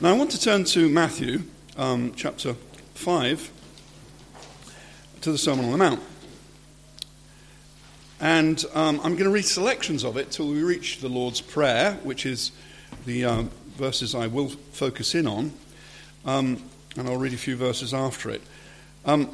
Now, 0.00 0.10
I 0.10 0.12
want 0.12 0.30
to 0.30 0.40
turn 0.40 0.62
to 0.62 0.88
Matthew 0.88 1.42
um, 1.76 2.12
chapter 2.14 2.54
5, 2.94 3.50
to 5.22 5.32
the 5.32 5.38
Sermon 5.38 5.64
on 5.64 5.72
the 5.72 5.76
Mount. 5.76 6.00
And 8.20 8.64
um, 8.74 9.00
I'm 9.02 9.14
going 9.14 9.24
to 9.24 9.30
read 9.30 9.44
selections 9.44 10.04
of 10.04 10.16
it 10.16 10.30
till 10.30 10.50
we 10.50 10.62
reach 10.62 11.00
the 11.00 11.08
Lord's 11.08 11.40
Prayer, 11.40 11.94
which 12.04 12.26
is 12.26 12.52
the 13.06 13.24
um, 13.24 13.50
verses 13.76 14.14
I 14.14 14.28
will 14.28 14.50
focus 14.50 15.16
in 15.16 15.26
on. 15.26 15.52
Um, 16.24 16.62
and 16.96 17.08
I'll 17.08 17.16
read 17.16 17.34
a 17.34 17.36
few 17.36 17.56
verses 17.56 17.92
after 17.92 18.30
it. 18.30 18.42
Um, 19.04 19.28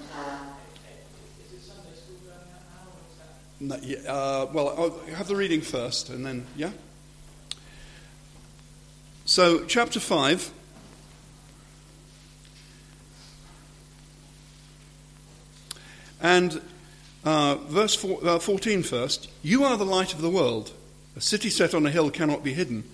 uh, 3.70 4.46
well, 4.50 4.74
I'll 4.78 5.14
have 5.14 5.28
the 5.28 5.36
reading 5.36 5.60
first, 5.60 6.08
and 6.08 6.24
then, 6.24 6.46
yeah? 6.56 6.70
So, 9.34 9.64
chapter 9.64 9.98
5. 9.98 10.52
And 16.22 16.60
uh, 17.24 17.56
verse 17.66 17.96
four, 17.96 18.24
uh, 18.24 18.38
14 18.38 18.84
first. 18.84 19.28
You 19.42 19.64
are 19.64 19.76
the 19.76 19.84
light 19.84 20.14
of 20.14 20.22
the 20.22 20.30
world. 20.30 20.70
A 21.16 21.20
city 21.20 21.50
set 21.50 21.74
on 21.74 21.84
a 21.84 21.90
hill 21.90 22.12
cannot 22.12 22.44
be 22.44 22.54
hidden. 22.54 22.84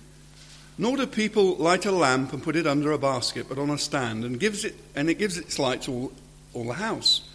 Nor 0.79 0.97
do 0.97 1.05
people 1.05 1.57
light 1.57 1.85
a 1.85 1.91
lamp 1.91 2.33
and 2.33 2.41
put 2.41 2.55
it 2.55 2.65
under 2.65 2.91
a 2.91 2.97
basket, 2.97 3.47
but 3.47 3.59
on 3.59 3.69
a 3.69 3.77
stand, 3.77 4.25
and, 4.25 4.39
gives 4.39 4.65
it, 4.65 4.73
and 4.95 5.11
it 5.11 5.19
gives 5.19 5.37
its 5.37 5.59
light 5.59 5.83
to 5.83 5.91
all, 5.91 6.11
all 6.55 6.65
the 6.65 6.73
house. 6.73 7.29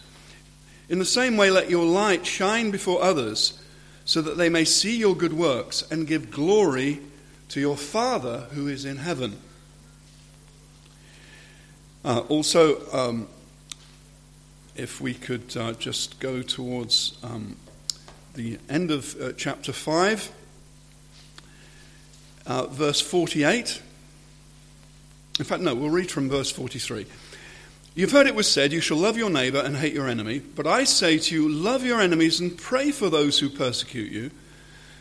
In 0.89 0.99
the 0.99 1.05
same 1.05 1.37
way, 1.37 1.49
let 1.49 1.69
your 1.69 1.85
light 1.85 2.25
shine 2.25 2.71
before 2.71 3.01
others, 3.01 3.57
so 4.03 4.21
that 4.21 4.35
they 4.35 4.49
may 4.49 4.65
see 4.65 4.97
your 4.97 5.15
good 5.15 5.31
works 5.31 5.81
and 5.89 6.05
give 6.05 6.29
glory 6.29 6.99
to 7.49 7.59
your 7.59 7.77
Father 7.77 8.47
who 8.51 8.67
is 8.67 8.85
in 8.85 8.97
heaven. 8.97 9.37
Uh, 12.03 12.19
also, 12.29 12.79
um, 12.91 13.27
if 14.75 15.01
we 15.01 15.13
could 15.13 15.55
uh, 15.57 15.73
just 15.73 16.19
go 16.19 16.41
towards 16.41 17.17
um, 17.23 17.57
the 18.35 18.59
end 18.69 18.91
of 18.91 19.19
uh, 19.21 19.31
chapter 19.35 19.73
5, 19.73 20.31
uh, 22.45 22.67
verse 22.67 23.01
48. 23.01 23.81
In 25.39 25.45
fact, 25.45 25.61
no, 25.61 25.75
we'll 25.75 25.89
read 25.89 26.09
from 26.09 26.29
verse 26.29 26.51
43. 26.51 27.05
You've 27.95 28.11
heard 28.11 28.27
it 28.27 28.35
was 28.35 28.49
said, 28.49 28.71
You 28.71 28.79
shall 28.79 28.97
love 28.97 29.17
your 29.17 29.29
neighbor 29.29 29.59
and 29.59 29.75
hate 29.75 29.93
your 29.93 30.07
enemy. 30.07 30.39
But 30.39 30.67
I 30.67 30.83
say 30.83 31.17
to 31.17 31.35
you, 31.35 31.49
love 31.49 31.83
your 31.83 31.99
enemies 31.99 32.39
and 32.39 32.55
pray 32.55 32.91
for 32.91 33.09
those 33.09 33.39
who 33.39 33.49
persecute 33.49 34.11
you, 34.11 34.31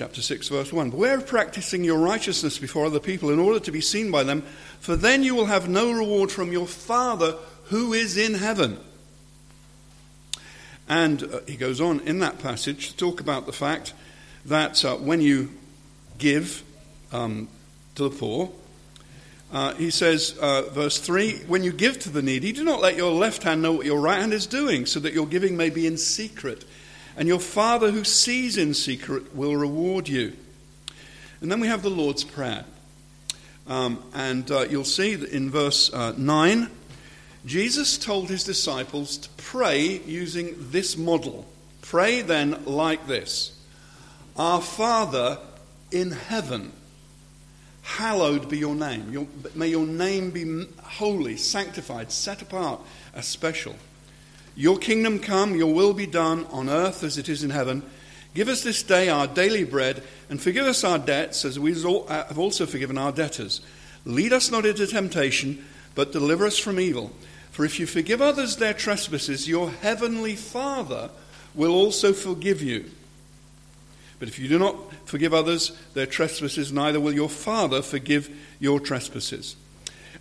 Chapter 0.00 0.22
6, 0.22 0.48
verse 0.48 0.72
1. 0.72 0.88
Beware 0.88 1.18
of 1.18 1.26
practicing 1.26 1.84
your 1.84 1.98
righteousness 1.98 2.56
before 2.56 2.86
other 2.86 2.98
people 2.98 3.28
in 3.28 3.38
order 3.38 3.60
to 3.60 3.70
be 3.70 3.82
seen 3.82 4.10
by 4.10 4.22
them, 4.22 4.40
for 4.80 4.96
then 4.96 5.22
you 5.22 5.34
will 5.34 5.44
have 5.44 5.68
no 5.68 5.92
reward 5.92 6.32
from 6.32 6.52
your 6.52 6.66
Father 6.66 7.36
who 7.64 7.92
is 7.92 8.16
in 8.16 8.32
heaven. 8.32 8.78
And 10.88 11.22
uh, 11.22 11.40
he 11.46 11.54
goes 11.54 11.82
on 11.82 12.00
in 12.00 12.20
that 12.20 12.38
passage 12.38 12.92
to 12.92 12.96
talk 12.96 13.20
about 13.20 13.44
the 13.44 13.52
fact 13.52 13.92
that 14.46 14.82
uh, 14.86 14.96
when 14.96 15.20
you 15.20 15.50
give 16.16 16.62
um, 17.12 17.48
to 17.96 18.04
the 18.04 18.16
poor, 18.16 18.50
uh, 19.52 19.74
he 19.74 19.90
says, 19.90 20.34
uh, 20.40 20.62
verse 20.70 20.98
3 20.98 21.40
When 21.46 21.62
you 21.62 21.72
give 21.72 21.98
to 21.98 22.08
the 22.08 22.22
needy, 22.22 22.52
do 22.52 22.64
not 22.64 22.80
let 22.80 22.96
your 22.96 23.12
left 23.12 23.42
hand 23.42 23.60
know 23.60 23.72
what 23.72 23.84
your 23.84 24.00
right 24.00 24.20
hand 24.20 24.32
is 24.32 24.46
doing, 24.46 24.86
so 24.86 24.98
that 25.00 25.12
your 25.12 25.26
giving 25.26 25.58
may 25.58 25.68
be 25.68 25.86
in 25.86 25.98
secret. 25.98 26.64
And 27.16 27.28
your 27.28 27.40
Father 27.40 27.90
who 27.90 28.04
sees 28.04 28.56
in 28.56 28.74
secret 28.74 29.34
will 29.34 29.56
reward 29.56 30.08
you. 30.08 30.32
And 31.40 31.50
then 31.50 31.60
we 31.60 31.68
have 31.68 31.82
the 31.82 31.90
Lord's 31.90 32.24
Prayer. 32.24 32.64
Um, 33.66 34.02
and 34.14 34.50
uh, 34.50 34.66
you'll 34.68 34.84
see 34.84 35.14
that 35.14 35.30
in 35.30 35.50
verse 35.50 35.92
uh, 35.92 36.14
9 36.16 36.70
Jesus 37.46 37.96
told 37.96 38.28
his 38.28 38.44
disciples 38.44 39.16
to 39.16 39.28
pray 39.38 40.00
using 40.00 40.54
this 40.58 40.96
model. 40.96 41.46
Pray 41.80 42.22
then 42.22 42.64
like 42.66 43.06
this 43.06 43.58
Our 44.36 44.60
Father 44.60 45.38
in 45.90 46.10
heaven, 46.10 46.72
hallowed 47.82 48.48
be 48.48 48.58
your 48.58 48.74
name. 48.74 49.10
Your, 49.10 49.26
may 49.54 49.68
your 49.68 49.86
name 49.86 50.30
be 50.30 50.66
holy, 50.82 51.36
sanctified, 51.36 52.12
set 52.12 52.42
apart 52.42 52.80
as 53.14 53.26
special. 53.26 53.74
Your 54.56 54.78
kingdom 54.78 55.18
come, 55.18 55.54
your 55.54 55.72
will 55.72 55.92
be 55.92 56.06
done 56.06 56.44
on 56.46 56.68
earth 56.68 57.02
as 57.02 57.18
it 57.18 57.28
is 57.28 57.42
in 57.42 57.50
heaven. 57.50 57.82
Give 58.34 58.48
us 58.48 58.62
this 58.62 58.82
day 58.82 59.08
our 59.08 59.26
daily 59.26 59.64
bread, 59.64 60.02
and 60.28 60.40
forgive 60.40 60.66
us 60.66 60.84
our 60.84 60.98
debts 60.98 61.44
as 61.44 61.58
we 61.58 61.72
uh, 61.72 62.26
have 62.26 62.38
also 62.38 62.66
forgiven 62.66 62.98
our 62.98 63.12
debtors. 63.12 63.60
Lead 64.04 64.32
us 64.32 64.50
not 64.50 64.66
into 64.66 64.86
temptation, 64.86 65.64
but 65.94 66.12
deliver 66.12 66.46
us 66.46 66.58
from 66.58 66.78
evil. 66.78 67.10
For 67.50 67.64
if 67.64 67.80
you 67.80 67.86
forgive 67.86 68.22
others 68.22 68.56
their 68.56 68.74
trespasses, 68.74 69.48
your 69.48 69.70
heavenly 69.70 70.36
Father 70.36 71.10
will 71.54 71.72
also 71.72 72.12
forgive 72.12 72.62
you. 72.62 72.90
But 74.18 74.28
if 74.28 74.38
you 74.38 74.48
do 74.48 74.58
not 74.58 74.76
forgive 75.06 75.34
others 75.34 75.72
their 75.94 76.06
trespasses, 76.06 76.70
neither 76.72 77.00
will 77.00 77.12
your 77.12 77.28
Father 77.28 77.82
forgive 77.82 78.30
your 78.60 78.78
trespasses. 78.78 79.56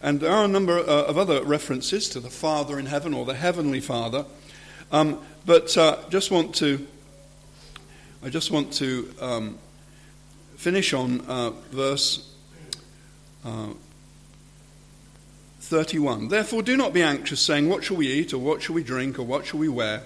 And 0.02 0.22
there 0.22 0.32
are 0.32 0.46
a 0.46 0.48
number 0.48 0.80
uh, 0.80 0.84
of 0.84 1.18
other 1.18 1.44
references 1.44 2.08
to 2.10 2.20
the 2.20 2.30
Father 2.30 2.80
in 2.80 2.86
heaven 2.86 3.14
or 3.14 3.26
the 3.26 3.34
Heavenly 3.34 3.82
Father. 3.82 4.26
Um, 4.92 5.20
but 5.46 5.78
uh, 5.78 5.98
just 6.10 6.32
want 6.32 6.56
to, 6.56 6.88
I 8.24 8.30
just 8.30 8.50
want 8.50 8.72
to 8.74 9.14
um, 9.20 9.58
finish 10.56 10.94
on 10.94 11.22
uh, 11.22 11.50
verse 11.72 12.34
uh, 13.44 13.70
31. 15.60 16.30
Therefore, 16.30 16.64
do 16.64 16.78
not 16.78 16.94
be 16.94 17.04
anxious, 17.04 17.42
saying, 17.42 17.68
What 17.68 17.84
shall 17.84 17.98
we 17.98 18.08
eat, 18.08 18.34
or 18.34 18.40
what 18.40 18.62
shall 18.62 18.76
we 18.76 18.84
drink, 18.84 19.20
or 19.20 19.24
what 19.24 19.46
shall 19.46 19.60
we 19.60 19.70
wear? 19.70 20.04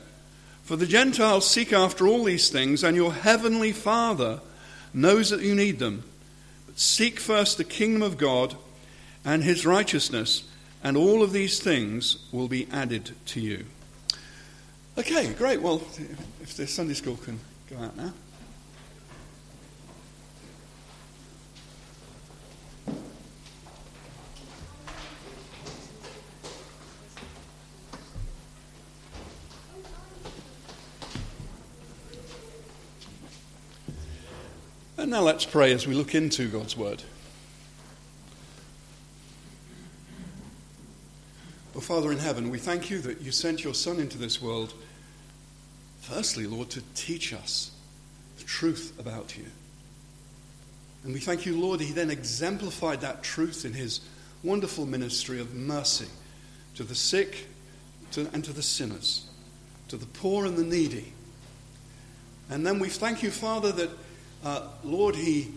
For 0.64 0.76
the 0.76 0.88
Gentiles 0.88 1.50
seek 1.50 1.72
after 1.72 2.08
all 2.08 2.24
these 2.24 2.50
things, 2.50 2.84
and 2.84 2.96
your 2.98 3.14
heavenly 3.14 3.72
Father 3.72 4.40
knows 4.92 5.30
that 5.30 5.42
you 5.42 5.54
need 5.54 5.78
them. 5.78 6.04
But 6.66 6.80
seek 6.80 7.20
first 7.20 7.58
the 7.58 7.64
kingdom 7.64 8.02
of 8.02 8.18
God 8.18 8.56
and 9.26 9.44
his 9.44 9.66
righteousness, 9.66 10.44
and 10.84 10.98
all 10.98 11.24
of 11.24 11.32
these 11.32 11.60
things 11.60 12.18
will 12.32 12.48
be 12.48 12.68
added 12.72 13.12
to 13.28 13.40
you. 13.40 13.66
Okay, 14.98 15.32
great. 15.34 15.62
Well, 15.62 15.82
if 16.42 16.56
the 16.56 16.68
Sunday 16.68 16.94
school 16.94 17.18
can 17.18 17.40
go 17.70 17.78
out 17.78 17.96
now. 17.98 18.14
And 34.96 35.12
now 35.12 35.22
let's 35.22 35.44
pray 35.44 35.74
as 35.74 35.86
we 35.86 35.96
look 35.96 36.16
into 36.16 36.48
God's 36.48 36.78
Word. 36.78 37.04
Father 41.94 42.12
in 42.12 42.18
heaven, 42.18 42.50
we 42.50 42.58
thank 42.58 42.90
you 42.90 42.98
that 43.02 43.22
you 43.22 43.32
sent 43.32 43.64
your 43.64 43.76
Son 43.76 44.00
into 44.00 44.18
this 44.18 44.42
world, 44.42 44.74
firstly, 46.02 46.48
Lord, 46.48 46.72
to 46.72 46.82
teach 46.96 47.32
us 47.34 47.70
the 48.40 48.44
truth 48.46 49.00
about 49.00 49.38
you. 49.38 49.46
And 51.04 51.14
we 51.14 51.20
thank 51.20 51.46
you, 51.46 51.56
Lord, 51.56 51.80
that 51.80 51.84
he 51.84 51.94
then 51.94 52.10
exemplified 52.10 53.02
that 53.02 53.22
truth 53.22 53.64
in 53.64 53.74
his 53.74 54.02
wonderful 54.42 54.88
ministry 54.88 55.40
of 55.40 55.54
mercy 55.54 56.08
to 56.78 56.84
the 56.84 56.96
sick 56.96 57.46
to, 58.14 58.28
and 58.34 58.44
to 58.44 58.54
the 58.54 58.64
sinners, 58.64 59.30
to 59.90 59.96
the 59.96 60.08
poor 60.08 60.48
and 60.48 60.58
the 60.58 60.64
needy. 60.64 61.14
And 62.50 62.66
then 62.66 62.80
we 62.80 62.90
thank 62.90 63.22
you, 63.22 63.30
Father, 63.30 63.72
that 63.72 63.90
uh, 64.44 64.68
Lord, 64.84 65.16
he, 65.16 65.52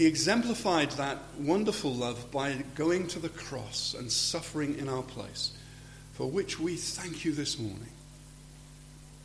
he 0.00 0.06
exemplified 0.06 0.90
that 0.92 1.18
wonderful 1.38 1.92
love 1.92 2.30
by 2.30 2.54
going 2.74 3.06
to 3.06 3.18
the 3.18 3.28
cross 3.28 3.92
and 3.92 4.10
suffering 4.10 4.78
in 4.78 4.88
our 4.88 5.02
place, 5.02 5.52
for 6.14 6.24
which 6.24 6.58
we 6.58 6.74
thank 6.74 7.22
you 7.22 7.32
this 7.32 7.58
morning. 7.58 7.92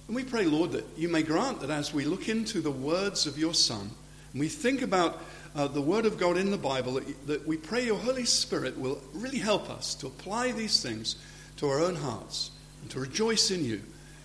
And 0.07 0.18
we 0.18 0.25
pray, 0.25 0.44
Lord, 0.44 0.74
that 0.74 0.86
you 0.98 1.07
may 1.07 1.24
grant 1.24 1.62
that 1.62 1.69
as 1.69 1.94
we 1.94 2.04
look 2.04 2.27
into 2.27 2.60
the 2.60 2.72
words 2.72 3.25
of 3.25 3.38
your 3.38 3.54
Son, 3.54 3.89
and 4.33 4.39
we 4.42 4.50
think 4.50 4.81
about 4.81 5.24
uh, 5.56 5.69
the 5.69 5.80
Word 5.80 6.06
of 6.06 6.18
God 6.18 6.36
in 6.36 6.51
the 6.51 6.57
Bible, 6.57 6.95
that, 6.95 7.27
that 7.27 7.48
we 7.48 7.56
pray 7.56 7.86
your 7.86 8.00
Holy 8.00 8.25
Spirit 8.25 8.77
will 8.77 9.00
really 9.13 9.39
help 9.39 9.69
us 9.69 9.95
to 9.95 10.07
apply 10.07 10.51
these 10.51 10.83
things 10.83 11.16
to 11.56 11.69
our 11.69 11.80
own 11.80 11.95
hearts 11.95 12.51
and 12.81 12.92
to 12.92 13.00
rejoice 13.00 13.50
in 13.50 13.63
you, 13.63 13.81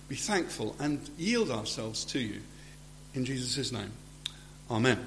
be 0.09 0.15
thankful, 0.15 0.75
and 0.79 0.99
yield 1.17 1.49
ourselves 1.49 2.03
to 2.03 2.19
you. 2.19 2.41
In 3.13 3.23
Jesus' 3.23 3.71
name. 3.71 3.93
Amen. 4.69 4.99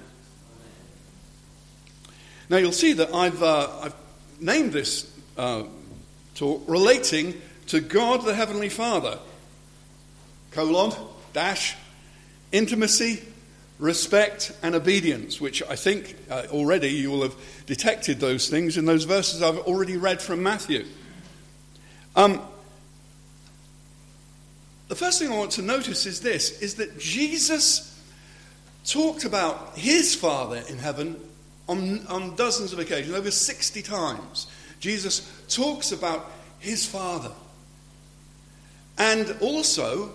Now 2.49 2.59
you'll 2.59 2.73
see 2.73 2.93
that 2.95 3.15
I've, 3.15 3.43
uh, 3.43 3.69
I've 3.83 3.95
named 4.41 4.73
this 4.73 5.11
uh, 5.37 5.65
talk 6.35 6.63
relating 6.67 7.41
to 7.69 7.81
God 7.81 8.25
the 8.25 8.35
Heavenly 8.35 8.69
Father. 8.69 9.19
Colon, 10.51 10.93
dash, 11.33 11.77
intimacy, 12.53 13.23
respect, 13.79 14.53
and 14.63 14.75
obedience, 14.75 15.41
which 15.41 15.63
I 15.63 15.77
think 15.77 16.17
uh, 16.31 16.45
already 16.51 16.89
you 16.89 17.11
will 17.11 17.23
have 17.23 17.35
detected 17.67 18.21
those 18.21 18.49
things 18.49 18.77
in 18.77 18.85
those 18.85 19.05
verses 19.05 19.43
I've 19.43 19.59
already 19.59 19.97
read 19.97 20.23
from 20.23 20.43
Matthew. 20.43 20.85
Um, 22.15 22.41
the 24.89 24.95
first 24.95 25.19
thing 25.19 25.33
I 25.33 25.37
want 25.37 25.53
to 25.53 25.63
notice 25.63 26.07
is 26.07 26.21
this 26.21 26.61
is 26.61 26.75
that 26.77 26.99
Jesus 26.99 27.91
talked 28.85 29.25
about 29.25 29.77
his 29.77 30.15
Father 30.15 30.63
in 30.69 30.79
heaven 30.79 31.17
on, 31.69 32.07
on 32.07 32.35
dozens 32.37 32.73
of 32.73 32.79
occasions, 32.79 33.15
over 33.15 33.31
60 33.31 33.83
times. 33.83 34.47
Jesus 34.81 35.31
talks 35.49 35.93
about 35.93 36.31
his 36.59 36.87
Father. 36.87 37.33
And 38.99 39.37
also, 39.41 40.13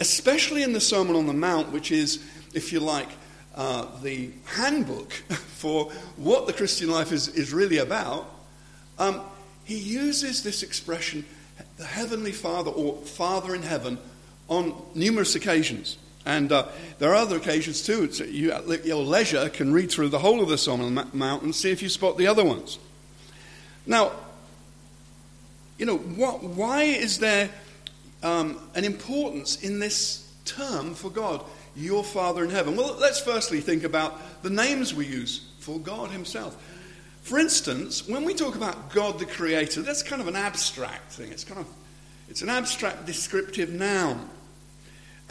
especially 0.00 0.62
in 0.62 0.72
the 0.72 0.80
Sermon 0.80 1.16
on 1.16 1.26
the 1.26 1.32
Mount, 1.32 1.72
which 1.72 1.92
is, 1.92 2.22
if 2.52 2.72
you 2.72 2.80
like, 2.80 3.08
uh, 3.54 3.86
the 4.02 4.30
handbook 4.44 5.12
for 5.56 5.90
what 6.16 6.46
the 6.46 6.52
Christian 6.52 6.90
life 6.90 7.12
is, 7.12 7.28
is 7.28 7.52
really 7.52 7.78
about, 7.78 8.28
um, 8.98 9.20
he 9.64 9.76
uses 9.76 10.42
this 10.42 10.62
expression, 10.62 11.24
the 11.76 11.84
Heavenly 11.84 12.32
Father 12.32 12.70
or 12.70 12.96
Father 13.02 13.54
in 13.54 13.62
heaven, 13.62 13.98
on 14.48 14.74
numerous 14.94 15.34
occasions. 15.34 15.96
And 16.24 16.52
uh, 16.52 16.68
there 16.98 17.10
are 17.10 17.16
other 17.16 17.36
occasions 17.36 17.82
too. 17.82 18.06
You, 18.24 18.52
at 18.52 18.86
your 18.86 19.02
leisure, 19.02 19.48
can 19.48 19.72
read 19.72 19.90
through 19.90 20.10
the 20.10 20.20
whole 20.20 20.40
of 20.40 20.48
the 20.48 20.58
Sermon 20.58 20.86
on 20.86 20.94
the 20.94 21.16
Mount 21.16 21.42
and 21.42 21.54
see 21.54 21.70
if 21.70 21.82
you 21.82 21.88
spot 21.88 22.16
the 22.16 22.26
other 22.26 22.44
ones. 22.44 22.78
Now, 23.86 24.12
you 25.78 25.86
know, 25.86 25.96
what, 25.96 26.44
why 26.44 26.84
is 26.84 27.18
there 27.18 27.50
um, 28.22 28.58
an 28.74 28.84
importance 28.84 29.62
in 29.62 29.80
this 29.80 30.32
term 30.44 30.94
for 30.94 31.10
God, 31.10 31.44
your 31.74 32.04
Father 32.04 32.44
in 32.44 32.50
heaven? 32.50 32.76
Well, 32.76 32.96
let's 33.00 33.20
firstly 33.20 33.60
think 33.60 33.82
about 33.82 34.42
the 34.42 34.50
names 34.50 34.94
we 34.94 35.06
use 35.06 35.48
for 35.58 35.80
God 35.80 36.10
Himself. 36.10 36.56
For 37.22 37.38
instance, 37.38 38.08
when 38.08 38.24
we 38.24 38.34
talk 38.34 38.54
about 38.54 38.90
God 38.90 39.18
the 39.18 39.26
Creator, 39.26 39.82
that's 39.82 40.02
kind 40.02 40.20
of 40.20 40.28
an 40.28 40.36
abstract 40.36 41.12
thing. 41.12 41.32
It's 41.32 41.44
kind 41.44 41.60
of 41.60 41.66
it's 42.28 42.42
an 42.42 42.48
abstract 42.48 43.06
descriptive 43.06 43.70
noun. 43.70 44.28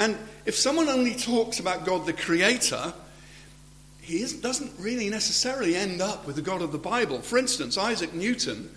And 0.01 0.17
if 0.47 0.55
someone 0.55 0.89
only 0.89 1.13
talks 1.13 1.59
about 1.59 1.85
God 1.85 2.07
the 2.07 2.13
Creator, 2.13 2.91
he 4.01 4.25
doesn't 4.41 4.71
really 4.79 5.11
necessarily 5.11 5.75
end 5.75 6.01
up 6.01 6.25
with 6.25 6.37
the 6.37 6.41
God 6.41 6.63
of 6.63 6.71
the 6.71 6.79
Bible. 6.79 7.21
For 7.21 7.37
instance, 7.37 7.77
Isaac 7.77 8.11
Newton, 8.11 8.67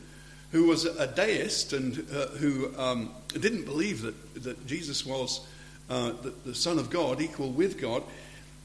who 0.53 0.65
was 0.65 0.85
a 0.85 1.07
deist 1.07 1.73
and 1.73 2.07
uh, 2.13 2.27
who 2.37 2.77
um, 2.77 3.11
didn't 3.29 3.65
believe 3.65 4.03
that, 4.03 4.45
that 4.45 4.67
Jesus 4.67 5.07
was 5.07 5.41
uh, 5.89 6.13
the, 6.21 6.35
the 6.45 6.55
Son 6.55 6.79
of 6.79 6.91
God, 6.91 7.23
equal 7.23 7.51
with 7.53 7.81
God, 7.81 8.03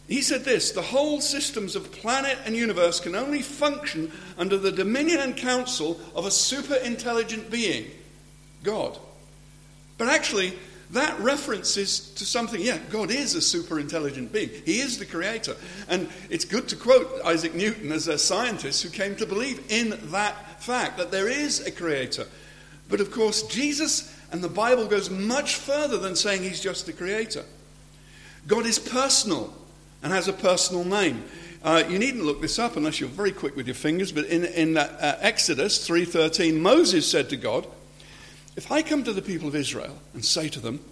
he 0.09 0.21
said 0.21 0.43
this 0.43 0.71
the 0.71 0.81
whole 0.81 1.21
systems 1.21 1.77
of 1.77 1.93
planet 1.93 2.37
and 2.43 2.57
universe 2.57 2.99
can 2.99 3.15
only 3.15 3.41
function 3.41 4.11
under 4.37 4.57
the 4.57 4.73
dominion 4.73 5.21
and 5.21 5.37
counsel 5.37 5.97
of 6.13 6.25
a 6.25 6.31
super 6.31 6.75
intelligent 6.75 7.49
being, 7.49 7.85
God. 8.63 8.97
But 9.97 10.09
actually, 10.09 10.59
that 10.91 11.19
references 11.19 12.11
to 12.15 12.25
something, 12.25 12.59
yeah, 12.59 12.79
God 12.89 13.11
is 13.11 13.35
a 13.35 13.41
super 13.41 13.79
intelligent 13.79 14.33
being. 14.33 14.49
He 14.65 14.79
is 14.79 14.97
the 14.97 15.05
creator. 15.05 15.55
And 15.87 16.09
it's 16.29 16.45
good 16.45 16.67
to 16.69 16.75
quote 16.75 17.21
Isaac 17.23 17.53
Newton 17.53 17.91
as 17.91 18.07
a 18.07 18.17
scientist 18.17 18.81
who 18.81 18.89
came 18.89 19.15
to 19.17 19.27
believe 19.27 19.63
in 19.69 19.99
that 20.11 20.63
fact, 20.63 20.97
that 20.97 21.11
there 21.11 21.27
is 21.27 21.65
a 21.65 21.71
creator. 21.71 22.25
But 22.89 23.01
of 23.01 23.11
course, 23.11 23.43
Jesus 23.43 24.15
and 24.31 24.43
the 24.43 24.49
Bible 24.49 24.87
goes 24.87 25.11
much 25.11 25.55
further 25.55 25.97
than 25.97 26.15
saying 26.15 26.41
he's 26.41 26.61
just 26.61 26.87
the 26.87 26.93
creator. 26.93 27.45
God 28.47 28.65
is 28.65 28.79
personal 28.79 29.53
and 30.01 30.11
has 30.11 30.27
a 30.27 30.33
personal 30.33 30.83
name. 30.83 31.23
Uh, 31.61 31.83
you 31.87 31.99
needn't 31.99 32.23
look 32.23 32.41
this 32.41 32.57
up 32.57 32.77
unless 32.77 32.99
you're 32.99 33.09
very 33.09 33.31
quick 33.31 33.55
with 33.55 33.67
your 33.67 33.75
fingers, 33.75 34.11
but 34.11 34.25
in, 34.25 34.45
in 34.45 34.77
uh, 34.77 35.17
Exodus 35.21 35.87
3.13, 35.87 36.59
Moses 36.59 37.09
said 37.09 37.29
to 37.29 37.37
God, 37.37 37.67
if 38.59 38.73
I 38.73 38.81
come 38.81 39.05
to 39.05 39.13
the 39.13 39.21
people 39.21 39.47
of 39.47 39.55
Israel 39.55 39.97
and 40.13 40.25
say 40.25 40.49
to 40.49 40.59
them, 40.59 40.83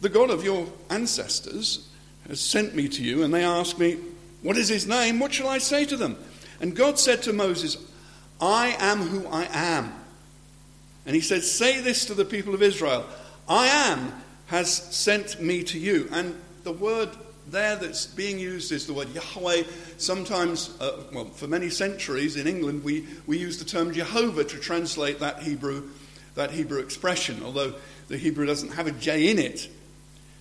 The 0.00 0.08
God 0.08 0.30
of 0.30 0.42
your 0.42 0.66
ancestors 0.88 1.86
has 2.26 2.40
sent 2.40 2.74
me 2.74 2.88
to 2.88 3.04
you, 3.04 3.22
and 3.22 3.34
they 3.34 3.44
ask 3.44 3.78
me, 3.78 3.98
What 4.40 4.56
is 4.56 4.70
his 4.70 4.86
name? 4.86 5.18
What 5.18 5.34
shall 5.34 5.48
I 5.48 5.58
say 5.58 5.84
to 5.84 5.98
them? 5.98 6.16
And 6.58 6.74
God 6.74 6.98
said 6.98 7.22
to 7.24 7.34
Moses, 7.34 7.76
I 8.40 8.74
am 8.78 9.00
who 9.00 9.28
I 9.28 9.48
am. 9.52 9.92
And 11.04 11.14
he 11.14 11.20
said, 11.20 11.42
Say 11.42 11.82
this 11.82 12.06
to 12.06 12.14
the 12.14 12.24
people 12.24 12.54
of 12.54 12.62
Israel 12.62 13.04
I 13.46 13.66
am 13.66 14.10
has 14.46 14.72
sent 14.72 15.42
me 15.42 15.62
to 15.64 15.78
you. 15.78 16.08
And 16.10 16.34
the 16.64 16.72
word 16.72 17.10
there 17.48 17.76
that's 17.76 18.06
being 18.06 18.38
used 18.38 18.72
is 18.72 18.86
the 18.86 18.94
word 18.94 19.10
Yahweh. 19.10 19.64
Sometimes, 19.98 20.74
uh, 20.80 21.02
well, 21.12 21.26
for 21.26 21.48
many 21.48 21.68
centuries 21.68 22.36
in 22.36 22.46
England, 22.46 22.82
we, 22.82 23.06
we 23.26 23.36
use 23.36 23.58
the 23.58 23.66
term 23.66 23.92
Jehovah 23.92 24.44
to 24.44 24.58
translate 24.58 25.20
that 25.20 25.42
Hebrew 25.42 25.90
that 26.34 26.50
Hebrew 26.50 26.80
expression, 26.80 27.42
although 27.44 27.74
the 28.08 28.16
Hebrew 28.18 28.46
doesn't 28.46 28.72
have 28.72 28.86
a 28.86 28.92
J 28.92 29.30
in 29.30 29.38
it. 29.38 29.68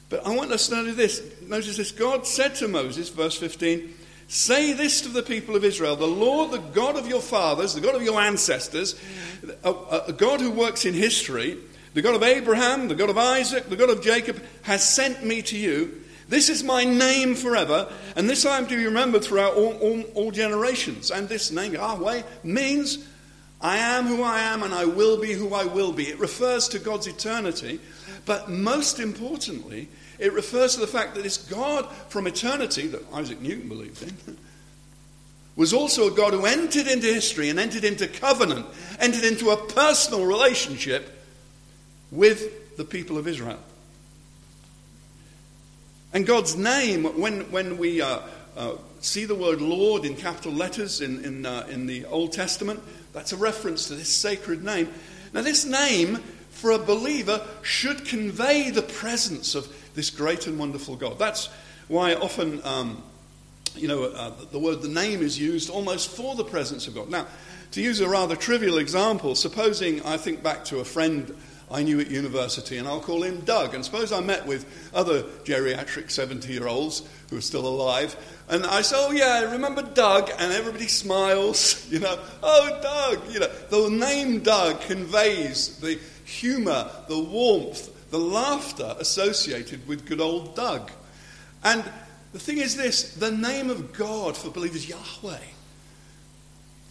But 0.10 0.26
I 0.26 0.36
want 0.36 0.52
us 0.52 0.68
to 0.68 0.76
notice 0.76 0.96
this. 0.96 1.42
Notice 1.42 1.78
this. 1.78 1.92
God 1.92 2.26
said 2.26 2.56
to 2.56 2.68
Moses, 2.68 3.10
verse 3.10 3.38
15, 3.38 3.94
Say 4.28 4.74
this 4.74 5.02
to 5.02 5.10
the 5.10 5.24
people 5.24 5.56
of 5.56 5.64
Israel 5.64 5.96
The 5.96 6.06
Lord, 6.06 6.52
the 6.52 6.58
God 6.60 6.96
of 6.96 7.08
your 7.08 7.22
fathers, 7.22 7.74
the 7.74 7.82
God 7.82 7.96
of 7.96 8.04
your 8.04 8.20
ancestors, 8.20 9.00
a, 9.64 9.74
a, 10.08 10.14
God 10.14 10.40
who 10.40 10.52
works 10.52 10.86
in 10.86 10.94
history, 10.94 11.58
the 11.94 12.02
God 12.02 12.16
of 12.16 12.24
Abraham, 12.24 12.88
the 12.88 12.96
God 12.96 13.10
of 13.10 13.18
Isaac, 13.18 13.70
the 13.70 13.76
God 13.76 13.90
of 13.90 14.02
Jacob, 14.02 14.42
has 14.62 14.88
sent 14.88 15.24
me 15.24 15.42
to 15.44 15.58
you. 15.58 16.04
This 16.28 16.50
is 16.50 16.64
my 16.64 16.84
name 16.84 17.34
forever, 17.34 17.92
and 18.16 18.30
this 18.30 18.46
I 18.46 18.60
am 18.60 18.68
to 18.68 18.76
be 18.76 18.86
remembered 18.86 19.24
throughout 19.24 19.56
all, 19.56 19.74
all, 19.74 20.02
all 20.14 20.32
generations. 20.32 21.10
And 21.10 21.28
this 21.28 21.52
name, 21.52 21.74
Yahweh, 21.74 22.22
means 22.44 23.09
I 23.62 23.78
am 23.78 24.06
who 24.06 24.24
I 24.24 24.40
am 24.40 24.64
and 24.64 24.74
I 24.74 24.86
will 24.86 25.18
be 25.18 25.34
who 25.34 25.54
I 25.54 25.66
will 25.66 25.92
be. 25.92 26.08
It 26.08 26.20
refers 26.20 26.68
to 26.70 26.80
God's 26.80 27.08
eternity, 27.08 27.80
but 28.26 28.50
most 28.50 29.00
importantly, 29.00 29.90
it 30.18 30.34
refers 30.34 30.76
to 30.76 30.82
the 30.82 30.88
fact 30.88 31.16
that 31.16 31.24
this 31.24 31.38
God 31.38 31.90
from 32.10 32.28
eternity 32.28 32.88
that 32.88 33.02
Isaac 33.14 33.42
Newton 33.42 33.68
believed 33.68 34.02
in 34.04 34.38
was 35.56 35.74
also 35.74 36.08
a 36.08 36.16
God 36.16 36.34
who 36.34 36.46
entered 36.46 36.88
into 36.88 37.08
history 37.08 37.50
and 37.50 37.60
entered 37.60 37.84
into 37.84 38.08
covenant, 38.08 38.66
entered 39.00 39.26
into 39.26 39.50
a 39.50 39.58
personal 39.58 40.26
relationship 40.26 41.10
with 42.12 42.78
the 42.78 42.86
people 42.86 43.18
of 43.18 43.28
Israel. 43.28 43.60
And 46.14 46.26
God's 46.26 46.56
name, 46.56 47.04
when, 47.20 47.52
when 47.52 47.78
we 47.78 48.02
uh, 48.02 48.22
uh, 48.56 48.76
see 49.00 49.26
the 49.26 49.36
word 49.36 49.62
Lord 49.62 50.06
in 50.06 50.16
capital 50.16 50.52
letters 50.52 51.02
in, 51.02 51.24
in, 51.24 51.46
uh, 51.46 51.68
in 51.70 51.86
the 51.86 52.06
Old 52.06 52.34
Testament, 52.34 52.82
that's 53.14 53.34
a 53.34 53.38
reference 53.38 53.88
to 53.88 53.96
this 53.96 54.10
sacred 54.10 54.64
name. 54.64 54.90
Now, 55.34 55.42
this 55.42 55.66
name 55.66 56.18
for 56.52 56.72
a 56.72 56.80
believer 56.80 57.46
should 57.62 58.06
convey 58.06 58.70
the 58.70 58.82
presence 58.82 59.56
of 59.56 59.68
this 59.96 60.10
great 60.10 60.48
and 60.48 60.60
wonderful 60.60 60.96
God. 60.96 61.18
That's 61.18 61.50
why 61.88 62.16
often, 62.16 62.62
um, 62.64 63.02
you 63.76 63.88
know, 63.88 64.04
uh, 64.04 64.34
the 64.52 64.60
word, 64.60 64.82
the 64.82 64.90
name 64.90 65.22
is 65.22 65.40
used 65.40 65.70
almost 65.70 66.10
for 66.10 66.36
the 66.36 66.44
presence 66.44 66.88
of 66.88 66.96
God. 66.96 67.10
Now, 67.10 67.28
to 67.72 67.82
use 67.82 68.00
a 68.00 68.10
rather 68.10 68.36
trivial 68.36 68.80
example, 68.80 69.36
supposing 69.36 70.04
I 70.04 70.18
think 70.18 70.42
back 70.42 70.66
to 70.66 70.80
a 70.80 70.86
friend 70.86 71.36
I 71.72 71.84
knew 71.84 72.00
at 72.00 72.10
university, 72.10 72.78
and 72.78 72.88
I'll 72.88 73.00
call 73.00 73.24
him 73.24 73.42
Doug. 73.42 73.76
And 73.76 73.86
suppose 73.86 74.12
I 74.12 74.22
met 74.22 74.48
with 74.48 74.66
other 74.94 75.24
geriatric 75.44 76.10
70 76.10 76.52
year 76.52 76.68
olds 76.68 77.04
who 77.30 77.38
are 77.38 77.42
still 77.42 77.68
alive, 77.68 78.16
and 78.50 78.66
I 78.66 78.82
say, 78.82 78.96
Oh, 78.98 79.12
yeah, 79.12 79.44
I 79.48 79.52
remember 79.52 79.84
Doug? 79.84 80.32
And 80.40 80.52
everybody 80.52 80.88
smiles, 80.88 81.88
you 81.92 82.00
know, 82.00 82.20
Oh, 82.42 82.80
Doug. 82.82 83.32
You 83.32 83.42
know, 83.42 83.52
the 83.70 83.90
name 83.90 84.40
Doug 84.40 84.82
conveys 84.82 85.78
the 85.78 86.00
humor, 86.26 86.90
the 87.08 87.20
warmth, 87.20 88.10
the 88.10 88.20
laughter 88.20 88.96
associated 89.00 89.88
with 89.88 90.06
good 90.06 90.22
old 90.22 90.56
Doug. 90.56 90.92
And 91.64 91.84
the 92.34 92.40
thing 92.40 92.58
is 92.58 92.76
this 92.76 93.14
the 93.16 93.32
name 93.32 93.70
of 93.70 93.94
God 93.94 94.36
for 94.36 94.50
believers, 94.50 94.90
Yahweh, 94.90 95.38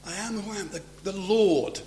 I 0.07 0.15
am 0.15 0.41
who 0.41 0.53
I 0.53 0.57
am, 0.57 0.69
the, 0.69 0.83
the 1.03 1.13
Lord, 1.13 1.81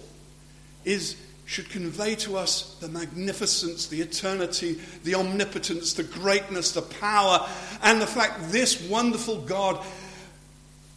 is 0.84 1.16
should 1.52 1.70
convey 1.70 2.16
to 2.16 2.38
us 2.38 2.78
the 2.80 2.88
magnificence, 2.88 3.88
the 3.88 4.00
eternity, 4.00 4.80
the 5.04 5.16
omnipotence, 5.16 5.92
the 5.92 6.04
greatness, 6.04 6.72
the 6.72 6.82
power, 6.82 7.46
and 7.84 8.02
the 8.02 8.08
fact 8.08 8.54
this 8.54 8.82
wonderful 8.88 9.42
God 9.42 9.86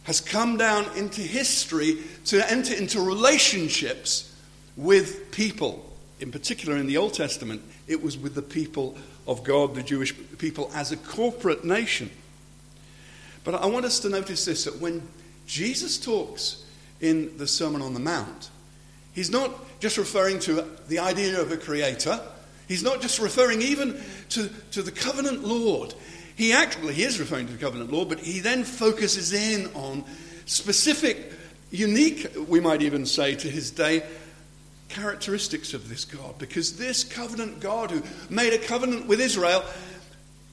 has 0.03 0.21
come 0.21 0.55
down 0.55 0.85
into 0.95 1.19
history 1.19 1.97
to 2.27 2.49
enter 2.49 2.73
into 2.73 3.01
relationships 3.01 4.33
with 4.77 5.29
people. 5.31 5.93
In 6.21 6.31
particular, 6.31 6.77
in 6.77 6.87
the 6.87 6.95
Old 6.95 7.13
Testament, 7.13 7.61
it 7.85 8.01
was 8.01 8.17
with 8.17 8.33
the 8.33 8.41
people 8.41 8.95
of 9.27 9.43
God, 9.43 9.75
the 9.75 9.83
Jewish 9.83 10.15
people, 10.37 10.71
as 10.73 10.93
a 10.93 10.97
corporate 10.97 11.65
nation. 11.65 12.09
But 13.43 13.55
I 13.55 13.65
want 13.65 13.83
us 13.83 13.99
to 13.99 14.09
notice 14.09 14.45
this 14.45 14.63
that 14.63 14.79
when 14.79 15.05
Jesus 15.47 15.97
talks 15.97 16.63
in 17.01 17.37
the 17.37 17.45
Sermon 17.45 17.81
on 17.81 17.93
the 17.93 17.99
Mount, 17.99 18.51
he's 19.15 19.31
not 19.31 19.79
just 19.79 19.97
referring 19.97 20.39
to 20.41 20.63
the 20.87 20.99
idea 20.99 21.41
of 21.41 21.51
a 21.51 21.57
creator, 21.57 22.19
he's 22.67 22.83
not 22.83 23.01
just 23.01 23.17
referring 23.17 23.61
even 23.61 23.99
to, 24.29 24.49
to 24.71 24.83
the 24.83 24.91
covenant 24.91 25.43
Lord. 25.43 25.95
He 26.35 26.53
actually 26.53 26.93
he 26.93 27.03
is 27.03 27.19
referring 27.19 27.47
to 27.47 27.53
the 27.53 27.59
covenant 27.59 27.91
Lord, 27.91 28.09
but 28.09 28.19
he 28.19 28.41
then 28.41 28.63
focuses 28.63 29.33
in 29.33 29.67
on 29.73 30.03
specific, 30.45 31.31
unique, 31.71 32.27
we 32.47 32.59
might 32.59 32.81
even 32.81 33.05
say 33.05 33.35
to 33.35 33.49
his 33.49 33.71
day, 33.71 34.03
characteristics 34.89 35.73
of 35.73 35.89
this 35.89 36.05
God. 36.05 36.37
Because 36.37 36.77
this 36.77 37.03
covenant 37.03 37.59
God 37.59 37.91
who 37.91 38.03
made 38.29 38.53
a 38.53 38.57
covenant 38.57 39.07
with 39.07 39.19
Israel, 39.19 39.63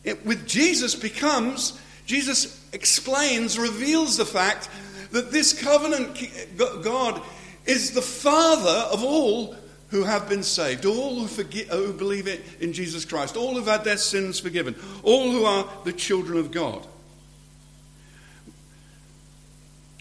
it, 0.04 0.24
with 0.24 0.46
Jesus 0.46 0.94
becomes, 0.94 1.78
Jesus 2.06 2.64
explains, 2.72 3.58
reveals 3.58 4.16
the 4.16 4.24
fact 4.24 4.68
that 5.12 5.30
this 5.30 5.52
covenant 5.52 6.18
God 6.56 7.22
is 7.66 7.92
the 7.92 8.02
Father 8.02 8.88
of 8.92 9.02
all 9.04 9.56
who 9.92 10.04
have 10.04 10.28
been 10.28 10.42
saved, 10.42 10.86
all 10.86 11.20
who, 11.20 11.26
who 11.26 11.92
believe 11.92 12.26
in 12.60 12.72
Jesus 12.72 13.04
Christ, 13.04 13.36
all 13.36 13.54
who've 13.54 13.66
had 13.66 13.84
their 13.84 13.98
sins 13.98 14.40
forgiven, 14.40 14.74
all 15.02 15.30
who 15.30 15.44
are 15.44 15.68
the 15.84 15.92
children 15.92 16.38
of 16.38 16.50
God. 16.50 16.86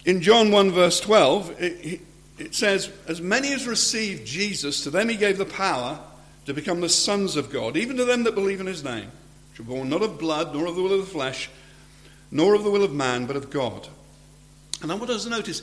In 0.06 0.22
John 0.22 0.50
1, 0.50 0.72
verse 0.72 1.00
12, 1.02 1.62
it, 1.62 2.02
it 2.40 2.56
says, 2.56 2.90
As 3.08 3.22
many 3.22 3.54
as 3.54 3.68
received 3.68 4.26
Jesus, 4.26 4.84
to 4.84 4.90
them 4.90 5.10
he 5.10 5.16
gave 5.16 5.38
the 5.38 5.46
power 5.46 6.00
to 6.46 6.54
become 6.54 6.82
the 6.82 6.90
sons 6.90 7.36
of 7.36 7.52
God, 7.52 7.78
even 7.78 7.98
to 7.98 8.06
them 8.06 8.24
that 8.24 8.34
believe 8.34 8.62
in 8.62 8.68
his 8.68 8.84
name, 8.84 9.12
which 9.52 9.60
are 9.60 9.64
born 9.64 9.90
not 9.90 10.02
of 10.02 10.18
blood, 10.18 10.54
nor 10.54 10.68
of 10.68 10.76
the 10.76 10.82
will 10.82 10.94
of 10.94 11.02
the 11.02 11.12
flesh, 11.12 11.50
nor 12.32 12.56
of 12.56 12.64
the 12.64 12.72
will 12.72 12.84
of 12.84 12.94
man, 12.94 13.26
but 13.26 13.36
of 13.36 13.50
God. 13.50 13.88
And 14.82 14.92
I 14.92 14.96
want 14.96 15.12
us 15.12 15.26
to 15.26 15.30
notice, 15.30 15.62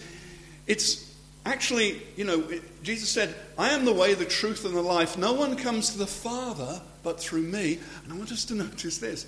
it's 0.67 1.08
Actually, 1.49 2.03
you 2.15 2.25
know, 2.25 2.47
Jesus 2.83 3.09
said, 3.09 3.35
I 3.57 3.71
am 3.71 3.87
the 3.87 3.93
way, 3.93 4.13
the 4.13 4.27
truth, 4.27 4.67
and 4.67 4.77
the 4.77 4.83
life. 4.83 5.17
No 5.17 5.33
one 5.33 5.57
comes 5.57 5.91
to 5.91 5.99
the 5.99 6.07
Father 6.07 6.79
but 7.03 7.19
through 7.19 7.43
me. 7.43 7.79
And 8.05 8.13
I 8.13 8.17
want 8.17 8.33
us 8.33 8.45
to 8.47 8.55
notice 8.55 8.99
this 8.99 9.27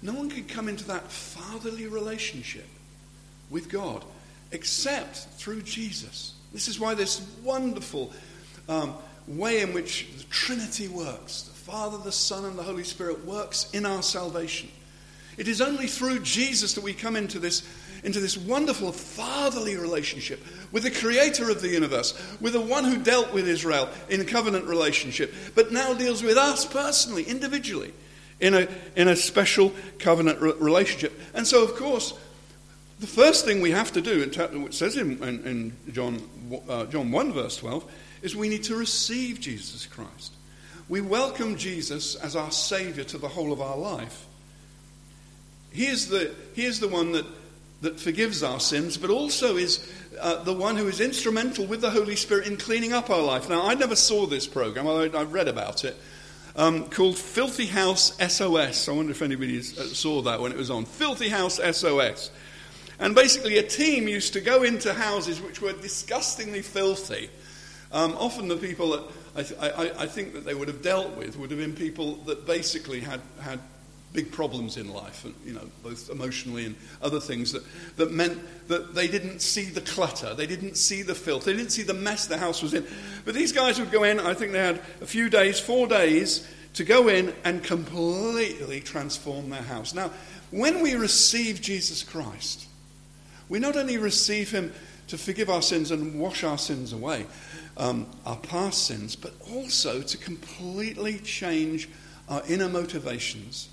no 0.00 0.12
one 0.12 0.30
can 0.30 0.44
come 0.44 0.68
into 0.68 0.84
that 0.86 1.10
fatherly 1.10 1.88
relationship 1.88 2.68
with 3.50 3.68
God 3.68 4.04
except 4.52 5.16
through 5.38 5.62
Jesus. 5.62 6.34
This 6.52 6.68
is 6.68 6.78
why 6.78 6.94
this 6.94 7.26
wonderful 7.42 8.12
um, 8.68 8.94
way 9.26 9.60
in 9.60 9.72
which 9.74 10.06
the 10.18 10.24
Trinity 10.24 10.86
works 10.86 11.42
the 11.42 11.50
Father, 11.50 11.98
the 11.98 12.12
Son, 12.12 12.44
and 12.44 12.56
the 12.56 12.62
Holy 12.62 12.84
Spirit 12.84 13.24
works 13.24 13.68
in 13.72 13.84
our 13.84 14.04
salvation. 14.04 14.68
It 15.36 15.48
is 15.48 15.60
only 15.60 15.88
through 15.88 16.20
Jesus 16.20 16.74
that 16.74 16.84
we 16.84 16.94
come 16.94 17.16
into 17.16 17.40
this 17.40 17.68
into 18.06 18.20
this 18.20 18.38
wonderful 18.38 18.92
fatherly 18.92 19.76
relationship 19.76 20.40
with 20.70 20.84
the 20.84 20.90
creator 20.92 21.50
of 21.50 21.60
the 21.60 21.68
universe, 21.68 22.14
with 22.40 22.52
the 22.52 22.60
one 22.60 22.84
who 22.84 22.96
dealt 22.96 23.34
with 23.34 23.48
Israel 23.48 23.90
in 24.08 24.20
a 24.20 24.24
covenant 24.24 24.64
relationship, 24.66 25.34
but 25.56 25.72
now 25.72 25.92
deals 25.92 26.22
with 26.22 26.36
us 26.36 26.64
personally, 26.64 27.24
individually, 27.24 27.92
in 28.38 28.54
a, 28.54 28.68
in 28.94 29.08
a 29.08 29.16
special 29.16 29.74
covenant 29.98 30.40
re- 30.40 30.52
relationship. 30.60 31.20
And 31.34 31.44
so, 31.44 31.64
of 31.64 31.74
course, 31.74 32.14
the 33.00 33.08
first 33.08 33.44
thing 33.44 33.60
we 33.60 33.72
have 33.72 33.92
to 33.94 34.00
do, 34.00 34.22
it 34.22 34.72
says 34.72 34.96
in, 34.96 35.20
in, 35.20 35.44
in 35.44 35.92
John, 35.92 36.22
uh, 36.68 36.86
John 36.86 37.10
1, 37.10 37.32
verse 37.32 37.56
12, 37.56 37.92
is 38.22 38.36
we 38.36 38.48
need 38.48 38.62
to 38.64 38.76
receive 38.76 39.40
Jesus 39.40 39.84
Christ. 39.84 40.32
We 40.88 41.00
welcome 41.00 41.56
Jesus 41.56 42.14
as 42.14 42.36
our 42.36 42.52
Savior 42.52 43.02
to 43.02 43.18
the 43.18 43.26
whole 43.26 43.52
of 43.52 43.60
our 43.60 43.76
life. 43.76 44.26
He 45.72 45.86
is 45.88 46.08
the, 46.08 46.32
he 46.54 46.64
is 46.64 46.78
the 46.78 46.86
one 46.86 47.10
that 47.12 47.26
that 47.86 48.00
forgives 48.00 48.42
our 48.42 48.58
sins, 48.58 48.96
but 48.96 49.10
also 49.10 49.56
is 49.56 49.88
uh, 50.20 50.42
the 50.42 50.52
one 50.52 50.74
who 50.74 50.88
is 50.88 51.00
instrumental 51.00 51.64
with 51.64 51.80
the 51.80 51.90
Holy 51.90 52.16
Spirit 52.16 52.48
in 52.48 52.56
cleaning 52.56 52.92
up 52.92 53.10
our 53.10 53.22
life. 53.22 53.48
Now, 53.48 53.64
I 53.64 53.74
never 53.74 53.94
saw 53.94 54.26
this 54.26 54.44
program, 54.44 54.88
although 54.88 55.16
I've 55.16 55.32
read 55.32 55.46
about 55.46 55.84
it, 55.84 55.96
um, 56.56 56.88
called 56.88 57.16
Filthy 57.16 57.66
House 57.66 58.16
SOS. 58.18 58.88
I 58.88 58.92
wonder 58.92 59.12
if 59.12 59.22
anybody 59.22 59.58
uh, 59.60 59.62
saw 59.62 60.20
that 60.22 60.40
when 60.40 60.50
it 60.50 60.58
was 60.58 60.68
on. 60.68 60.84
Filthy 60.84 61.28
House 61.28 61.60
SOS. 61.60 62.32
And 62.98 63.14
basically, 63.14 63.58
a 63.58 63.62
team 63.62 64.08
used 64.08 64.32
to 64.32 64.40
go 64.40 64.64
into 64.64 64.92
houses 64.92 65.40
which 65.40 65.62
were 65.62 65.72
disgustingly 65.74 66.62
filthy. 66.62 67.30
Um, 67.92 68.16
often, 68.18 68.48
the 68.48 68.56
people 68.56 68.90
that 68.90 69.04
I, 69.36 69.42
th- 69.44 69.60
I, 69.60 70.02
I, 70.02 70.06
think 70.06 70.32
that 70.32 70.44
they 70.44 70.54
would 70.54 70.66
have 70.66 70.82
dealt 70.82 71.16
with 71.16 71.38
would 71.38 71.52
have 71.52 71.60
been 71.60 71.74
people 71.74 72.16
that 72.24 72.46
basically 72.46 73.00
had, 73.00 73.20
had 73.38 73.60
big 74.16 74.32
problems 74.32 74.78
in 74.78 74.92
life, 74.92 75.26
and, 75.26 75.34
you 75.44 75.52
know, 75.52 75.68
both 75.84 76.08
emotionally 76.08 76.64
and 76.64 76.74
other 77.02 77.20
things 77.20 77.52
that, 77.52 77.62
that 77.96 78.10
meant 78.10 78.38
that 78.66 78.94
they 78.94 79.06
didn't 79.06 79.40
see 79.40 79.66
the 79.66 79.82
clutter, 79.82 80.34
they 80.34 80.46
didn't 80.46 80.76
see 80.76 81.02
the 81.02 81.14
filth, 81.14 81.44
they 81.44 81.52
didn't 81.52 81.70
see 81.70 81.82
the 81.82 81.94
mess 81.94 82.26
the 82.26 82.38
house 82.38 82.62
was 82.62 82.72
in. 82.72 82.84
But 83.26 83.34
these 83.34 83.52
guys 83.52 83.78
would 83.78 83.92
go 83.92 84.04
in, 84.04 84.18
I 84.18 84.32
think 84.32 84.52
they 84.52 84.58
had 84.58 84.80
a 85.02 85.06
few 85.06 85.28
days, 85.28 85.60
four 85.60 85.86
days, 85.86 86.48
to 86.74 86.84
go 86.84 87.08
in 87.08 87.34
and 87.44 87.62
completely 87.62 88.80
transform 88.80 89.50
their 89.50 89.62
house. 89.62 89.94
Now, 89.94 90.10
when 90.50 90.80
we 90.80 90.94
receive 90.94 91.60
Jesus 91.60 92.02
Christ, 92.02 92.66
we 93.50 93.58
not 93.58 93.76
only 93.76 93.98
receive 93.98 94.50
him 94.50 94.72
to 95.08 95.18
forgive 95.18 95.50
our 95.50 95.62
sins 95.62 95.90
and 95.90 96.18
wash 96.18 96.42
our 96.42 96.58
sins 96.58 96.94
away, 96.94 97.26
um, 97.76 98.06
our 98.24 98.36
past 98.38 98.86
sins, 98.86 99.14
but 99.14 99.34
also 99.52 100.00
to 100.00 100.16
completely 100.16 101.18
change 101.18 101.88
our 102.28 102.42
inner 102.48 102.68
motivations 102.68 103.68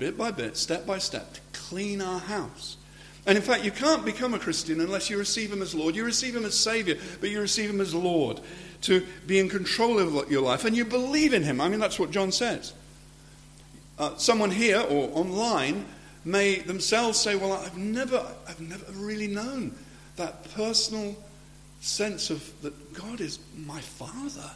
bit 0.00 0.18
by 0.18 0.32
bit, 0.32 0.56
step 0.56 0.84
by 0.86 0.98
step, 0.98 1.34
to 1.34 1.40
clean 1.52 2.00
our 2.02 2.18
house. 2.18 2.76
And 3.26 3.36
in 3.36 3.44
fact, 3.44 3.64
you 3.64 3.70
can't 3.70 4.04
become 4.04 4.34
a 4.34 4.38
Christian 4.38 4.80
unless 4.80 5.10
you 5.10 5.18
receive 5.18 5.52
Him 5.52 5.62
as 5.62 5.74
Lord. 5.74 5.94
You 5.94 6.04
receive 6.04 6.34
Him 6.34 6.44
as 6.44 6.58
Savior, 6.58 6.96
but 7.20 7.30
you 7.30 7.40
receive 7.40 7.70
Him 7.70 7.80
as 7.80 7.94
Lord 7.94 8.40
to 8.82 9.06
be 9.26 9.38
in 9.38 9.48
control 9.48 9.98
of 9.98 10.30
your 10.30 10.42
life. 10.42 10.64
And 10.64 10.74
you 10.74 10.84
believe 10.86 11.34
in 11.34 11.42
Him. 11.42 11.60
I 11.60 11.68
mean, 11.68 11.78
that's 11.78 11.98
what 11.98 12.10
John 12.10 12.32
says. 12.32 12.72
Uh, 13.98 14.16
someone 14.16 14.50
here 14.50 14.80
or 14.80 15.10
online 15.12 15.84
may 16.24 16.56
themselves 16.56 17.18
say, 17.18 17.36
Well, 17.36 17.52
I've 17.52 17.76
never, 17.76 18.26
I've 18.48 18.60
never 18.60 18.90
really 18.92 19.28
known 19.28 19.74
that 20.16 20.50
personal 20.54 21.14
sense 21.82 22.30
of 22.30 22.50
that 22.62 22.94
God 22.94 23.20
is 23.20 23.38
my 23.56 23.80
Father, 23.80 24.50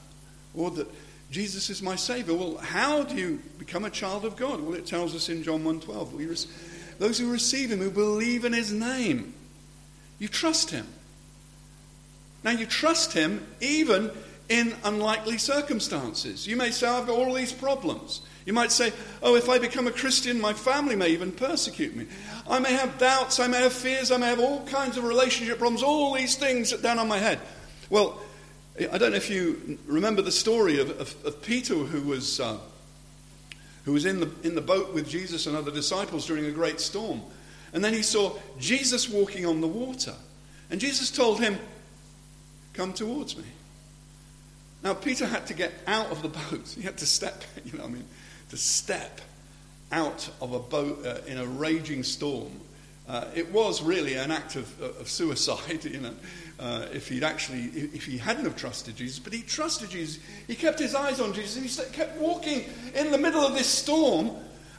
or 0.55 0.71
that 0.73 0.89
Jesus 1.35 1.69
is 1.69 1.83
my 1.83 1.97
Savior. 1.97 2.33
Well, 2.33 2.59
how 2.59 3.03
do 3.03 3.17
you 3.17 3.43
become 3.59 3.85
a 3.85 3.91
child 3.91 4.25
of 4.25 4.37
God? 4.37 4.61
Well, 4.61 4.75
it 4.75 4.87
tells 4.87 5.17
us 5.17 5.29
in 5.29 5.43
John 5.43 5.65
1.12. 5.65 6.47
Those 7.01 7.19
who 7.19 7.33
receive 7.33 7.73
Him, 7.73 7.81
who 7.81 7.91
believe 7.91 8.45
in 8.45 8.53
His 8.53 8.71
name, 8.71 9.35
you 10.21 10.29
trust 10.29 10.71
Him. 10.71 10.87
Now, 12.45 12.53
you 12.53 12.67
trust 12.67 13.15
Him 13.15 13.45
even 13.61 14.13
in 14.49 14.77
unlikely 14.85 15.39
circumstances. 15.39 16.47
You 16.47 16.57
may 16.57 16.71
say, 16.71 16.87
I've 16.87 17.09
got 17.09 17.19
all 17.19 17.35
these 17.35 17.53
problems. 17.53 18.21
You 18.47 18.53
might 18.53 18.71
say, 18.71 18.93
Oh, 19.21 19.35
if 19.35 19.49
I 19.49 19.59
become 19.59 19.89
a 19.89 19.91
Christian, 19.93 20.41
my 20.41 20.53
family 20.53 20.95
may 20.95 21.09
even 21.09 21.33
persecute 21.33 21.97
me. 21.97 22.07
I 22.49 22.61
may 22.61 22.75
have 22.75 22.97
doubts, 22.99 23.41
I 23.41 23.49
may 23.49 23.61
have 23.61 23.73
fears, 23.73 24.13
I 24.13 24.19
may 24.19 24.29
have 24.29 24.39
all 24.39 24.65
kinds 24.67 24.97
of 24.97 25.03
relationship 25.03 25.59
problems, 25.59 25.83
all 25.83 26.15
these 26.15 26.37
things 26.37 26.71
down 26.75 27.01
on 27.01 27.09
my 27.09 27.19
head. 27.19 27.41
Well, 27.91 28.21
I 28.77 28.99
don't 28.99 29.13
know 29.13 29.17
if 29.17 29.31
you 29.31 29.79
remember 29.87 30.21
the 30.21 30.33
story 30.33 30.81
of, 30.81 30.91
of, 31.01 31.15
of 31.25 31.43
Peter 31.43 31.75
who 31.75 32.09
was, 32.09 32.41
uh, 32.41 32.59
who 33.85 33.93
was 33.93 34.05
in, 34.05 34.19
the, 34.19 34.29
in 34.43 34.57
the 34.57 34.61
boat 34.61 34.93
with 34.93 35.09
Jesus 35.09 35.47
and 35.47 35.57
other 35.57 35.71
disciples 35.71 36.27
during 36.27 36.47
a 36.47 36.51
great 36.51 36.81
storm. 36.81 37.23
And 37.73 37.85
then 37.85 37.93
he 37.93 38.03
saw 38.03 38.37
Jesus 38.59 39.09
walking 39.09 39.47
on 39.47 39.61
the 39.61 39.69
water. 39.69 40.15
And 40.71 40.81
Jesus 40.81 41.11
told 41.11 41.41
him, 41.41 41.59
Come 42.73 42.93
towards 42.93 43.37
me. 43.37 43.45
Now, 44.83 44.95
Peter 44.95 45.27
had 45.27 45.47
to 45.47 45.55
get 45.55 45.73
out 45.87 46.11
of 46.11 46.23
the 46.23 46.29
boat. 46.51 46.75
He 46.77 46.83
had 46.83 46.99
to 46.99 47.07
step, 47.07 47.45
you 47.65 47.79
know, 47.79 47.85
I 47.85 47.89
mean, 47.89 48.05
to 48.51 48.57
step 48.57 49.21
out 49.93 50.29
of 50.41 50.53
a 50.53 50.59
boat 50.59 51.07
uh, 51.07 51.19
in 51.29 51.39
a 51.39 51.47
raging 51.47 52.03
storm. 52.03 52.51
Uh, 53.09 53.27
it 53.37 53.53
was 53.53 53.83
really 53.83 54.15
an 54.15 54.33
act 54.33 54.57
of, 54.57 54.81
of 54.81 55.09
suicide, 55.09 55.85
you 55.85 56.01
know 56.01 56.15
uh, 56.65 56.87
if 56.95 57.09
he'd 57.09 57.23
actually, 57.23 57.65
if 57.93 58.07
he 58.07 58.17
hadn't 58.17 58.45
have 58.45 58.57
trusted 58.57 58.97
Jesus, 58.97 59.19
but 59.19 59.35
he 59.35 59.43
trusted 59.43 59.91
Jesus. 59.91 60.19
He 60.47 60.55
kept 60.55 60.79
his 60.79 60.95
eyes 60.95 61.21
on 61.21 61.35
Jesus 61.35 61.57
and 61.57 61.67
he 61.67 61.93
kept 61.95 62.19
walking 62.19 62.65
in 62.95 63.11
the 63.11 63.19
middle 63.19 63.43
of 63.43 63.53
this 63.53 63.67
storm. 63.67 64.31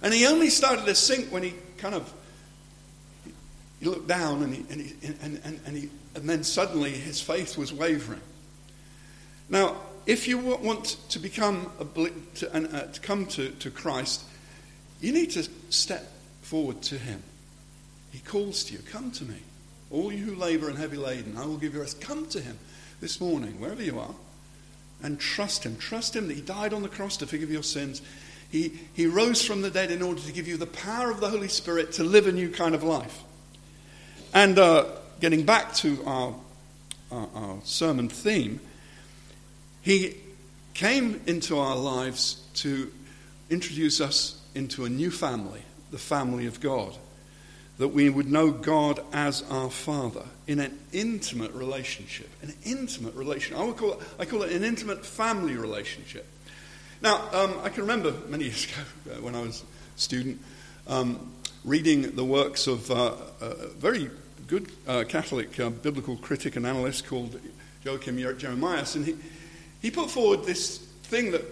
And 0.01 0.11
he 0.11 0.25
only 0.25 0.49
started 0.49 0.85
to 0.85 0.95
sink 0.95 1.31
when 1.31 1.43
he 1.43 1.53
kind 1.77 1.93
of 1.93 2.11
he 3.79 3.85
looked 3.85 4.07
down 4.07 4.41
and, 4.41 4.55
he, 4.55 4.65
and, 4.71 4.81
he, 4.81 4.93
and, 5.21 5.39
and, 5.43 5.59
and, 5.65 5.77
he, 5.77 5.89
and 6.15 6.27
then 6.27 6.43
suddenly 6.43 6.89
his 6.89 7.21
faith 7.21 7.55
was 7.55 7.71
wavering. 7.71 8.21
Now, 9.47 9.75
if 10.07 10.27
you 10.27 10.39
want 10.39 10.97
to 11.09 11.19
become 11.19 11.71
a, 11.79 12.09
to, 12.37 12.55
uh, 12.55 12.91
to 12.91 13.01
come 13.01 13.27
to, 13.27 13.49
to 13.49 13.69
Christ, 13.69 14.23
you 15.01 15.13
need 15.13 15.31
to 15.31 15.47
step 15.69 16.11
forward 16.41 16.81
to 16.83 16.97
him. 16.97 17.21
He 18.11 18.19
calls 18.19 18.63
to 18.65 18.73
you, 18.73 18.79
come 18.79 19.11
to 19.11 19.23
me. 19.23 19.37
All 19.91 20.11
you 20.11 20.23
who 20.23 20.35
labor 20.35 20.69
and 20.69 20.77
heavy 20.77 20.97
laden, 20.97 21.37
I 21.37 21.45
will 21.45 21.57
give 21.57 21.73
you 21.73 21.81
rest. 21.81 22.01
Come 22.01 22.25
to 22.27 22.41
him 22.41 22.57
this 23.01 23.21
morning, 23.21 23.59
wherever 23.59 23.83
you 23.83 23.99
are, 23.99 24.15
and 25.03 25.19
trust 25.19 25.63
him. 25.63 25.77
Trust 25.77 26.15
him 26.15 26.27
that 26.27 26.33
he 26.33 26.41
died 26.41 26.73
on 26.73 26.81
the 26.81 26.89
cross 26.89 27.17
to 27.17 27.27
forgive 27.27 27.51
your 27.51 27.63
sins. 27.63 28.01
He, 28.49 28.73
he 28.93 29.05
rose 29.05 29.43
from 29.43 29.61
the 29.61 29.69
dead 29.69 29.91
in 29.91 30.01
order 30.01 30.21
to 30.21 30.31
give 30.31 30.47
you 30.47 30.57
the 30.57 30.65
power 30.65 31.11
of 31.11 31.19
the 31.19 31.29
Holy 31.29 31.47
Spirit 31.47 31.93
to 31.93 32.03
live 32.03 32.27
a 32.27 32.31
new 32.31 32.49
kind 32.49 32.73
of 32.73 32.83
life. 32.83 33.23
And 34.33 34.57
uh, 34.57 34.85
getting 35.19 35.43
back 35.45 35.73
to 35.75 36.03
our, 36.05 36.35
our, 37.11 37.29
our 37.35 37.57
sermon 37.63 38.09
theme, 38.09 38.59
he 39.81 40.15
came 40.73 41.21
into 41.25 41.57
our 41.59 41.75
lives 41.75 42.41
to 42.55 42.91
introduce 43.49 44.01
us 44.01 44.41
into 44.55 44.85
a 44.85 44.89
new 44.89 45.11
family, 45.11 45.61
the 45.91 45.97
family 45.97 46.47
of 46.47 46.59
God. 46.59 46.95
That 47.77 47.89
we 47.89 48.09
would 48.09 48.31
know 48.31 48.51
God 48.51 49.01
as 49.11 49.43
our 49.49 49.69
Father 49.69 50.23
in 50.47 50.59
an 50.59 50.79
intimate 50.93 51.51
relationship. 51.51 52.29
An 52.41 52.53
intimate 52.63 53.15
relationship. 53.15 53.61
I, 53.61 53.65
would 53.65 53.77
call 53.77 53.93
it, 53.93 53.99
I 54.17 54.25
call 54.25 54.43
it 54.43 54.53
an 54.53 54.63
intimate 54.63 55.05
family 55.05 55.55
relationship. 55.55 56.25
Now, 57.01 57.27
um, 57.33 57.53
I 57.63 57.69
can 57.69 57.81
remember 57.81 58.13
many 58.29 58.43
years 58.45 58.65
ago 58.65 59.15
uh, 59.15 59.21
when 59.21 59.35
I 59.35 59.41
was 59.41 59.61
a 59.61 59.99
student 59.99 60.41
um, 60.87 61.31
reading 61.65 62.15
the 62.15 62.23
works 62.23 62.67
of 62.67 62.89
uh, 62.91 63.15
a 63.41 63.67
very 63.67 64.09
good 64.47 64.71
uh, 64.87 65.03
Catholic 65.07 65.59
uh, 65.59 65.69
biblical 65.69 66.15
critic 66.17 66.55
and 66.55 66.65
analyst 66.65 67.07
called 67.07 67.39
Joachim 67.83 68.17
Jeremias, 68.37 68.95
and 68.95 69.05
he, 69.05 69.15
he 69.81 69.91
put 69.91 70.09
forward 70.09 70.45
this 70.45 70.77
thing 71.03 71.31
that 71.31 71.43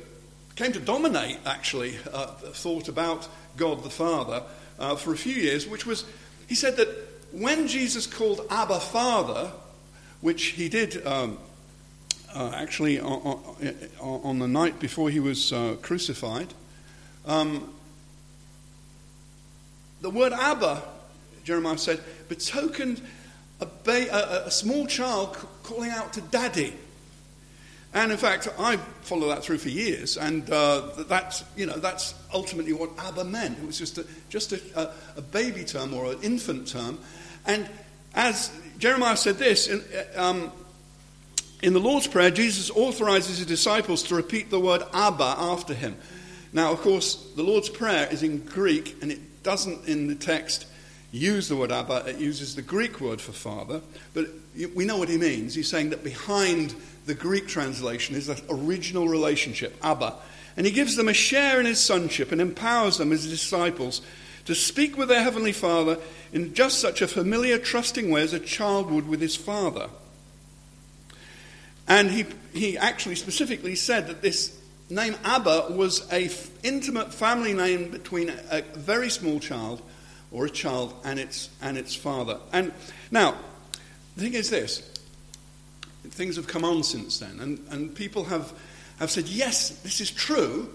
came 0.56 0.72
to 0.72 0.80
dominate, 0.80 1.40
actually, 1.46 1.96
uh, 2.12 2.28
thought 2.28 2.88
about 2.88 3.28
God 3.58 3.84
the 3.84 3.90
Father 3.90 4.44
uh, 4.80 4.96
for 4.96 5.14
a 5.14 5.18
few 5.18 5.34
years, 5.34 5.68
which 5.68 5.86
was 5.86 6.06
he 6.48 6.56
said 6.56 6.78
that 6.78 6.88
when 7.32 7.68
Jesus 7.68 8.06
called 8.06 8.42
Abba 8.50 8.80
Father, 8.80 9.52
which 10.22 10.44
he 10.48 10.70
did 10.70 11.06
um, 11.06 11.38
uh, 12.34 12.52
actually 12.56 13.00
on, 13.00 13.40
on, 14.00 14.22
on, 14.24 14.40
the 14.40 14.48
night 14.48 14.80
before 14.80 15.10
he 15.10 15.20
was 15.20 15.52
uh, 15.52 15.76
crucified, 15.82 16.54
um, 17.26 17.74
the 20.02 20.10
word 20.10 20.34
Abba, 20.34 20.84
Jeremias 21.44 21.82
said, 21.82 22.02
betokened 22.30 23.02
a, 23.60 23.66
ba- 23.66 24.44
a, 24.44 24.48
a 24.48 24.52
small 24.52 24.86
child 24.86 25.36
calling 25.64 25.90
out 25.90 26.14
to 26.14 26.22
daddy. 26.22 26.74
And 27.94 28.12
in 28.12 28.18
fact, 28.18 28.48
I 28.58 28.78
followed 29.02 29.30
that 29.30 29.44
through 29.44 29.60
for 29.60 29.70
years, 29.70 30.18
and 30.18 30.50
uh, 30.50 31.04
that's, 31.08 31.44
you 31.56 31.68
know, 31.68 31.78
that's 31.78 32.16
ultimately 32.34 32.74
what 32.74 32.90
Abba 32.98 33.24
meant. 33.24 33.60
It 33.60 33.66
was 33.68 33.78
just, 33.78 34.00
a, 34.00 34.06
just 34.30 34.52
a, 34.52 34.92
a 35.16 35.22
baby 35.22 35.64
term 35.64 35.94
or 35.94 36.14
an 36.14 36.22
infant 36.24 36.68
term. 36.68 36.98
And 37.46 37.70
as 38.16 38.52
Jeremias 38.80 39.22
said 39.22 39.38
this, 39.38 39.68
in, 39.68 39.84
um, 40.16 40.52
in 41.62 41.74
the 41.74 41.80
Lord's 41.80 42.08
Prayer, 42.08 42.32
Jesus 42.32 42.72
authorizes 42.72 43.38
his 43.38 43.46
disciples 43.46 44.02
to 44.04 44.16
repeat 44.16 44.50
the 44.50 44.60
word 44.60 44.82
Abba 44.92 45.36
after 45.38 45.76
him. 45.76 45.96
Now, 46.52 46.72
of 46.72 46.82
course, 46.82 47.32
the 47.36 47.44
Lord's 47.44 47.70
Prayer 47.70 48.08
is 48.12 48.24
in 48.24 48.40
Greek, 48.40 48.98
and 49.02 49.12
it 49.12 49.44
doesn't 49.44 49.88
in 49.88 50.08
the 50.08 50.16
text 50.16 50.66
use 51.14 51.48
the 51.48 51.56
word 51.56 51.72
Abba, 51.72 52.06
it 52.08 52.18
uses 52.18 52.56
the 52.56 52.62
Greek 52.62 53.00
word 53.00 53.22
for 53.22 53.32
father, 53.32 53.82
but 54.14 54.26
we 54.74 54.84
know 54.84 54.98
what 54.98 55.10
he 55.10 55.18
means. 55.18 55.54
He's 55.54 55.70
saying 55.70 55.92
that 55.92 56.04
behind 56.04 56.76
the 57.06 57.14
Greek 57.14 57.48
translation 57.48 58.16
is 58.16 58.28
that 58.28 58.42
original 58.50 59.08
relationship, 59.08 59.78
Abba. 59.84 60.16
And 60.58 60.66
he 60.66 60.72
gives 60.72 60.96
them 60.96 61.08
a 61.08 61.14
share 61.14 61.60
in 61.60 61.68
his 61.68 61.80
sonship 61.80 62.32
and 62.32 62.42
empowers 62.42 62.98
them 62.98 63.12
as 63.12 63.28
disciples 63.28 64.02
to 64.46 64.56
speak 64.56 64.98
with 64.98 65.08
their 65.08 65.22
heavenly 65.22 65.52
Father 65.52 66.00
in 66.32 66.54
just 66.56 66.80
such 66.80 67.02
a 67.02 67.08
familiar, 67.08 67.60
trusting 67.60 68.10
way 68.10 68.24
as 68.24 68.34
a 68.34 68.40
child 68.40 68.92
would 68.92 69.08
with 69.08 69.22
his 69.22 69.36
father. 69.36 69.90
And 71.88 72.10
he, 72.10 72.26
he 72.54 72.78
actually 72.78 73.16
specifically 73.16 73.76
said 73.76 74.08
that 74.08 74.22
this 74.22 74.60
name 74.90 75.16
Abba 75.24 75.68
was 75.70 76.08
an 76.10 76.24
f- 76.24 76.50
intimate 76.64 77.14
family 77.14 77.54
name 77.54 77.92
between 77.92 78.30
a, 78.30 78.60
a 78.60 78.62
very 78.78 79.10
small 79.10 79.40
child 79.40 79.82
or 80.34 80.46
a 80.46 80.50
child 80.50 80.94
and 81.06 81.20
its, 81.20 81.50
and 81.62 81.78
its 81.78 81.96
father. 81.96 82.40
And 82.52 82.74
now, 83.12 83.38
the 84.18 84.24
thing 84.24 84.34
is 84.34 84.50
this 84.50 84.90
things 86.10 86.36
have 86.36 86.48
come 86.48 86.66
on 86.66 86.84
since 86.84 87.20
then, 87.20 87.40
and, 87.40 87.66
and 87.70 87.96
people 87.96 88.26
have, 88.26 88.52
have 89.00 89.10
said, 89.10 89.28
yes, 89.28 89.70
this 89.82 90.02
is 90.02 90.12
true. 90.12 90.70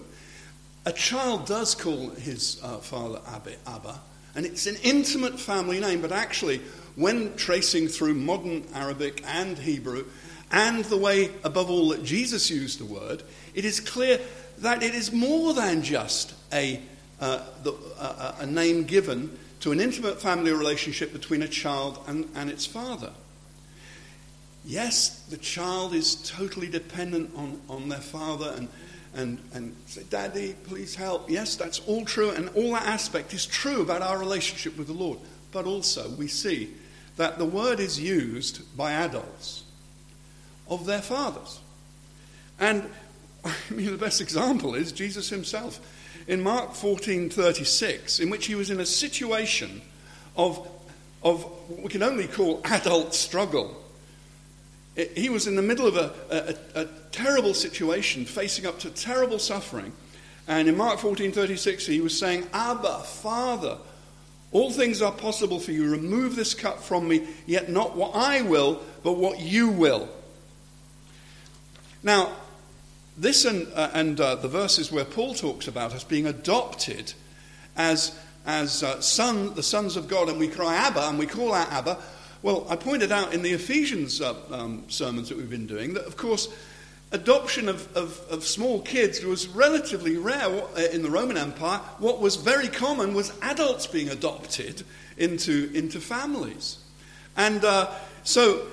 A 0.85 0.91
child 0.91 1.45
does 1.45 1.75
call 1.75 2.09
his 2.09 2.59
uh, 2.63 2.77
father 2.77 3.21
Abba, 3.27 3.51
Abba, 3.67 3.99
and 4.35 4.45
it's 4.45 4.65
an 4.65 4.75
intimate 4.83 5.39
family 5.39 5.79
name, 5.79 6.01
but 6.01 6.11
actually, 6.11 6.61
when 6.95 7.35
tracing 7.35 7.87
through 7.87 8.15
modern 8.15 8.65
Arabic 8.73 9.23
and 9.25 9.57
Hebrew, 9.57 10.05
and 10.51 10.83
the 10.85 10.97
way, 10.97 11.29
above 11.43 11.69
all, 11.69 11.89
that 11.89 12.03
Jesus 12.03 12.49
used 12.49 12.79
the 12.79 12.85
word, 12.85 13.23
it 13.53 13.65
is 13.65 13.79
clear 13.79 14.19
that 14.59 14.83
it 14.83 14.95
is 14.95 15.11
more 15.11 15.53
than 15.53 15.83
just 15.83 16.33
a, 16.51 16.81
uh, 17.21 17.43
the, 17.63 17.73
uh, 17.99 18.35
a 18.39 18.45
name 18.45 18.83
given 18.83 19.37
to 19.59 19.71
an 19.71 19.79
intimate 19.79 20.21
family 20.21 20.51
relationship 20.51 21.11
between 21.11 21.41
a 21.41 21.47
child 21.47 21.99
and, 22.07 22.27
and 22.35 22.49
its 22.49 22.65
father. 22.65 23.11
Yes, 24.65 25.21
the 25.29 25.37
child 25.37 25.93
is 25.93 26.15
totally 26.15 26.67
dependent 26.67 27.31
on, 27.35 27.61
on 27.69 27.89
their 27.89 27.99
father 27.99 28.53
and, 28.55 28.67
and, 29.13 29.39
and 29.53 29.75
say, 29.87 30.03
Daddy, 30.09 30.55
please 30.65 30.95
help. 30.95 31.29
Yes, 31.29 31.55
that's 31.55 31.79
all 31.87 32.05
true, 32.05 32.31
and 32.31 32.49
all 32.49 32.73
that 32.73 32.85
aspect 32.85 33.33
is 33.33 33.45
true 33.45 33.81
about 33.81 34.01
our 34.01 34.17
relationship 34.17 34.77
with 34.77 34.87
the 34.87 34.93
Lord. 34.93 35.19
But 35.51 35.65
also, 35.65 36.09
we 36.11 36.27
see 36.27 36.73
that 37.17 37.37
the 37.37 37.45
word 37.45 37.79
is 37.79 37.99
used 37.99 38.61
by 38.77 38.93
adults 38.93 39.63
of 40.69 40.85
their 40.85 41.01
fathers. 41.01 41.59
And 42.59 42.89
I 43.45 43.53
mean, 43.69 43.91
the 43.91 43.97
best 43.97 44.21
example 44.21 44.75
is 44.75 44.91
Jesus 44.91 45.29
himself 45.29 45.79
in 46.29 46.41
Mark 46.41 46.73
14:36, 46.73 48.19
in 48.19 48.29
which 48.29 48.45
he 48.45 48.53
was 48.53 48.69
in 48.69 48.79
a 48.79 48.85
situation 48.85 49.81
of, 50.37 50.65
of 51.23 51.43
what 51.43 51.81
we 51.81 51.89
can 51.89 52.03
only 52.03 52.27
call 52.27 52.61
adult 52.65 53.15
struggle. 53.15 53.83
He 55.15 55.29
was 55.29 55.47
in 55.47 55.55
the 55.55 55.61
middle 55.63 55.87
of 55.87 55.97
a, 55.97 56.13
a, 56.75 56.81
a 56.81 56.87
terrible 57.11 57.55
situation, 57.55 58.25
facing 58.25 58.67
up 58.67 58.79
to 58.79 58.91
terrible 58.91 59.39
suffering. 59.39 59.91
And 60.47 60.69
in 60.69 60.77
Mark 60.77 60.99
14:36, 60.99 61.87
he 61.87 61.99
was 61.99 62.17
saying, 62.17 62.47
"Abba, 62.53 62.99
Father, 62.99 63.79
all 64.51 64.71
things 64.71 65.01
are 65.01 65.11
possible 65.11 65.59
for 65.59 65.71
you. 65.71 65.89
Remove 65.89 66.35
this 66.35 66.53
cup 66.53 66.83
from 66.83 67.07
me, 67.07 67.27
yet 67.47 67.69
not 67.69 67.95
what 67.95 68.11
I 68.13 68.43
will, 68.43 68.83
but 69.01 69.13
what 69.13 69.39
you 69.39 69.69
will." 69.69 70.07
Now, 72.03 72.33
this 73.19 73.43
and, 73.43 73.67
uh, 73.73 73.89
and 73.93 74.19
uh, 74.19 74.35
the 74.35 74.47
verses 74.47 74.91
where 74.91 75.03
Paul 75.03 75.33
talks 75.33 75.67
about 75.67 75.93
us 75.93 76.03
being 76.03 76.25
adopted 76.25 77.13
as, 77.75 78.17
as 78.45 78.81
uh, 78.81 79.01
son, 79.01 79.53
the 79.55 79.63
sons 79.63 79.97
of 79.97 80.07
God, 80.07 80.29
and 80.29 80.39
we 80.39 80.47
cry 80.47 80.75
Abba, 80.75 81.09
and 81.09 81.19
we 81.19 81.25
call 81.25 81.53
out 81.53 81.69
Abba. 81.71 81.97
Well, 82.41 82.65
I 82.69 82.77
pointed 82.77 83.11
out 83.11 83.33
in 83.33 83.41
the 83.41 83.51
Ephesians 83.51 84.21
uh, 84.21 84.35
um, 84.51 84.85
sermons 84.87 85.27
that 85.27 85.37
we've 85.37 85.49
been 85.49 85.67
doing 85.67 85.95
that, 85.95 86.05
of 86.05 86.15
course, 86.15 86.47
adoption 87.11 87.67
of, 87.67 87.95
of, 87.97 88.21
of, 88.29 88.45
small 88.45 88.81
kids 88.81 89.25
was 89.25 89.47
relatively 89.47 90.15
rare 90.15 90.45
uh, 90.45 90.81
in 90.93 91.01
the 91.01 91.09
Roman 91.09 91.37
Empire. 91.37 91.79
What 91.97 92.21
was 92.21 92.37
very 92.37 92.67
common 92.69 93.13
was 93.13 93.33
adults 93.41 93.87
being 93.87 94.09
adopted 94.09 94.83
into, 95.17 95.69
into 95.73 95.99
families. 95.99 96.77
And 97.35 97.65
uh, 97.65 97.89
so 98.23 98.67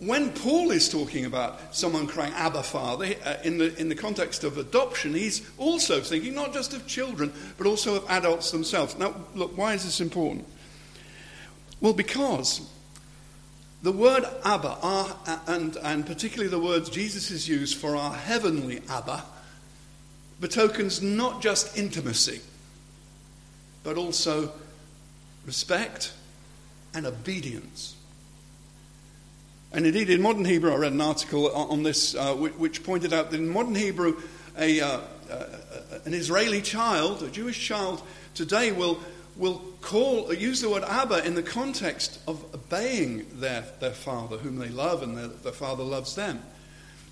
when 0.00 0.32
Paul 0.32 0.70
is 0.70 0.88
talking 0.88 1.26
about 1.26 1.74
someone 1.74 2.06
crying 2.06 2.32
Abba 2.32 2.62
Father, 2.62 3.14
uh, 3.24 3.36
in, 3.44 3.58
the, 3.58 3.78
in 3.78 3.90
the 3.90 3.94
context 3.94 4.44
of 4.44 4.56
adoption, 4.56 5.12
he's 5.12 5.48
also 5.58 6.00
thinking 6.00 6.34
not 6.34 6.54
just 6.54 6.72
of 6.72 6.86
children, 6.86 7.32
but 7.58 7.66
also 7.66 7.96
of 7.96 8.08
adults 8.08 8.50
themselves. 8.50 8.96
Now, 8.98 9.14
look, 9.34 9.56
why 9.58 9.74
is 9.74 9.84
this 9.84 10.00
important? 10.00 10.46
Well, 11.82 11.92
because 11.92 12.62
the 13.82 13.92
word 13.92 14.24
Abba, 14.42 14.78
our, 14.82 15.16
and, 15.46 15.76
and 15.76 16.06
particularly 16.06 16.50
the 16.50 16.58
words 16.58 16.88
Jesus 16.88 17.28
has 17.28 17.46
used 17.46 17.76
for 17.76 17.94
our 17.94 18.14
heavenly 18.14 18.80
Abba, 18.88 19.22
betokens 20.40 21.02
not 21.02 21.42
just 21.42 21.76
intimacy, 21.76 22.40
but 23.84 23.98
also 23.98 24.50
respect 25.44 26.14
and 26.94 27.04
obedience. 27.04 27.96
And 29.72 29.86
indeed, 29.86 30.10
in 30.10 30.20
modern 30.20 30.44
Hebrew, 30.44 30.72
I 30.72 30.76
read 30.76 30.92
an 30.92 31.00
article 31.00 31.50
on 31.52 31.82
this 31.82 32.14
uh, 32.14 32.34
which 32.34 32.82
pointed 32.82 33.12
out 33.12 33.30
that 33.30 33.36
in 33.38 33.48
modern 33.48 33.74
Hebrew, 33.74 34.20
a, 34.58 34.80
uh, 34.80 35.00
uh, 35.30 35.44
an 36.04 36.12
Israeli 36.12 36.60
child, 36.60 37.22
a 37.22 37.30
Jewish 37.30 37.64
child, 37.64 38.02
today 38.34 38.72
will, 38.72 38.98
will 39.36 39.62
call, 39.80 40.34
use 40.34 40.60
the 40.60 40.68
word 40.68 40.82
Abba 40.82 41.24
in 41.24 41.34
the 41.34 41.42
context 41.42 42.18
of 42.26 42.42
obeying 42.52 43.26
their, 43.34 43.64
their 43.78 43.92
father, 43.92 44.38
whom 44.38 44.58
they 44.58 44.70
love, 44.70 45.04
and 45.04 45.16
their, 45.16 45.28
their 45.28 45.52
father 45.52 45.84
loves 45.84 46.16
them. 46.16 46.42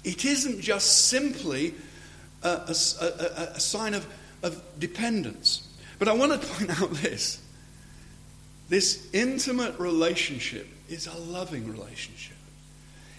It 0.03 0.25
isn't 0.25 0.61
just 0.61 1.07
simply 1.07 1.75
a, 2.42 2.49
a, 2.49 2.75
a, 3.01 3.42
a 3.55 3.61
sign 3.61 3.94
of, 3.94 4.07
of 4.42 4.61
dependence. 4.79 5.68
But 5.99 6.09
I 6.09 6.12
want 6.12 6.40
to 6.40 6.47
point 6.49 6.71
out 6.83 6.90
this 6.90 7.40
This 8.68 9.09
intimate 9.12 9.79
relationship 9.79 10.66
is 10.88 11.07
a 11.07 11.16
loving 11.16 11.71
relationship. 11.71 12.37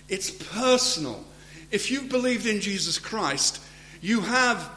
It's 0.10 0.32
personal. 0.32 1.24
If 1.72 1.92
you've 1.92 2.10
believed 2.10 2.46
in 2.46 2.62
Jesus 2.62 2.98
Christ, 2.98 3.62
you 4.02 4.22
have 4.22 4.70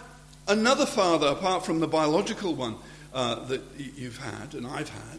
another 0.46 0.86
father 0.86 1.28
apart 1.28 1.64
from 1.64 1.80
the 1.80 1.88
biological 1.88 2.54
one 2.54 2.76
uh, 3.14 3.46
that 3.46 3.62
you've 3.76 4.18
had 4.18 4.54
and 4.54 4.66
I've 4.66 4.90
had. 4.90 5.18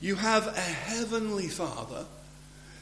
You 0.00 0.16
have 0.16 0.46
a 0.48 0.60
heavenly 0.60 1.48
father 1.48 2.06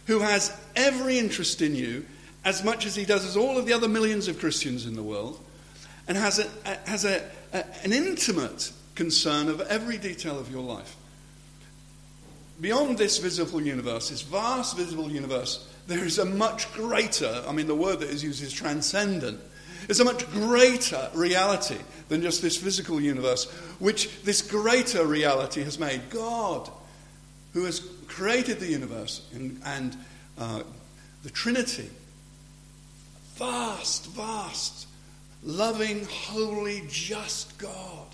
who 0.07 0.21
has 0.21 0.57
every 0.77 1.19
interest 1.19 1.61
in 1.61 1.75
you 1.75 2.07
as 2.45 2.65
much 2.65 2.87
as 2.87 2.95
he 2.95 3.05
does 3.05 3.25
as 3.25 3.37
all 3.37 3.59
of 3.59 3.67
the 3.67 3.73
other 3.73 3.89
millions 3.89 4.29
of 4.29 4.39
Christians 4.39 4.87
in 4.87 4.95
the 4.95 5.03
world 5.03 5.39
and 6.09 6.17
has, 6.17 6.39
a, 6.39 6.49
has 6.87 7.05
a, 7.05 7.29
a, 7.53 7.65
an 7.85 7.93
intimate 7.93 8.73
concern 8.95 9.49
of 9.49 9.61
every 9.63 9.99
detail 9.99 10.39
of 10.39 10.51
your 10.51 10.63
life. 10.63 10.97
Beyond 12.61 12.99
this 12.99 13.19
visible 13.19 13.63
universe, 13.63 14.11
this 14.11 14.23
vast 14.23 14.77
visible 14.77 15.11
universe, 15.11 15.67
there 15.87 16.05
is 16.05 16.19
a 16.19 16.25
much 16.25 16.73
greater, 16.73 17.43
I 17.47 17.53
mean, 17.53 17.67
the 17.67 17.75
word 17.75 18.01
that 18.01 18.11
is 18.11 18.23
used 18.23 18.43
is 18.43 18.53
transcendent. 18.53 19.41
There's 19.87 20.01
a 20.01 20.05
much 20.05 20.31
greater 20.31 21.11
reality 21.15 21.79
than 22.09 22.23
just 22.23 22.43
this 22.43 22.57
physical 22.57 23.01
universe, 23.01 23.51
which 23.79 24.23
this 24.23 24.43
greater 24.43 25.05
reality 25.05 25.63
has 25.63 25.79
made. 25.79 26.11
God, 26.11 26.71
who 27.53 27.65
has 27.65 27.81
created 28.07 28.61
the 28.61 28.69
universe 28.69 29.27
and, 29.35 29.61
and 29.65 29.97
uh, 30.39 30.63
the 31.23 31.31
Trinity, 31.31 31.91
vast, 33.35 34.07
vast, 34.07 34.87
loving, 35.43 36.05
holy, 36.05 36.83
just 36.89 37.59
God, 37.59 38.07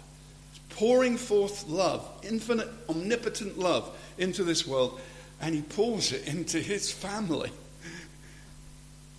pouring 0.70 1.16
forth 1.16 1.66
love, 1.68 2.08
infinite, 2.22 2.68
omnipotent 2.88 3.58
love 3.58 3.96
into 4.18 4.44
this 4.44 4.66
world, 4.66 5.00
and 5.40 5.54
He 5.54 5.62
pours 5.62 6.12
it 6.12 6.26
into 6.26 6.58
His 6.58 6.90
family. 6.90 7.50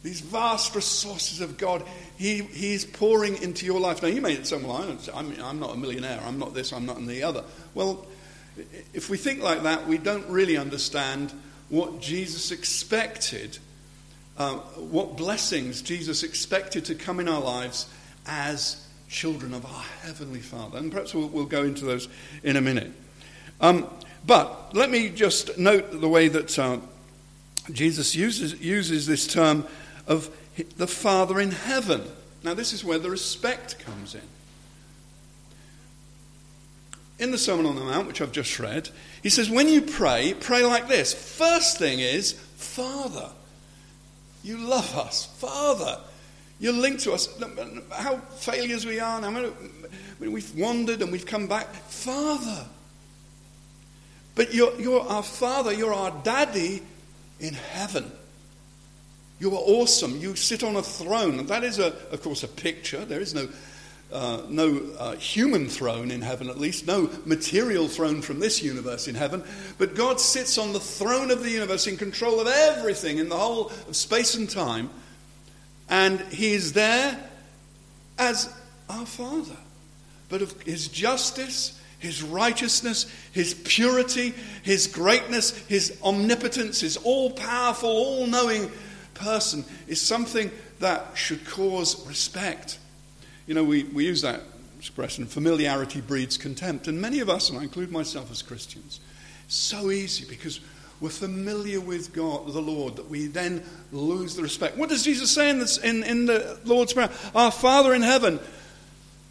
These 0.03 0.21
vast 0.21 0.75
resources 0.75 1.41
of 1.41 1.57
God, 1.57 1.83
he, 2.17 2.41
He's 2.41 2.85
pouring 2.85 3.41
into 3.41 3.65
your 3.65 3.79
life. 3.79 4.01
Now, 4.01 4.07
you 4.07 4.21
may 4.21 4.41
say, 4.43 4.57
well, 4.57 4.97
I'm, 5.13 5.41
I'm 5.41 5.59
not 5.59 5.73
a 5.73 5.77
millionaire, 5.77 6.21
I'm 6.25 6.39
not 6.39 6.53
this, 6.53 6.71
I'm 6.71 6.85
not 6.85 7.05
the 7.05 7.23
other. 7.23 7.43
Well, 7.73 8.05
if 8.93 9.09
we 9.09 9.17
think 9.17 9.41
like 9.41 9.63
that, 9.63 9.87
we 9.87 9.97
don't 9.97 10.27
really 10.29 10.55
understand 10.55 11.33
what 11.69 11.99
Jesus 11.99 12.51
expected, 12.51 13.57
uh, 14.37 14.55
what 14.55 15.17
blessings 15.17 15.81
Jesus 15.81 16.23
expected 16.23 16.85
to 16.85 16.95
come 16.95 17.19
in 17.19 17.27
our 17.27 17.41
lives 17.41 17.87
as 18.25 18.87
children 19.09 19.53
of 19.53 19.65
our 19.65 19.83
Heavenly 20.03 20.39
Father. 20.39 20.77
And 20.77 20.91
perhaps 20.91 21.13
we'll, 21.13 21.27
we'll 21.27 21.45
go 21.45 21.63
into 21.63 21.85
those 21.85 22.07
in 22.43 22.55
a 22.55 22.61
minute. 22.61 22.91
Um, 23.59 23.87
but 24.27 24.75
let 24.75 24.91
me 24.91 25.09
just 25.09 25.57
note 25.57 25.99
the 26.01 26.09
way 26.09 26.27
that 26.27 26.59
uh, 26.59 26.77
Jesus 27.71 28.15
uses, 28.15 28.59
uses 28.61 29.07
this 29.07 29.25
term 29.25 29.65
of 30.05 30.29
the 30.75 30.87
Father 30.87 31.39
in 31.39 31.51
heaven. 31.51 32.03
Now, 32.43 32.53
this 32.53 32.73
is 32.73 32.83
where 32.83 32.99
the 32.99 33.09
respect 33.09 33.79
comes 33.79 34.15
in. 34.15 34.21
In 37.19 37.31
the 37.31 37.37
Sermon 37.37 37.65
on 37.65 37.75
the 37.75 37.83
Mount, 37.83 38.07
which 38.07 38.21
I've 38.21 38.31
just 38.31 38.59
read, 38.59 38.89
he 39.23 39.29
says, 39.29 39.49
When 39.49 39.67
you 39.67 39.81
pray, 39.81 40.35
pray 40.39 40.63
like 40.63 40.87
this. 40.87 41.13
First 41.13 41.77
thing 41.79 41.99
is, 41.99 42.33
Father. 42.33 43.29
You 44.43 44.57
love 44.57 44.95
us. 44.95 45.25
Father. 45.37 45.99
You're 46.59 46.73
linked 46.73 47.03
to 47.03 47.13
us. 47.13 47.27
How 47.91 48.17
failures 48.17 48.85
we 48.85 48.99
are 48.99 49.19
now. 49.21 49.51
We've 50.19 50.55
wandered 50.55 51.01
and 51.01 51.11
we've 51.11 51.25
come 51.25 51.47
back. 51.47 51.73
Father. 51.73 52.65
But 54.37 54.53
you're, 54.53 54.79
you're 54.79 55.01
our 55.01 55.23
Father. 55.23 55.73
You're 55.73 55.93
our 55.93 56.11
daddy 56.23 56.83
in 57.39 57.55
heaven. 57.55 58.11
You 59.39 59.51
are 59.51 59.59
awesome. 59.59 60.17
You 60.17 60.35
sit 60.35 60.63
on 60.63 60.75
a 60.75 60.83
throne. 60.83 61.45
That 61.47 61.63
is, 61.63 61.79
a, 61.79 61.87
of 62.11 62.21
course, 62.21 62.43
a 62.43 62.47
picture. 62.47 63.03
There 63.03 63.19
is 63.19 63.33
no, 63.33 63.49
uh, 64.13 64.43
no 64.47 64.79
uh, 64.99 65.15
human 65.15 65.67
throne 65.67 66.11
in 66.11 66.21
heaven, 66.21 66.49
at 66.49 66.59
least, 66.59 66.85
no 66.85 67.09
material 67.25 67.87
throne 67.87 68.21
from 68.21 68.39
this 68.39 68.61
universe 68.61 69.07
in 69.07 69.15
heaven. 69.15 69.43
But 69.79 69.95
God 69.95 70.19
sits 70.19 70.59
on 70.59 70.71
the 70.71 70.79
throne 70.79 71.31
of 71.31 71.43
the 71.43 71.49
universe 71.49 71.87
in 71.87 71.97
control 71.97 72.39
of 72.39 72.47
everything 72.47 73.17
in 73.17 73.29
the 73.29 73.37
whole 73.37 73.69
of 73.87 73.95
space 73.95 74.35
and 74.35 74.47
time. 74.47 74.91
And 75.89 76.19
He 76.31 76.53
is 76.53 76.73
there 76.73 77.19
as 78.19 78.53
our 78.87 79.05
Father. 79.07 79.57
But 80.29 80.43
of 80.43 80.61
His 80.61 80.89
justice, 80.89 81.79
His 81.99 82.21
righteousness, 82.21 83.11
His 83.31 83.53
purity, 83.53 84.33
His 84.63 84.87
greatness, 84.87 85.51
His 85.67 85.97
omnipotence, 86.03 86.81
His 86.81 86.97
all 86.97 87.31
powerful, 87.31 87.89
all 87.89 88.27
knowing 88.27 88.71
person 89.13 89.65
is 89.87 89.99
something 89.99 90.51
that 90.79 91.17
should 91.17 91.45
cause 91.45 92.05
respect. 92.07 92.77
You 93.47 93.55
know, 93.55 93.63
we, 93.63 93.83
we 93.85 94.05
use 94.05 94.21
that 94.21 94.41
expression 94.77 95.25
familiarity 95.25 96.01
breeds 96.01 96.37
contempt. 96.37 96.87
And 96.87 97.01
many 97.01 97.19
of 97.19 97.29
us, 97.29 97.49
and 97.49 97.57
I 97.57 97.63
include 97.63 97.91
myself 97.91 98.31
as 98.31 98.41
Christians, 98.41 98.99
so 99.47 99.89
easy 99.89 100.25
because 100.25 100.59
we're 100.99 101.09
familiar 101.09 101.79
with 101.79 102.13
God, 102.13 102.51
the 102.51 102.61
Lord, 102.61 102.95
that 102.95 103.09
we 103.09 103.27
then 103.27 103.63
lose 103.91 104.35
the 104.35 104.43
respect. 104.43 104.77
What 104.77 104.89
does 104.89 105.03
Jesus 105.03 105.31
say 105.31 105.49
in, 105.49 105.59
this, 105.59 105.77
in, 105.77 106.03
in 106.03 106.25
the 106.25 106.59
Lord's 106.65 106.93
Prayer? 106.93 107.09
Our 107.35 107.51
Father 107.51 107.93
in 107.93 108.01
heaven, 108.01 108.39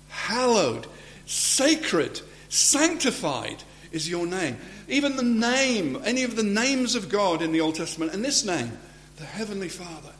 hallowed, 0.08 0.86
sacred, 1.26 2.20
sanctified 2.48 3.62
is 3.92 4.08
your 4.08 4.26
name. 4.26 4.58
Even 4.88 5.16
the 5.16 5.22
name, 5.22 6.00
any 6.04 6.22
of 6.22 6.36
the 6.36 6.42
names 6.42 6.94
of 6.94 7.08
God 7.08 7.42
in 7.42 7.52
the 7.52 7.60
Old 7.60 7.74
Testament, 7.74 8.14
and 8.14 8.24
this 8.24 8.44
name, 8.44 8.76
the 9.16 9.24
Heavenly 9.24 9.68
Father, 9.68 10.12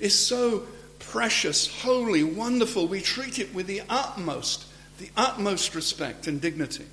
is 0.00 0.18
so 0.18 0.66
precious, 0.98 1.82
holy, 1.82 2.22
wonderful. 2.22 2.86
We 2.86 3.00
treat 3.00 3.38
it 3.38 3.54
with 3.54 3.66
the 3.66 3.82
utmost, 3.88 4.66
the 4.98 5.10
utmost 5.16 5.74
respect 5.74 6.26
and 6.26 6.40
dignity. 6.40 6.86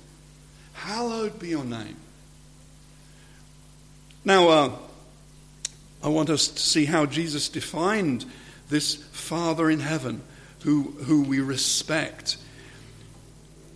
Hallowed 0.74 1.38
be 1.38 1.48
your 1.48 1.64
name. 1.64 1.96
Now, 4.24 4.48
uh, 4.48 4.70
I 6.02 6.08
want 6.08 6.30
us 6.30 6.48
to 6.48 6.60
see 6.60 6.84
how 6.84 7.06
Jesus 7.06 7.48
defined 7.48 8.24
this 8.68 8.94
Father 8.94 9.70
in 9.70 9.80
heaven 9.80 10.22
who, 10.60 10.82
who 11.04 11.22
we 11.22 11.40
respect. 11.40 12.36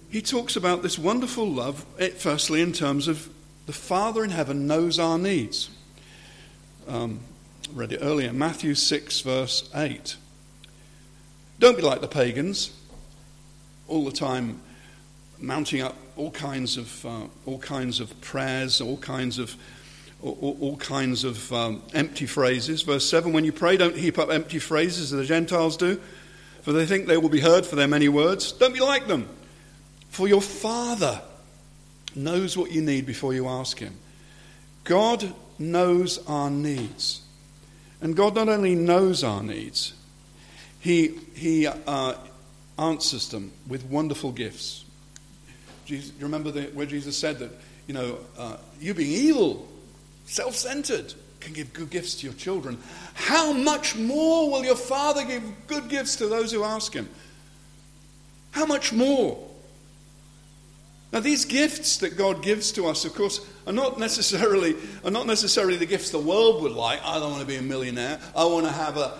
He 0.09 0.23
talks 0.23 0.57
about 0.57 0.83
this 0.83 0.99
wonderful 0.99 1.51
love, 1.51 1.85
eh, 1.99 2.11
firstly, 2.11 2.62
in 2.62 2.73
terms 2.73 3.09
of 3.09 3.29
the 3.66 3.73
Father 3.73 4.23
in 4.23 4.31
heaven 4.31 4.66
knows 4.66 4.99
our 4.99 5.19
needs. 5.19 5.69
Um, 6.87 7.21
read 7.73 7.92
it 7.92 7.99
earlier, 8.01 8.33
Matthew 8.33 8.75
6, 8.75 9.21
verse 9.23 9.69
8. 9.75 10.16
Don't 11.59 11.77
be 11.77 11.83
like 11.83 12.01
the 12.01 12.09
pagans, 12.09 12.71
all 13.88 14.05
the 14.05 14.12
time 14.12 14.61
mounting 15.38 15.83
up 15.83 15.97
all 16.16 16.31
kinds 16.31 16.77
of, 16.77 17.05
uh, 17.05 17.23
all 17.45 17.59
kinds 17.59 18.01
of 18.01 18.19
prayers, 18.21 18.81
all 18.81 18.97
kinds 18.99 19.38
of, 19.38 19.55
all, 20.23 20.57
all 20.61 20.77
kinds 20.77 21.25
of 21.25 21.53
um, 21.53 21.83
empty 21.95 22.27
phrases. 22.27 22.83
Verse 22.83 23.09
7 23.09 23.33
When 23.33 23.45
you 23.45 23.53
pray, 23.53 23.77
don't 23.77 23.97
heap 23.97 24.19
up 24.19 24.31
empty 24.31 24.61
phrases 24.61 25.12
as 25.12 25.19
the 25.19 25.25
Gentiles 25.25 25.77
do, 25.77 26.01
for 26.62 26.73
they 26.73 26.87
think 26.87 27.07
they 27.07 27.16
will 27.16 27.29
be 27.29 27.40
heard 27.40 27.66
for 27.66 27.77
their 27.77 27.88
many 27.88 28.09
words. 28.09 28.53
Don't 28.53 28.75
be 28.75 28.81
like 28.81 29.09
them, 29.09 29.29
for 30.16 30.26
your 30.26 30.40
Father 30.40 31.20
knows 32.14 32.57
what 32.57 32.72
you 32.72 32.81
need 32.81 33.05
before 33.05 33.35
you 33.35 33.46
ask 33.46 33.79
Him. 33.79 33.94
God 34.85 35.31
knows 35.59 36.24
our 36.26 36.48
needs. 36.48 37.20
And 38.00 38.16
God 38.16 38.35
not 38.35 38.48
only 38.48 38.74
knows 38.74 39.22
our 39.22 39.42
needs, 39.42 39.92
He, 40.81 41.18
he 41.35 41.66
uh, 41.66 42.14
answers 42.79 43.29
them 43.29 43.52
with 43.68 43.85
wonderful 43.85 44.33
gifts. 44.33 44.87
Jesus, 45.85 46.12
you 46.18 46.24
remember 46.24 46.50
the, 46.50 46.62
where 46.72 46.87
Jesus 46.87 47.18
said 47.18 47.38
that, 47.40 47.50
you 47.87 47.92
know, 47.92 48.16
uh, 48.38 48.57
you 48.81 48.94
being 48.94 49.12
evil, 49.12 49.68
self 50.24 50.55
centered, 50.55 51.12
can 51.40 51.52
give 51.52 51.74
good 51.74 51.90
gifts 51.90 52.14
to 52.14 52.26
your 52.26 52.35
children. 52.37 52.79
How 53.12 53.52
much 53.52 53.96
more 53.96 54.50
will 54.50 54.64
your 54.64 54.76
Father 54.76 55.26
give 55.26 55.42
good 55.66 55.90
gifts 55.90 56.16
to 56.16 56.26
those 56.26 56.52
who 56.52 56.64
ask 56.64 56.94
Him? 56.94 57.07
How 58.52 58.64
much 58.64 58.94
more? 58.94 59.46
Now, 61.16 61.20
these 61.20 61.46
gifts 61.46 61.96
that 61.98 62.18
God 62.18 62.42
gives 62.42 62.72
to 62.72 62.88
us, 62.88 63.07
of 63.07 63.14
course, 63.14 63.40
are 63.66 63.72
not 63.72 63.98
necessarily, 63.98 64.76
are 65.02 65.11
not 65.11 65.26
necessarily 65.26 65.79
the 65.79 65.87
gifts 65.87 66.11
the 66.11 66.18
world 66.18 66.62
would 66.62 66.72
like. 66.72 67.02
I 67.02 67.18
don't 67.18 67.31
want 67.31 67.40
to 67.40 67.46
be 67.46 67.57
a 67.57 67.62
millionaire. 67.62 68.20
I 68.37 68.44
want 68.44 68.66
to 68.66 68.70
have 68.70 68.98
a, 68.98 69.16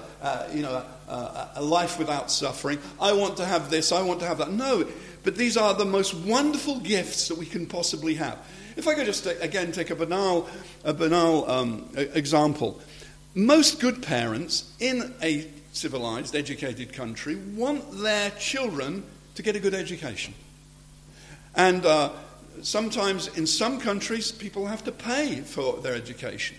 you 0.53 0.61
know, 0.61 0.85
a, 1.09 1.49
a 1.55 1.63
life 1.63 1.99
without 1.99 2.31
suffering. 2.31 2.81
I 3.01 3.15
want 3.15 3.39
to 3.39 3.47
have 3.47 3.71
this. 3.71 3.93
I 3.93 4.03
want 4.03 4.21
to 4.21 4.27
have 4.27 4.37
that. 4.37 4.51
No, 4.51 4.87
but 5.23 5.37
these 5.37 5.57
are 5.57 5.73
the 5.73 5.87
most 5.87 6.13
wonderful 6.13 6.81
gifts 6.81 7.29
that 7.29 7.39
we 7.39 7.47
can 7.47 7.65
possibly 7.65 8.13
have. 8.17 8.47
If 8.77 8.87
I 8.87 8.93
could 8.93 9.07
just, 9.07 9.27
uh, 9.27 9.33
again, 9.41 9.73
take 9.73 9.89
a 9.89 9.97
banal, 9.97 10.51
a 10.85 10.93
banal 10.93 11.51
um, 11.51 11.89
example. 11.97 12.79
Most 13.35 13.81
good 13.81 14.03
parents 14.03 14.71
in 14.81 15.15
a 15.23 15.49
civilized, 15.73 16.37
educated 16.37 16.93
country 16.93 17.37
want 17.37 17.91
their 18.03 18.29
children 18.33 19.03
to 19.37 19.43
get 19.43 19.57
a 19.57 19.61
good 19.61 19.73
education. 19.73 20.35
And 21.57 21.85
uh, 21.87 22.11
sometimes 22.63 23.29
in 23.37 23.47
some 23.47 23.81
countries, 23.81 24.31
people 24.31 24.67
have 24.67 24.85
to 24.85 24.93
pay 24.93 25.41
for 25.41 25.79
their 25.81 25.95
education. 25.95 26.59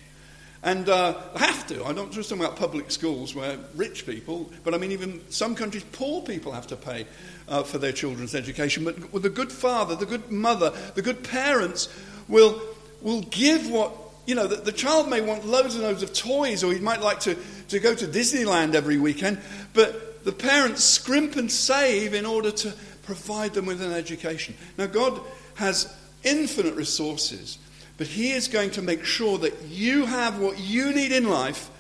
And 0.64 0.90
uh, 0.90 1.16
have 1.36 1.68
to. 1.68 1.86
I 1.86 1.94
don't 1.94 2.12
just 2.12 2.30
talk 2.30 2.40
about 2.40 2.56
public 2.56 2.90
schools 2.90 3.36
where 3.36 3.58
rich 3.76 4.08
people, 4.08 4.52
but 4.64 4.74
I 4.74 4.80
mean, 4.80 4.92
even 4.92 5.22
some 5.30 5.54
countries, 5.54 5.86
poor 5.92 6.24
people 6.24 6.52
have 6.52 6.68
to 6.68 6.76
pay 6.76 7.06
uh, 7.48 7.62
for 7.62 7.78
their 7.78 7.92
children's 7.92 8.34
education. 8.34 8.84
But 8.84 9.14
with 9.14 9.22
the 9.22 9.30
good 9.30 9.52
father, 9.52 9.96
the 9.96 10.08
good 10.08 10.32
mother, 10.32 10.72
the 10.96 11.04
good 11.04 11.24
parents 11.24 11.88
will, 12.28 12.60
will 13.02 13.22
give 13.22 13.70
what, 13.70 13.94
you 14.26 14.34
know, 14.34 14.48
the, 14.48 14.56
the 14.56 14.72
child 14.72 15.10
may 15.10 15.22
want 15.22 15.46
loads 15.46 15.76
and 15.76 15.84
loads 15.84 16.02
of 16.02 16.12
toys, 16.12 16.64
or 16.64 16.74
he 16.74 16.80
might 16.80 17.02
like 17.02 17.20
to, 17.22 17.38
to 17.70 17.80
go 17.80 17.94
to 17.94 18.08
Disneyland 18.08 18.74
every 18.74 18.98
weekend, 18.98 19.40
but 19.74 20.26
the 20.26 20.32
parents 20.34 20.84
scrimp 20.84 21.36
and 21.36 21.50
save 21.50 22.14
in 22.14 22.26
order 22.26 22.52
to 22.52 22.74
provide 23.08 23.54
them 23.54 23.66
with 23.66 23.82
an 23.82 23.94
education. 23.94 24.54
Now, 24.78 24.86
God 24.86 25.22
has 25.56 25.92
infinite 26.24 26.76
resources. 26.76 27.58
But 27.98 28.08
He 28.08 28.34
is 28.34 28.48
going 28.48 28.72
to 28.72 28.82
make 28.82 29.06
sure 29.06 29.40
that 29.40 29.64
you 29.64 30.06
have 30.06 30.40
what 30.40 30.60
you 30.60 30.94
need 30.94 31.12
in 31.12 31.28
life 31.28 31.72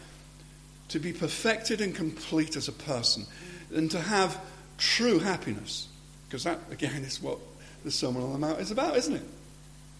to 0.87 0.99
be 0.99 1.13
perfected 1.13 1.81
and 1.81 1.93
complete 1.93 2.55
as 2.55 2.69
a 2.69 2.71
person 2.71 3.25
and 3.75 3.91
to 3.91 3.99
have 3.99 4.39
true 4.77 5.19
happiness. 5.19 5.89
Because 6.27 6.45
that, 6.45 6.59
again, 6.71 7.03
is 7.03 7.21
what 7.21 7.37
the 7.83 7.91
Sermon 7.91 8.23
on 8.23 8.31
the 8.31 8.39
Mount 8.39 8.59
is 8.61 8.71
about, 8.71 8.95
isn't 8.97 9.15
it? 9.15 9.25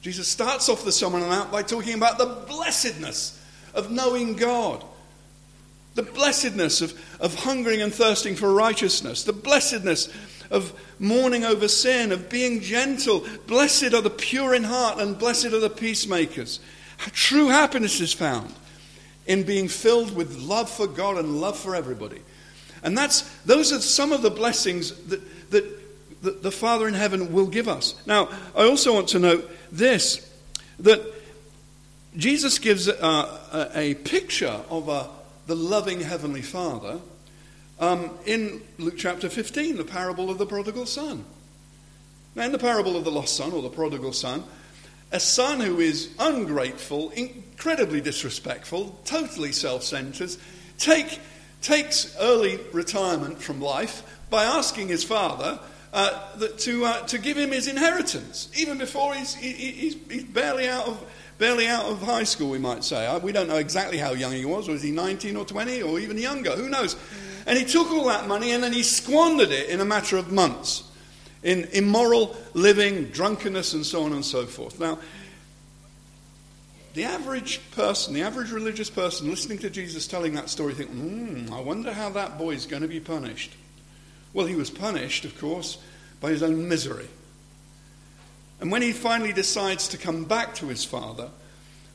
Jesus 0.01 0.27
starts 0.27 0.69
off 0.69 0.85
the 0.85 0.91
Sermon 0.91 1.21
on 1.21 1.29
the 1.29 1.35
Mount 1.35 1.51
by 1.51 1.61
talking 1.61 1.93
about 1.93 2.17
the 2.17 2.25
blessedness 2.47 3.43
of 3.73 3.91
knowing 3.91 4.37
God, 4.37 4.83
the 5.95 6.03
blessedness 6.03 6.81
of, 6.81 6.97
of 7.19 7.35
hungering 7.35 7.81
and 7.81 7.93
thirsting 7.93 8.35
for 8.35 8.53
righteousness, 8.53 9.23
the 9.23 9.33
blessedness 9.33 10.11
of 10.49 10.73
mourning 10.99 11.43
over 11.43 11.67
sin, 11.67 12.11
of 12.11 12.29
being 12.29 12.61
gentle. 12.61 13.25
Blessed 13.47 13.93
are 13.93 14.01
the 14.01 14.09
pure 14.09 14.53
in 14.53 14.63
heart, 14.63 14.99
and 14.99 15.17
blessed 15.17 15.47
are 15.47 15.59
the 15.59 15.69
peacemakers. 15.69 16.59
True 16.97 17.47
happiness 17.47 17.99
is 17.99 18.13
found 18.13 18.53
in 19.27 19.43
being 19.43 19.67
filled 19.67 20.15
with 20.15 20.37
love 20.37 20.69
for 20.69 20.87
God 20.87 21.17
and 21.17 21.41
love 21.41 21.57
for 21.57 21.75
everybody. 21.75 22.21
And 22.83 22.97
that's, 22.97 23.21
those 23.43 23.73
are 23.73 23.81
some 23.81 24.11
of 24.11 24.21
the 24.21 24.29
blessings 24.29 24.91
that, 25.07 25.51
that, 25.51 26.21
that 26.23 26.43
the 26.43 26.51
Father 26.51 26.87
in 26.87 26.93
heaven 26.93 27.33
will 27.33 27.47
give 27.47 27.67
us. 27.67 27.95
Now, 28.05 28.29
I 28.55 28.63
also 28.63 28.93
want 28.93 29.09
to 29.09 29.19
note 29.19 29.51
this 29.71 30.23
that 30.79 31.01
Jesus 32.15 32.59
gives 32.59 32.87
a, 32.87 32.93
a, 32.93 33.71
a 33.73 33.93
picture 33.95 34.61
of 34.69 34.89
a, 34.89 35.09
the 35.47 35.55
loving 35.55 36.01
Heavenly 36.01 36.41
Father 36.41 36.99
um, 37.79 38.11
in 38.25 38.61
Luke 38.77 38.95
chapter 38.97 39.29
15, 39.29 39.77
the 39.77 39.83
parable 39.83 40.29
of 40.29 40.37
the 40.37 40.45
prodigal 40.45 40.85
son. 40.85 41.25
Now, 42.35 42.43
in 42.43 42.51
the 42.51 42.59
parable 42.59 42.95
of 42.95 43.03
the 43.03 43.11
lost 43.11 43.35
son 43.35 43.51
or 43.51 43.61
the 43.61 43.69
prodigal 43.69 44.13
son, 44.13 44.43
a 45.11 45.19
son 45.19 45.59
who 45.59 45.79
is 45.79 46.09
ungrateful, 46.19 47.11
incredibly 47.11 48.01
disrespectful, 48.01 48.99
totally 49.05 49.51
self 49.51 49.83
centered, 49.83 50.35
take, 50.77 51.19
takes 51.61 52.15
early 52.19 52.59
retirement 52.73 53.41
from 53.41 53.61
life 53.61 54.03
by 54.29 54.43
asking 54.43 54.89
his 54.89 55.03
father 55.03 55.59
uh, 55.93 56.37
that, 56.37 56.59
to, 56.59 56.85
uh, 56.85 57.01
to 57.07 57.17
give 57.17 57.37
him 57.37 57.51
his 57.51 57.67
inheritance, 57.67 58.51
even 58.57 58.77
before 58.77 59.15
he's, 59.15 59.33
he, 59.33 59.51
he's, 59.53 59.95
he's 60.09 60.23
barely 60.25 60.67
out 60.67 60.87
of 60.87 61.03
barely 61.37 61.67
out 61.67 61.85
of 61.85 62.01
high 62.01 62.23
school, 62.23 62.49
we 62.49 62.57
might 62.57 62.83
say. 62.83 63.15
We 63.19 63.31
don't 63.31 63.47
know 63.47 63.57
exactly 63.57 63.97
how 63.97 64.13
young 64.13 64.31
he 64.31 64.43
was. 64.43 64.67
Was 64.67 64.81
he 64.81 64.89
19 64.89 65.35
or 65.35 65.45
20 65.45 65.83
or 65.83 65.99
even 65.99 66.17
younger? 66.17 66.51
Who 66.51 66.67
knows? 66.67 66.95
And 67.47 67.57
he 67.57 67.65
took 67.65 67.89
all 67.89 68.05
that 68.05 68.27
money 68.27 68.51
and 68.51 68.61
then 68.61 68.73
he 68.73 68.83
squandered 68.83 69.49
it 69.49 69.69
in 69.69 69.79
a 69.79 69.85
matter 69.85 70.17
of 70.17 70.31
months 70.31 70.83
in 71.43 71.63
immoral 71.71 72.35
living, 72.53 73.05
drunkenness, 73.05 73.73
and 73.73 73.85
so 73.85 74.03
on 74.03 74.11
and 74.11 74.25
so 74.25 74.45
forth. 74.45 74.79
Now, 74.79 74.99
the 76.93 77.05
average 77.05 77.61
person, 77.71 78.13
the 78.13 78.23
average 78.23 78.51
religious 78.51 78.89
person 78.89 79.29
listening 79.29 79.59
to 79.59 79.69
Jesus 79.69 80.07
telling 80.07 80.33
that 80.33 80.49
story, 80.49 80.73
think, 80.73 80.89
hmm, 80.89 81.53
I 81.53 81.61
wonder 81.61 81.93
how 81.93 82.09
that 82.09 82.37
boy 82.37 82.51
is 82.51 82.65
going 82.65 82.81
to 82.81 82.87
be 82.87 82.99
punished. 82.99 83.53
Well, 84.33 84.45
he 84.45 84.55
was 84.55 84.69
punished, 84.69 85.23
of 85.23 85.39
course, 85.39 85.77
by 86.19 86.31
his 86.31 86.43
own 86.43 86.67
misery. 86.67 87.07
And 88.59 88.71
when 88.71 88.81
he 88.81 88.91
finally 88.91 89.31
decides 89.31 89.87
to 89.89 89.97
come 89.97 90.25
back 90.25 90.55
to 90.55 90.65
his 90.65 90.83
father, 90.83 91.29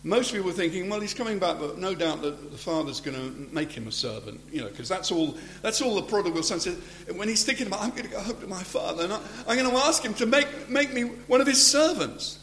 most 0.04 0.32
people 0.32 0.46
were 0.46 0.52
thinking, 0.52 0.88
well, 0.88 0.98
he's 0.98 1.14
coming 1.14 1.38
back, 1.38 1.60
but 1.60 1.78
no 1.78 1.94
doubt 1.94 2.22
that 2.22 2.50
the 2.50 2.58
father's 2.58 3.00
going 3.00 3.16
to 3.16 3.54
make 3.54 3.70
him 3.70 3.86
a 3.86 3.92
servant, 3.92 4.40
you 4.50 4.60
know, 4.60 4.68
because 4.68 4.88
that's 4.88 5.12
all, 5.12 5.36
that's 5.62 5.80
all 5.80 5.94
the 5.94 6.02
prodigal 6.02 6.42
son 6.42 6.58
said. 6.58 6.74
When 7.14 7.28
he's 7.28 7.44
thinking 7.44 7.68
about, 7.68 7.82
I'm 7.82 7.90
going 7.90 8.04
to 8.04 8.08
go 8.08 8.20
home 8.20 8.40
to 8.40 8.48
my 8.48 8.64
father, 8.64 9.04
and 9.04 9.12
I, 9.12 9.20
am 9.46 9.58
going 9.58 9.70
to 9.70 9.76
ask 9.76 10.02
him 10.02 10.14
to 10.14 10.26
make, 10.26 10.68
make 10.68 10.92
me 10.92 11.02
one 11.02 11.40
of 11.40 11.46
his 11.46 11.64
servants. 11.64 12.40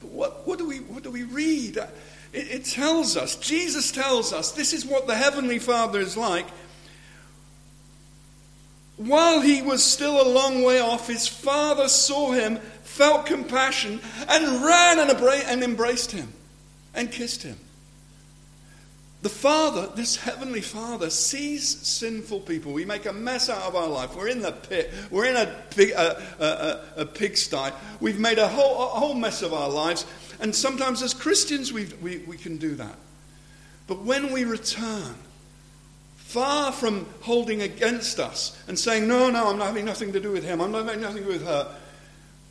But 0.00 0.10
what, 0.10 0.46
what, 0.48 0.58
do, 0.58 0.66
we, 0.66 0.78
what 0.78 1.04
do 1.04 1.12
we 1.12 1.22
read? 1.22 1.76
It, 1.76 1.88
it 2.32 2.64
tells 2.64 3.16
us, 3.16 3.36
Jesus 3.36 3.92
tells 3.92 4.32
us, 4.32 4.50
this 4.50 4.72
is 4.72 4.84
what 4.84 5.06
the 5.06 5.14
Heavenly 5.14 5.60
Father 5.60 6.00
is 6.00 6.16
like. 6.16 6.46
While 8.96 9.42
he 9.42 9.62
was 9.62 9.84
still 9.84 10.20
a 10.20 10.26
long 10.28 10.64
way 10.64 10.80
off, 10.80 11.06
his 11.06 11.28
father 11.28 11.86
saw 11.88 12.32
him, 12.32 12.56
felt 12.82 13.26
compassion, 13.26 14.00
and 14.28 14.64
ran 14.64 14.98
and 14.98 15.62
embraced 15.62 16.10
him 16.10 16.32
and 16.96 17.12
kissed 17.12 17.44
him. 17.44 17.58
The 19.22 19.28
Father, 19.28 19.88
this 19.94 20.16
Heavenly 20.16 20.60
Father, 20.60 21.10
sees 21.10 21.66
sinful 21.66 22.40
people. 22.40 22.72
We 22.72 22.84
make 22.84 23.06
a 23.06 23.12
mess 23.12 23.48
out 23.48 23.62
of 23.62 23.74
our 23.74 23.88
life. 23.88 24.14
We're 24.14 24.28
in 24.28 24.40
the 24.40 24.52
pit. 24.52 24.92
We're 25.10 25.24
in 25.26 25.36
a, 25.36 25.46
pig, 25.70 25.90
a, 25.90 26.22
a, 26.96 27.02
a 27.02 27.06
pigsty. 27.06 27.72
We've 28.00 28.20
made 28.20 28.38
a 28.38 28.46
whole, 28.46 28.82
a 28.82 28.86
whole 28.86 29.14
mess 29.14 29.42
of 29.42 29.52
our 29.52 29.68
lives. 29.68 30.06
And 30.38 30.54
sometimes 30.54 31.02
as 31.02 31.14
Christians, 31.14 31.72
we, 31.72 31.86
we, 32.02 32.18
we 32.18 32.36
can 32.36 32.56
do 32.56 32.74
that. 32.76 32.94
But 33.86 34.02
when 34.02 34.32
we 34.32 34.44
return, 34.44 35.14
far 36.16 36.70
from 36.70 37.06
holding 37.22 37.62
against 37.62 38.20
us 38.20 38.60
and 38.68 38.78
saying, 38.78 39.08
No, 39.08 39.30
no, 39.30 39.48
I'm 39.48 39.60
having 39.60 39.86
nothing 39.86 40.12
to 40.12 40.20
do 40.20 40.32
with 40.32 40.44
him, 40.44 40.60
I'm 40.60 40.72
not 40.72 40.84
having 40.84 41.00
nothing 41.00 41.22
to 41.22 41.24
do 41.24 41.32
with 41.32 41.46
her, 41.46 41.74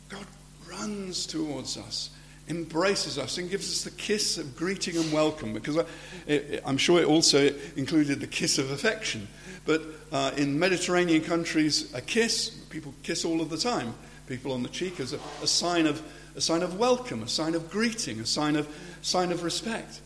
God 0.08 0.26
runs 0.68 1.26
towards 1.26 1.76
us 1.76 2.10
embraces 2.48 3.18
us 3.18 3.38
and 3.38 3.50
gives 3.50 3.70
us 3.70 3.82
the 3.82 3.90
kiss 3.90 4.38
of 4.38 4.56
greeting 4.56 4.96
and 4.96 5.12
welcome. 5.12 5.52
Because 5.52 5.78
I, 5.78 6.60
am 6.64 6.76
sure 6.76 7.00
it 7.00 7.06
also 7.06 7.52
included 7.76 8.20
the 8.20 8.26
kiss 8.26 8.58
of 8.58 8.70
affection. 8.70 9.26
But 9.64 9.82
uh, 10.12 10.30
in 10.36 10.58
Mediterranean 10.58 11.22
countries, 11.22 11.92
a 11.92 12.00
kiss, 12.00 12.50
people 12.70 12.94
kiss 13.02 13.24
all 13.24 13.40
of 13.40 13.50
the 13.50 13.58
time. 13.58 13.94
People 14.28 14.52
on 14.52 14.62
the 14.62 14.68
cheek 14.68 15.00
as 15.00 15.12
a, 15.12 15.20
a, 15.42 15.46
sign 15.46 15.86
of 15.86 16.02
a 16.34 16.40
sign 16.40 16.62
of 16.62 16.78
welcome, 16.78 17.22
a 17.22 17.28
sign 17.28 17.54
of 17.54 17.70
greeting, 17.70 18.20
a 18.20 18.26
sign 18.26 18.56
of 18.56 18.68
sign 19.02 19.32
of 19.32 19.42
respect. 19.42 20.00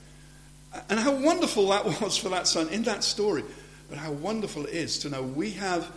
And 0.88 0.98
how 1.00 1.14
wonderful 1.14 1.68
that 1.68 1.85
was 2.00 2.16
for 2.16 2.29
that 2.31 2.46
son 2.46 2.68
in 2.68 2.83
that 2.85 3.05
story. 3.05 3.44
But 3.88 3.98
how 3.98 4.12
wonderful 4.12 4.66
it 4.66 4.74
is 4.74 4.98
to 5.00 5.11
know 5.11 5.22
we 5.22 5.50
have 5.53 5.90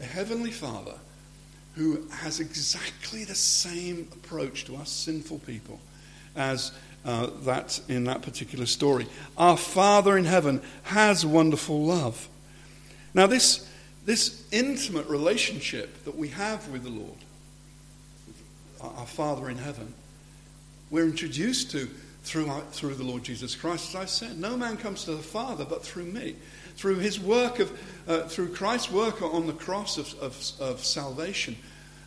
a 0.00 0.04
heavenly 0.04 0.52
Father 0.52 0.94
who 1.74 2.06
has 2.10 2.40
exactly 2.40 3.24
the 3.24 3.34
same 3.34 4.08
approach 4.12 4.64
to 4.66 4.76
us 4.76 4.90
sinful 4.90 5.38
people 5.40 5.80
as 6.36 6.72
uh, 7.04 7.28
that 7.42 7.80
in 7.88 8.04
that 8.04 8.22
particular 8.22 8.66
story. 8.66 9.06
Our 9.36 9.56
Father 9.56 10.16
in 10.16 10.24
heaven 10.24 10.60
has 10.84 11.24
wonderful 11.24 11.84
love. 11.84 12.28
Now, 13.14 13.26
this, 13.26 13.68
this 14.04 14.46
intimate 14.52 15.08
relationship 15.08 16.04
that 16.04 16.16
we 16.16 16.28
have 16.28 16.68
with 16.68 16.84
the 16.84 16.90
Lord, 16.90 17.18
our 18.80 19.06
Father 19.06 19.48
in 19.48 19.58
heaven, 19.58 19.94
we're 20.90 21.04
introduced 21.04 21.70
to 21.72 21.88
through, 22.22 22.50
through 22.72 22.94
the 22.94 23.04
Lord 23.04 23.24
Jesus 23.24 23.56
Christ. 23.56 23.90
As 23.90 23.96
I 23.96 24.04
said, 24.04 24.38
no 24.38 24.56
man 24.56 24.76
comes 24.76 25.04
to 25.04 25.12
the 25.12 25.22
Father 25.22 25.64
but 25.64 25.84
through 25.84 26.04
me. 26.04 26.36
Through 26.76 26.96
his 26.96 27.18
work 27.18 27.58
of, 27.58 27.78
uh, 28.06 28.22
through 28.22 28.54
Christ's 28.54 28.90
work 28.90 29.22
on 29.22 29.46
the 29.46 29.52
cross 29.52 29.98
of, 29.98 30.14
of, 30.20 30.52
of 30.60 30.84
salvation, 30.84 31.56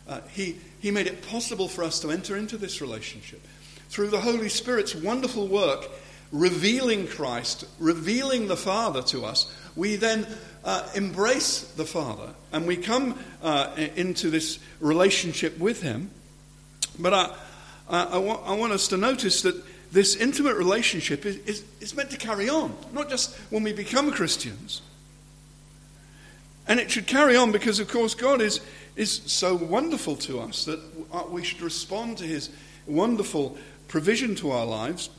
uh, 0.08 0.20
he, 0.30 0.56
he 0.80 0.90
made 0.90 1.06
it 1.06 1.26
possible 1.28 1.68
for 1.68 1.82
us 1.82 2.00
to 2.00 2.10
enter 2.10 2.36
into 2.36 2.56
this 2.56 2.80
relationship 2.80 3.40
through 3.94 4.08
the 4.08 4.20
Holy 4.20 4.48
Spirit's 4.48 4.92
wonderful 4.92 5.46
work, 5.46 5.88
revealing 6.32 7.06
Christ, 7.06 7.64
revealing 7.78 8.48
the 8.48 8.56
Father 8.56 9.02
to 9.02 9.24
us, 9.24 9.54
we 9.76 9.94
then 9.94 10.26
uh, 10.64 10.84
embrace 10.96 11.60
the 11.76 11.84
Father 11.84 12.34
and 12.50 12.66
we 12.66 12.76
come 12.76 13.16
uh, 13.40 13.72
into 13.94 14.30
this 14.30 14.58
relationship 14.80 15.56
with 15.60 15.80
Him. 15.80 16.10
But 16.98 17.14
I, 17.14 17.36
I, 17.88 18.04
I, 18.04 18.18
want, 18.18 18.40
I, 18.44 18.54
want, 18.54 18.72
us 18.72 18.88
to 18.88 18.96
notice 18.96 19.42
that 19.42 19.62
this 19.92 20.16
intimate 20.16 20.56
relationship 20.56 21.24
is, 21.24 21.36
is, 21.46 21.64
is 21.80 21.94
meant 21.94 22.10
to 22.10 22.16
carry 22.16 22.48
on, 22.48 22.76
not 22.92 23.08
just 23.08 23.32
when 23.50 23.62
we 23.62 23.72
become 23.72 24.10
Christians. 24.10 24.82
And 26.66 26.80
it 26.80 26.90
should 26.90 27.06
carry 27.06 27.36
on 27.36 27.52
because, 27.52 27.78
of 27.78 27.86
course, 27.86 28.16
God 28.16 28.40
is, 28.40 28.60
is 28.96 29.22
so 29.26 29.54
wonderful 29.54 30.16
to 30.16 30.40
us 30.40 30.64
that 30.64 30.80
we 31.30 31.44
should 31.44 31.62
respond 31.62 32.18
to 32.18 32.24
His 32.24 32.50
wonderful 32.86 33.56
provision 33.88 34.34
to 34.36 34.50
our 34.50 34.66
lives 34.66 35.10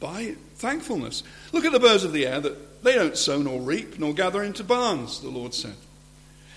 by 0.00 0.36
thankfulness. 0.56 1.22
Look 1.52 1.64
at 1.64 1.72
the 1.72 1.80
birds 1.80 2.04
of 2.04 2.12
the 2.12 2.26
air 2.26 2.40
that 2.40 2.82
they 2.82 2.94
don't 2.94 3.16
sow 3.16 3.42
nor 3.42 3.60
reap 3.60 3.98
nor 3.98 4.14
gather 4.14 4.42
into 4.42 4.64
barns, 4.64 5.20
the 5.20 5.28
Lord 5.28 5.54
said. 5.54 5.76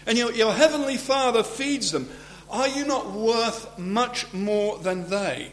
And 0.06 0.17
your, 0.17 0.32
your 0.32 0.54
heavenly 0.54 0.97
Father 0.97 1.43
feeds 1.43 1.91
them. 1.91 2.10
Are 2.50 2.67
you 2.67 2.86
not 2.86 3.12
worth 3.12 3.78
much 3.78 4.32
more 4.34 4.78
than 4.80 5.10
they? 5.10 5.52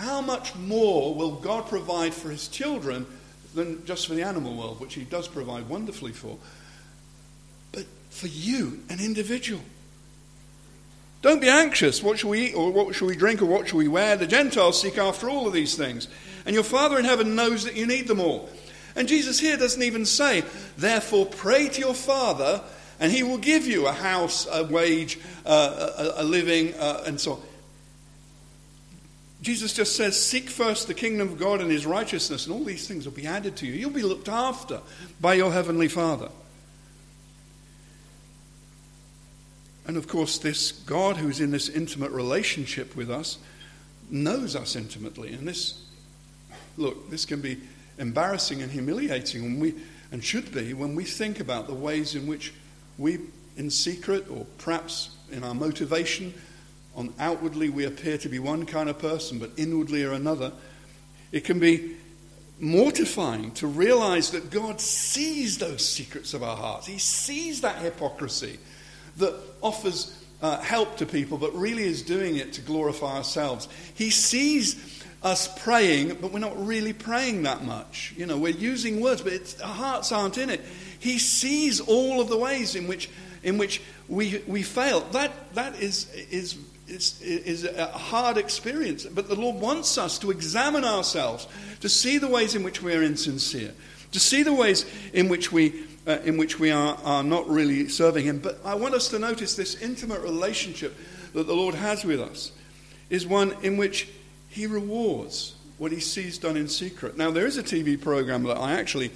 how 0.00 0.22
much 0.22 0.54
more 0.56 1.14
will 1.14 1.32
God 1.32 1.68
provide 1.68 2.14
for 2.14 2.30
his 2.30 2.48
children 2.48 3.06
than 3.54 3.84
just 3.84 4.06
for 4.06 4.14
the 4.14 4.22
animal 4.22 4.56
world, 4.56 4.80
which 4.80 4.94
he 4.94 5.04
does 5.04 5.28
provide 5.28 5.68
wonderfully 5.68 6.12
for, 6.12 6.38
but 7.70 7.84
for 8.08 8.26
you, 8.26 8.82
an 8.88 8.98
individual? 8.98 9.60
Don't 11.22 11.40
be 11.40 11.48
anxious. 11.48 12.02
What 12.02 12.18
shall 12.18 12.30
we 12.30 12.46
eat, 12.46 12.54
or 12.54 12.72
what 12.72 12.94
shall 12.94 13.08
we 13.08 13.16
drink, 13.16 13.42
or 13.42 13.46
what 13.46 13.68
shall 13.68 13.78
we 13.78 13.88
wear? 13.88 14.16
The 14.16 14.26
Gentiles 14.26 14.80
seek 14.80 14.96
after 14.96 15.28
all 15.28 15.46
of 15.46 15.52
these 15.52 15.76
things. 15.76 16.08
And 16.46 16.54
your 16.54 16.64
Father 16.64 16.98
in 16.98 17.04
heaven 17.04 17.34
knows 17.34 17.64
that 17.64 17.76
you 17.76 17.86
need 17.86 18.08
them 18.08 18.20
all. 18.20 18.48
And 18.96 19.06
Jesus 19.06 19.38
here 19.38 19.56
doesn't 19.56 19.82
even 19.82 20.06
say, 20.06 20.42
therefore 20.78 21.26
pray 21.26 21.68
to 21.68 21.80
your 21.80 21.94
Father, 21.94 22.62
and 22.98 23.12
he 23.12 23.22
will 23.22 23.38
give 23.38 23.66
you 23.66 23.86
a 23.86 23.92
house, 23.92 24.46
a 24.50 24.64
wage, 24.64 25.18
uh, 25.44 26.12
a, 26.16 26.22
a, 26.22 26.24
living, 26.24 26.74
uh, 26.74 27.04
and 27.06 27.20
so 27.20 27.32
on. 27.32 27.40
Jesus 29.42 29.72
just 29.72 29.96
says, 29.96 30.22
Seek 30.22 30.50
first 30.50 30.86
the 30.86 30.94
kingdom 30.94 31.28
of 31.28 31.38
God 31.38 31.60
and 31.60 31.70
his 31.70 31.86
righteousness, 31.86 32.46
and 32.46 32.54
all 32.54 32.64
these 32.64 32.86
things 32.86 33.06
will 33.06 33.12
be 33.12 33.26
added 33.26 33.56
to 33.56 33.66
you. 33.66 33.72
You'll 33.72 33.90
be 33.90 34.02
looked 34.02 34.28
after 34.28 34.80
by 35.20 35.34
your 35.34 35.52
heavenly 35.52 35.88
Father. 35.88 36.28
And 39.90 39.96
of 39.96 40.06
course, 40.06 40.38
this 40.38 40.70
God 40.70 41.16
who's 41.16 41.40
in 41.40 41.50
this 41.50 41.68
intimate 41.68 42.12
relationship 42.12 42.94
with 42.94 43.10
us 43.10 43.38
knows 44.08 44.54
us 44.54 44.76
intimately. 44.76 45.32
And 45.32 45.48
this, 45.48 45.82
look, 46.76 47.10
this 47.10 47.24
can 47.24 47.40
be 47.40 47.58
embarrassing 47.98 48.62
and 48.62 48.70
humiliating 48.70 49.42
when 49.42 49.58
we, 49.58 49.74
and 50.12 50.22
should 50.22 50.54
be 50.54 50.74
when 50.74 50.94
we 50.94 51.02
think 51.02 51.40
about 51.40 51.66
the 51.66 51.74
ways 51.74 52.14
in 52.14 52.28
which 52.28 52.54
we, 52.98 53.18
in 53.56 53.68
secret 53.68 54.30
or 54.30 54.46
perhaps 54.58 55.10
in 55.32 55.42
our 55.42 55.54
motivation, 55.54 56.34
on 56.94 57.12
outwardly 57.18 57.68
we 57.68 57.84
appear 57.84 58.16
to 58.18 58.28
be 58.28 58.38
one 58.38 58.66
kind 58.66 58.88
of 58.88 58.96
person, 58.96 59.40
but 59.40 59.50
inwardly 59.56 60.04
are 60.04 60.12
another. 60.12 60.52
It 61.32 61.42
can 61.42 61.58
be 61.58 61.96
mortifying 62.60 63.50
to 63.54 63.66
realize 63.66 64.30
that 64.30 64.50
God 64.50 64.80
sees 64.80 65.58
those 65.58 65.84
secrets 65.84 66.32
of 66.32 66.44
our 66.44 66.56
hearts. 66.56 66.86
He 66.86 66.98
sees 66.98 67.62
that 67.62 67.82
hypocrisy 67.82 68.60
that 69.18 69.34
offers 69.60 70.16
uh, 70.42 70.60
help 70.60 70.96
to 70.98 71.06
people, 71.06 71.38
but 71.38 71.54
really 71.54 71.84
is 71.84 72.02
doing 72.02 72.36
it 72.36 72.52
to 72.54 72.60
glorify 72.60 73.16
ourselves. 73.16 73.68
He 73.94 74.10
sees 74.10 75.04
us 75.22 75.48
praying, 75.62 76.16
but 76.20 76.32
we're 76.32 76.38
not 76.38 76.66
really 76.66 76.92
praying 76.92 77.42
that 77.42 77.62
much. 77.64 78.14
You 78.16 78.26
know, 78.26 78.38
we're 78.38 78.48
using 78.50 79.00
words, 79.00 79.20
but 79.20 79.32
our 79.62 79.74
hearts 79.74 80.12
aren't 80.12 80.38
in 80.38 80.48
it. 80.48 80.62
He 80.98 81.18
sees 81.18 81.80
all 81.80 82.20
of 82.20 82.28
the 82.28 82.38
ways 82.38 82.74
in 82.74 82.86
which, 82.86 83.10
in 83.42 83.58
which 83.58 83.82
we, 84.08 84.42
we 84.46 84.62
fail. 84.62 85.00
That, 85.12 85.32
that 85.54 85.76
is, 85.76 86.10
is, 86.30 86.56
is, 86.88 87.20
is 87.20 87.64
a 87.64 87.86
hard 87.86 88.38
experience, 88.38 89.04
but 89.04 89.28
the 89.28 89.36
Lord 89.36 89.56
wants 89.56 89.98
us 89.98 90.18
to 90.20 90.30
examine 90.30 90.84
ourselves, 90.84 91.46
to 91.80 91.88
see 91.88 92.16
the 92.18 92.28
ways 92.28 92.54
in 92.54 92.62
which 92.62 92.82
we 92.82 92.94
are 92.94 93.02
insincere, 93.02 93.72
to 94.12 94.20
see 94.20 94.42
the 94.42 94.54
ways 94.54 94.86
in 95.12 95.28
which 95.28 95.52
we 95.52 95.84
uh, 96.10 96.18
in 96.24 96.36
which 96.36 96.58
we 96.58 96.70
are, 96.70 96.98
are 97.04 97.22
not 97.22 97.48
really 97.48 97.88
serving 97.88 98.24
Him. 98.24 98.38
But 98.38 98.58
I 98.64 98.74
want 98.74 98.94
us 98.94 99.08
to 99.08 99.18
notice 99.18 99.54
this 99.54 99.80
intimate 99.80 100.20
relationship 100.22 100.96
that 101.34 101.46
the 101.46 101.54
Lord 101.54 101.74
has 101.76 102.04
with 102.04 102.20
us 102.20 102.50
is 103.08 103.26
one 103.26 103.54
in 103.62 103.76
which 103.76 104.08
He 104.48 104.66
rewards 104.66 105.54
what 105.78 105.92
He 105.92 106.00
sees 106.00 106.36
done 106.38 106.56
in 106.56 106.68
secret. 106.68 107.16
Now, 107.16 107.30
there 107.30 107.46
is 107.46 107.56
a 107.58 107.62
TV 107.62 108.00
program 108.00 108.42
that 108.44 108.56
I 108.56 108.72
actually 108.72 109.12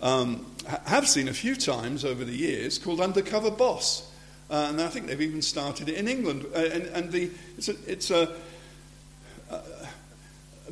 um, 0.00 0.46
have 0.86 1.08
seen 1.08 1.28
a 1.28 1.34
few 1.34 1.56
times 1.56 2.04
over 2.04 2.24
the 2.24 2.36
years 2.36 2.78
called 2.78 3.00
Undercover 3.00 3.50
Boss. 3.50 4.08
Uh, 4.48 4.68
and 4.70 4.80
I 4.80 4.86
think 4.86 5.08
they've 5.08 5.20
even 5.20 5.42
started 5.42 5.88
it 5.88 5.96
in 5.96 6.06
England. 6.06 6.46
Uh, 6.54 6.58
and, 6.58 6.82
and 6.86 7.10
the, 7.10 7.30
it's, 7.58 7.68
a, 7.68 7.74
it's 7.86 8.10
a, 8.12 8.32
a, 9.50 9.60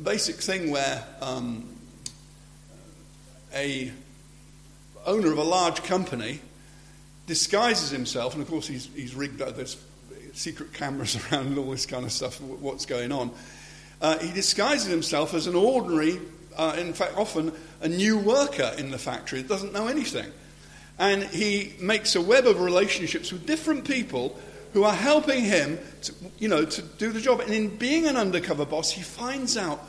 basic 0.01 0.35
thing 0.35 0.71
where 0.71 1.03
um, 1.21 1.67
a 3.53 3.91
owner 5.05 5.31
of 5.31 5.37
a 5.37 5.43
large 5.43 5.83
company 5.83 6.41
disguises 7.27 7.89
himself, 7.89 8.33
and 8.33 8.41
of 8.41 8.49
course 8.49 8.67
he's, 8.67 8.87
he's 8.95 9.15
rigged 9.15 9.41
up, 9.41 9.55
there's 9.55 9.77
secret 10.33 10.73
cameras 10.73 11.17
around 11.31 11.47
and 11.47 11.57
all 11.57 11.71
this 11.71 11.85
kind 11.85 12.05
of 12.05 12.11
stuff, 12.11 12.39
what's 12.41 12.85
going 12.85 13.11
on. 13.11 13.31
Uh, 14.01 14.17
he 14.19 14.31
disguises 14.31 14.87
himself 14.87 15.33
as 15.33 15.47
an 15.47 15.55
ordinary, 15.55 16.19
uh, 16.57 16.75
in 16.77 16.93
fact, 16.93 17.17
often 17.17 17.51
a 17.81 17.87
new 17.87 18.17
worker 18.17 18.71
in 18.77 18.91
the 18.91 18.97
factory 18.97 19.41
that 19.41 19.47
doesn't 19.47 19.73
know 19.73 19.87
anything. 19.87 20.31
And 20.97 21.23
he 21.23 21.73
makes 21.79 22.15
a 22.15 22.21
web 22.21 22.45
of 22.45 22.59
relationships 22.59 23.31
with 23.31 23.45
different 23.45 23.85
people 23.85 24.37
who 24.73 24.83
are 24.83 24.93
helping 24.93 25.43
him 25.43 25.79
to, 26.01 26.13
you 26.37 26.47
know, 26.47 26.65
to 26.65 26.81
do 26.81 27.11
the 27.11 27.21
job. 27.21 27.39
And 27.39 27.53
in 27.53 27.75
being 27.77 28.07
an 28.07 28.17
undercover 28.17 28.65
boss, 28.65 28.91
he 28.91 29.01
finds 29.01 29.57
out 29.57 29.81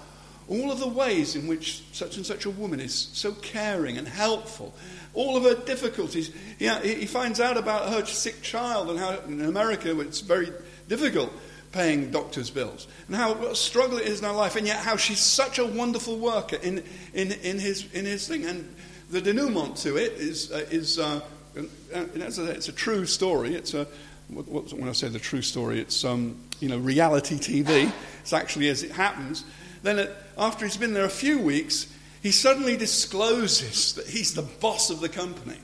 all 0.48 0.70
of 0.70 0.78
the 0.78 0.88
ways 0.88 1.34
in 1.34 1.46
which 1.46 1.82
such 1.92 2.16
and 2.16 2.24
such 2.24 2.44
a 2.44 2.50
woman 2.50 2.80
is 2.80 2.94
so 2.94 3.32
caring 3.32 3.98
and 3.98 4.06
helpful 4.06 4.74
all 5.16 5.36
of 5.36 5.42
her 5.44 5.64
difficulties. 5.64 6.30
Yeah, 6.58 6.80
he 6.82 7.06
finds 7.06 7.40
out 7.40 7.56
about 7.56 7.88
her 7.88 8.04
sick 8.04 8.42
child 8.42 8.90
and 8.90 8.98
how 8.98 9.18
in 9.26 9.40
America 9.40 9.98
it's 10.00 10.20
very 10.20 10.52
difficult 10.88 11.32
paying 11.72 12.10
doctor's 12.10 12.50
bills 12.50 12.86
and 13.06 13.16
how 13.16 13.34
what 13.34 13.52
a 13.52 13.56
struggle 13.56 13.98
it 13.98 14.06
is 14.06 14.20
in 14.20 14.26
her 14.26 14.32
life, 14.32 14.56
and 14.56 14.66
yet 14.66 14.78
how 14.78 14.96
she's 14.96 15.18
such 15.18 15.58
a 15.58 15.66
wonderful 15.66 16.18
worker 16.18 16.56
in, 16.56 16.84
in, 17.14 17.32
in, 17.32 17.58
his, 17.58 17.90
in 17.92 18.04
his 18.04 18.28
thing. 18.28 18.44
And 18.44 18.74
the 19.10 19.20
denouement 19.20 19.76
to 19.78 19.96
it 19.96 20.12
is, 20.12 20.52
uh, 20.52 20.66
is 20.70 20.98
uh, 20.98 21.20
it's, 21.54 22.38
a, 22.38 22.50
it's 22.50 22.68
a 22.68 22.72
true 22.72 23.06
story. 23.06 23.54
It's 23.54 23.74
a, 23.74 23.86
what, 24.28 24.46
what, 24.48 24.72
when 24.72 24.88
I 24.88 24.92
say 24.92 25.08
the 25.08 25.18
true 25.18 25.42
story, 25.42 25.80
it's 25.80 26.04
um, 26.04 26.36
you 26.60 26.68
know 26.68 26.78
reality 26.78 27.36
TV. 27.36 27.90
It's 28.20 28.32
actually 28.32 28.68
as 28.68 28.82
it 28.82 28.92
happens. 28.92 29.44
Then, 29.86 30.08
after 30.36 30.66
he's 30.66 30.76
been 30.76 30.94
there 30.94 31.04
a 31.04 31.08
few 31.08 31.38
weeks, 31.38 31.86
he 32.20 32.32
suddenly 32.32 32.76
discloses 32.76 33.92
that 33.92 34.08
he's 34.08 34.34
the 34.34 34.42
boss 34.42 34.90
of 34.90 34.98
the 34.98 35.08
company. 35.08 35.58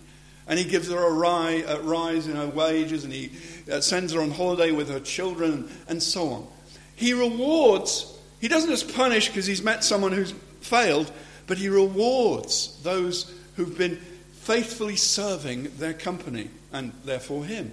And 0.46 0.60
he 0.60 0.64
gives 0.64 0.88
her 0.88 1.06
a 1.08 1.12
rise, 1.12 1.64
a 1.66 1.80
rise 1.80 2.28
in 2.28 2.36
her 2.36 2.46
wages 2.46 3.02
and 3.02 3.12
he 3.12 3.32
uh, 3.70 3.80
sends 3.80 4.12
her 4.12 4.20
on 4.20 4.30
holiday 4.30 4.70
with 4.70 4.88
her 4.90 5.00
children 5.00 5.68
and 5.88 6.00
so 6.00 6.28
on. 6.28 6.46
He 6.94 7.12
rewards, 7.14 8.16
he 8.40 8.46
doesn't 8.46 8.70
just 8.70 8.94
punish 8.94 9.26
because 9.26 9.46
he's 9.46 9.62
met 9.62 9.82
someone 9.82 10.12
who's 10.12 10.34
failed, 10.60 11.10
but 11.48 11.58
he 11.58 11.68
rewards 11.68 12.80
those 12.84 13.34
who've 13.56 13.76
been 13.76 13.96
faithfully 14.34 14.94
serving 14.94 15.64
their 15.78 15.94
company 15.94 16.48
and 16.72 16.92
therefore 17.04 17.44
him. 17.44 17.72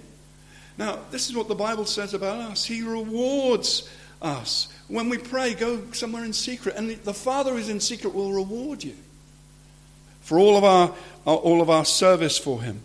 Now, 0.78 0.98
this 1.12 1.28
is 1.28 1.36
what 1.36 1.46
the 1.46 1.54
Bible 1.54 1.84
says 1.84 2.12
about 2.12 2.40
us. 2.40 2.64
He 2.64 2.82
rewards 2.82 3.88
us. 4.22 4.68
When 4.88 5.08
we 5.08 5.18
pray, 5.18 5.54
go 5.54 5.82
somewhere 5.92 6.24
in 6.24 6.32
secret, 6.32 6.76
and 6.76 6.90
the 6.90 7.14
Father 7.14 7.52
who's 7.52 7.68
in 7.68 7.80
secret 7.80 8.14
will 8.14 8.32
reward 8.32 8.84
you 8.84 8.94
for 10.20 10.38
all 10.38 10.56
of 10.56 10.64
our, 10.64 10.94
all 11.24 11.62
of 11.62 11.70
our 11.70 11.84
service 11.84 12.38
for 12.38 12.62
Him. 12.62 12.80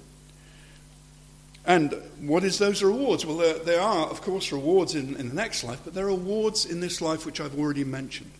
And 1.66 1.96
what 2.20 2.44
is 2.44 2.60
those 2.60 2.84
rewards? 2.84 3.26
Well, 3.26 3.38
there, 3.38 3.60
there 3.60 3.82
are, 3.82 4.08
of 4.08 4.22
course, 4.22 4.52
rewards 4.52 4.96
in, 4.96 5.16
in 5.16 5.30
the 5.30 5.36
next 5.36 5.64
life, 5.64 5.80
but 5.84 5.94
there 5.94 6.06
are 6.06 6.10
rewards 6.10 6.66
in 6.66 6.80
this 6.80 7.02
life 7.02 7.26
which 7.26 7.42
I've 7.42 7.58
already 7.58 7.84
mentioned. 7.84 8.32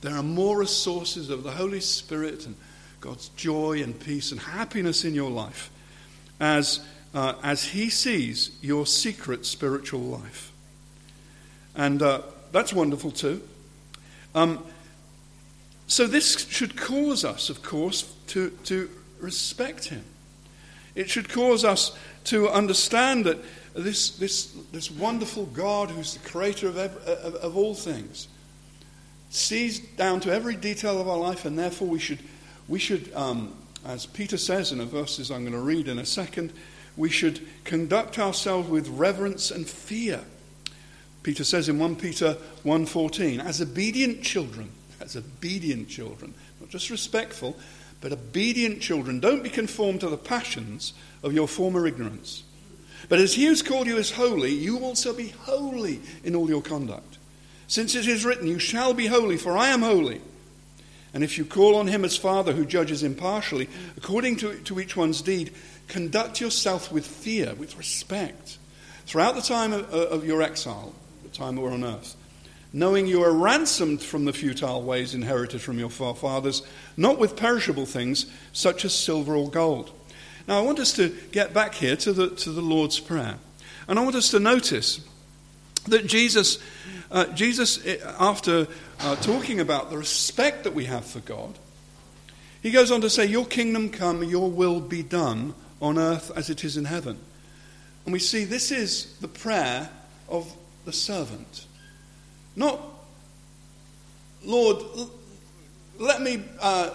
There 0.00 0.14
are 0.14 0.22
more 0.22 0.58
resources 0.58 1.30
of 1.30 1.42
the 1.42 1.50
Holy 1.50 1.80
Spirit 1.80 2.46
and 2.46 2.54
God's 3.00 3.28
joy 3.30 3.82
and 3.82 3.98
peace 3.98 4.30
and 4.30 4.40
happiness 4.40 5.04
in 5.04 5.14
your 5.14 5.30
life 5.30 5.70
as, 6.38 6.80
uh, 7.12 7.34
as 7.42 7.64
He 7.64 7.90
sees 7.90 8.56
your 8.60 8.86
secret 8.86 9.44
spiritual 9.44 10.00
life. 10.00 10.47
And 11.78 12.02
uh, 12.02 12.20
that's 12.52 12.74
wonderful 12.74 13.10
too. 13.10 13.40
Um, 14.34 14.62
so, 15.86 16.06
this 16.06 16.46
should 16.48 16.76
cause 16.76 17.24
us, 17.24 17.48
of 17.48 17.62
course, 17.62 18.12
to, 18.28 18.50
to 18.64 18.90
respect 19.20 19.86
him. 19.86 20.04
It 20.94 21.08
should 21.08 21.30
cause 21.30 21.64
us 21.64 21.96
to 22.24 22.50
understand 22.50 23.24
that 23.24 23.38
this, 23.72 24.10
this, 24.10 24.52
this 24.70 24.90
wonderful 24.90 25.46
God, 25.46 25.90
who's 25.90 26.12
the 26.12 26.28
creator 26.28 26.68
of, 26.68 26.76
every, 26.76 27.00
of, 27.14 27.34
of 27.36 27.56
all 27.56 27.74
things, 27.74 28.28
sees 29.30 29.78
down 29.78 30.20
to 30.20 30.30
every 30.30 30.56
detail 30.56 31.00
of 31.00 31.08
our 31.08 31.16
life, 31.16 31.46
and 31.46 31.58
therefore 31.58 31.88
we 31.88 31.98
should, 31.98 32.18
we 32.68 32.78
should 32.78 33.10
um, 33.14 33.54
as 33.84 34.06
Peter 34.06 34.36
says 34.36 34.72
in 34.72 34.78
the 34.78 34.84
verses 34.84 35.30
I'm 35.30 35.42
going 35.42 35.52
to 35.52 35.60
read 35.60 35.88
in 35.88 35.98
a 35.98 36.06
second, 36.06 36.52
we 36.96 37.08
should 37.08 37.40
conduct 37.64 38.18
ourselves 38.18 38.68
with 38.68 38.88
reverence 38.88 39.50
and 39.50 39.66
fear 39.66 40.20
Peter 41.28 41.44
says 41.44 41.68
in 41.68 41.78
1 41.78 41.96
Peter 41.96 42.38
1:14, 42.64 43.38
as 43.38 43.60
obedient 43.60 44.22
children, 44.22 44.70
as 44.98 45.14
obedient 45.14 45.86
children, 45.86 46.32
not 46.58 46.70
just 46.70 46.88
respectful, 46.88 47.54
but 48.00 48.14
obedient 48.14 48.80
children, 48.80 49.20
don't 49.20 49.42
be 49.42 49.50
conformed 49.50 50.00
to 50.00 50.08
the 50.08 50.16
passions 50.16 50.94
of 51.22 51.34
your 51.34 51.46
former 51.46 51.86
ignorance. 51.86 52.44
But 53.10 53.18
as 53.18 53.34
he 53.34 53.44
who's 53.44 53.60
called 53.60 53.86
you 53.86 53.98
is 53.98 54.12
holy, 54.12 54.52
you 54.52 54.78
also 54.78 55.12
be 55.12 55.28
holy 55.28 56.00
in 56.24 56.34
all 56.34 56.48
your 56.48 56.62
conduct. 56.62 57.18
Since 57.66 57.94
it 57.94 58.08
is 58.08 58.24
written, 58.24 58.46
You 58.46 58.58
shall 58.58 58.94
be 58.94 59.08
holy, 59.08 59.36
for 59.36 59.54
I 59.54 59.68
am 59.68 59.82
holy. 59.82 60.22
And 61.12 61.22
if 61.22 61.36
you 61.36 61.44
call 61.44 61.76
on 61.76 61.88
him 61.88 62.06
as 62.06 62.16
Father 62.16 62.54
who 62.54 62.64
judges 62.64 63.02
impartially, 63.02 63.68
according 63.98 64.36
to, 64.36 64.54
to 64.60 64.80
each 64.80 64.96
one's 64.96 65.20
deed, 65.20 65.52
conduct 65.88 66.40
yourself 66.40 66.90
with 66.90 67.06
fear, 67.06 67.54
with 67.54 67.76
respect, 67.76 68.56
throughout 69.04 69.34
the 69.34 69.42
time 69.42 69.74
of, 69.74 69.90
of 69.92 70.24
your 70.24 70.40
exile, 70.40 70.94
the 71.30 71.36
time 71.36 71.56
we're 71.56 71.72
on 71.72 71.84
earth. 71.84 72.16
knowing 72.70 73.06
you 73.06 73.22
are 73.22 73.32
ransomed 73.32 74.02
from 74.02 74.26
the 74.26 74.32
futile 74.32 74.82
ways 74.82 75.14
inherited 75.14 75.58
from 75.58 75.78
your 75.78 75.88
forefathers, 75.88 76.62
not 76.98 77.18
with 77.18 77.34
perishable 77.34 77.86
things 77.86 78.26
such 78.52 78.84
as 78.84 78.94
silver 78.94 79.34
or 79.34 79.50
gold. 79.50 79.90
Now, 80.46 80.58
I 80.58 80.62
want 80.62 80.78
us 80.78 80.92
to 80.94 81.14
get 81.32 81.54
back 81.54 81.74
here 81.74 81.96
to 81.96 82.12
the, 82.12 82.28
to 82.28 82.50
the 82.50 82.60
Lord's 82.60 83.00
Prayer. 83.00 83.38
And 83.86 83.98
I 83.98 84.02
want 84.02 84.16
us 84.16 84.30
to 84.32 84.38
notice 84.38 85.00
that 85.86 86.06
Jesus, 86.06 86.58
uh, 87.10 87.24
Jesus 87.26 87.84
eh, 87.86 87.96
after 88.18 88.66
uh, 89.00 89.16
talking 89.16 89.60
about 89.60 89.88
the 89.88 89.96
respect 89.96 90.64
that 90.64 90.74
we 90.74 90.84
have 90.84 91.06
for 91.06 91.20
God, 91.20 91.58
he 92.62 92.70
goes 92.70 92.90
on 92.90 93.00
to 93.00 93.08
say, 93.08 93.24
Your 93.24 93.46
kingdom 93.46 93.88
come, 93.88 94.22
your 94.24 94.50
will 94.50 94.80
be 94.80 95.02
done 95.02 95.54
on 95.80 95.98
earth 95.98 96.30
as 96.36 96.50
it 96.50 96.64
is 96.64 96.76
in 96.76 96.84
heaven. 96.84 97.18
And 98.04 98.12
we 98.12 98.18
see 98.18 98.44
this 98.44 98.70
is 98.70 99.16
the 99.20 99.28
prayer 99.28 99.90
of 100.28 100.50
the 100.88 100.92
servant. 100.94 101.66
Not, 102.56 102.80
Lord, 104.42 104.82
let 105.98 106.22
me, 106.22 106.42
uh, 106.60 106.88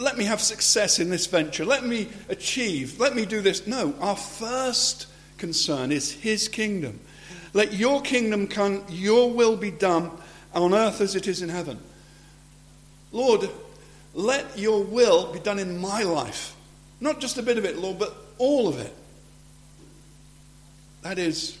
let 0.00 0.16
me 0.16 0.24
have 0.24 0.40
success 0.40 0.98
in 0.98 1.10
this 1.10 1.26
venture. 1.26 1.66
Let 1.66 1.84
me 1.84 2.08
achieve. 2.30 2.98
Let 2.98 3.14
me 3.14 3.26
do 3.26 3.42
this. 3.42 3.66
No, 3.66 3.94
our 4.00 4.16
first 4.16 5.06
concern 5.36 5.92
is 5.92 6.10
His 6.10 6.48
kingdom. 6.48 6.98
Let 7.52 7.74
your 7.74 8.00
kingdom 8.00 8.48
come, 8.48 8.82
your 8.88 9.30
will 9.30 9.56
be 9.56 9.70
done 9.70 10.10
on 10.54 10.72
earth 10.72 11.02
as 11.02 11.14
it 11.14 11.28
is 11.28 11.42
in 11.42 11.50
heaven. 11.50 11.78
Lord, 13.12 13.50
let 14.14 14.58
your 14.58 14.82
will 14.82 15.30
be 15.30 15.40
done 15.40 15.58
in 15.58 15.76
my 15.76 16.04
life. 16.04 16.56
Not 17.00 17.20
just 17.20 17.36
a 17.36 17.42
bit 17.42 17.58
of 17.58 17.66
it, 17.66 17.76
Lord, 17.76 17.98
but 17.98 18.16
all 18.38 18.66
of 18.66 18.78
it. 18.78 18.94
That 21.02 21.18
is 21.18 21.58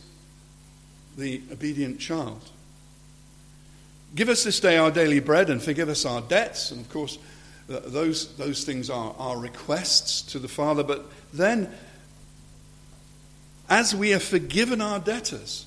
the 1.16 1.42
obedient 1.50 1.98
child. 1.98 2.40
Give 4.14 4.28
us 4.28 4.44
this 4.44 4.60
day 4.60 4.76
our 4.76 4.90
daily 4.90 5.20
bread 5.20 5.50
and 5.50 5.62
forgive 5.62 5.88
us 5.88 6.04
our 6.04 6.20
debts. 6.20 6.70
And 6.70 6.80
of 6.80 6.90
course, 6.90 7.18
those, 7.68 8.34
those 8.36 8.64
things 8.64 8.88
are 8.90 9.14
our 9.18 9.38
requests 9.38 10.22
to 10.32 10.38
the 10.38 10.48
Father. 10.48 10.82
But 10.82 11.06
then, 11.32 11.72
as 13.68 13.94
we 13.94 14.10
have 14.10 14.22
forgiven 14.22 14.80
our 14.80 15.00
debtors, 15.00 15.66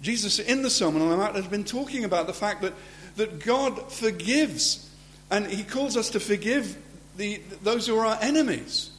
Jesus 0.00 0.38
in 0.38 0.62
the 0.62 0.70
Sermon 0.70 1.02
on 1.02 1.10
the 1.10 1.16
Mount 1.16 1.36
has 1.36 1.46
been 1.46 1.64
talking 1.64 2.04
about 2.04 2.26
the 2.26 2.32
fact 2.32 2.62
that, 2.62 2.72
that 3.16 3.40
God 3.40 3.92
forgives. 3.92 4.90
And 5.30 5.46
he 5.46 5.62
calls 5.62 5.96
us 5.96 6.10
to 6.10 6.20
forgive 6.20 6.76
the, 7.16 7.40
those 7.62 7.86
who 7.86 7.96
are 7.98 8.06
our 8.06 8.18
enemies. 8.20 8.90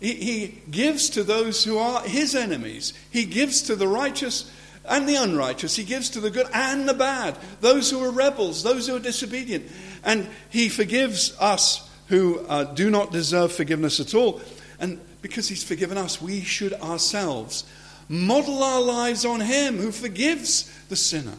He, 0.00 0.14
he 0.14 0.62
gives 0.70 1.10
to 1.10 1.22
those 1.22 1.62
who 1.62 1.78
are 1.78 2.02
his 2.02 2.34
enemies. 2.34 2.94
He 3.10 3.24
gives 3.24 3.62
to 3.62 3.76
the 3.76 3.86
righteous 3.86 4.50
and 4.88 5.08
the 5.08 5.16
unrighteous. 5.16 5.76
He 5.76 5.84
gives 5.84 6.10
to 6.10 6.20
the 6.20 6.30
good 6.30 6.46
and 6.52 6.88
the 6.88 6.94
bad, 6.94 7.36
those 7.60 7.90
who 7.90 8.02
are 8.02 8.10
rebels, 8.10 8.62
those 8.62 8.86
who 8.86 8.96
are 8.96 9.00
disobedient. 9.00 9.70
And 10.02 10.28
he 10.48 10.68
forgives 10.68 11.36
us 11.38 11.88
who 12.08 12.40
uh, 12.48 12.64
do 12.64 12.90
not 12.90 13.12
deserve 13.12 13.52
forgiveness 13.52 14.00
at 14.00 14.14
all. 14.14 14.40
And 14.80 14.98
because 15.22 15.48
he's 15.48 15.62
forgiven 15.62 15.98
us, 15.98 16.20
we 16.20 16.40
should 16.40 16.72
ourselves 16.74 17.64
model 18.08 18.62
our 18.62 18.80
lives 18.80 19.24
on 19.24 19.40
him 19.40 19.76
who 19.76 19.92
forgives 19.92 20.70
the 20.88 20.96
sinner. 20.96 21.36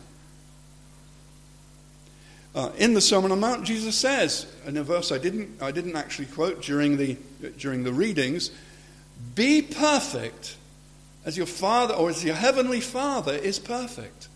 Uh, 2.53 2.71
in 2.77 2.93
the 2.93 3.01
Sermon 3.01 3.31
on 3.31 3.39
the 3.39 3.47
Mount, 3.47 3.65
Jesus 3.65 3.95
says, 3.95 4.45
in 4.65 4.75
a 4.75 4.83
verse 4.83 5.11
I 5.11 5.17
didn't, 5.17 5.61
I 5.61 5.71
didn't 5.71 5.95
actually 5.95 6.25
quote 6.25 6.61
during 6.61 6.97
the, 6.97 7.17
during 7.57 7.83
the 7.83 7.93
readings, 7.93 8.51
be 9.35 9.61
perfect 9.61 10.57
as 11.23 11.37
your 11.37 11.45
Father, 11.45 11.93
or 11.93 12.09
as 12.09 12.23
your 12.23 12.35
Heavenly 12.35 12.81
Father 12.81 13.33
is 13.33 13.57
perfect. 13.57 14.27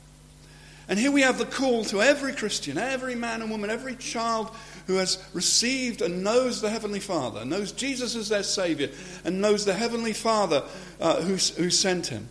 And 0.88 1.00
here 1.00 1.12
we 1.12 1.22
have 1.22 1.40
the 1.40 1.46
call 1.46 1.84
to 1.86 2.02
every 2.02 2.32
Christian, 2.34 2.78
every 2.78 3.16
man 3.16 3.42
and 3.42 3.50
woman, 3.50 3.70
every 3.70 3.96
child 3.96 4.52
who 4.86 4.96
has 4.96 5.22
received 5.34 6.02
and 6.02 6.24
knows 6.24 6.62
the 6.62 6.70
Heavenly 6.70 7.00
Father, 7.00 7.44
knows 7.44 7.72
Jesus 7.72 8.16
as 8.16 8.30
their 8.30 8.44
Savior, 8.44 8.90
and 9.24 9.42
knows 9.42 9.66
the 9.66 9.74
Heavenly 9.74 10.14
Father 10.14 10.64
uh, 11.02 11.22
who, 11.22 11.34
who 11.34 11.70
sent 11.70 12.08
him. 12.08 12.30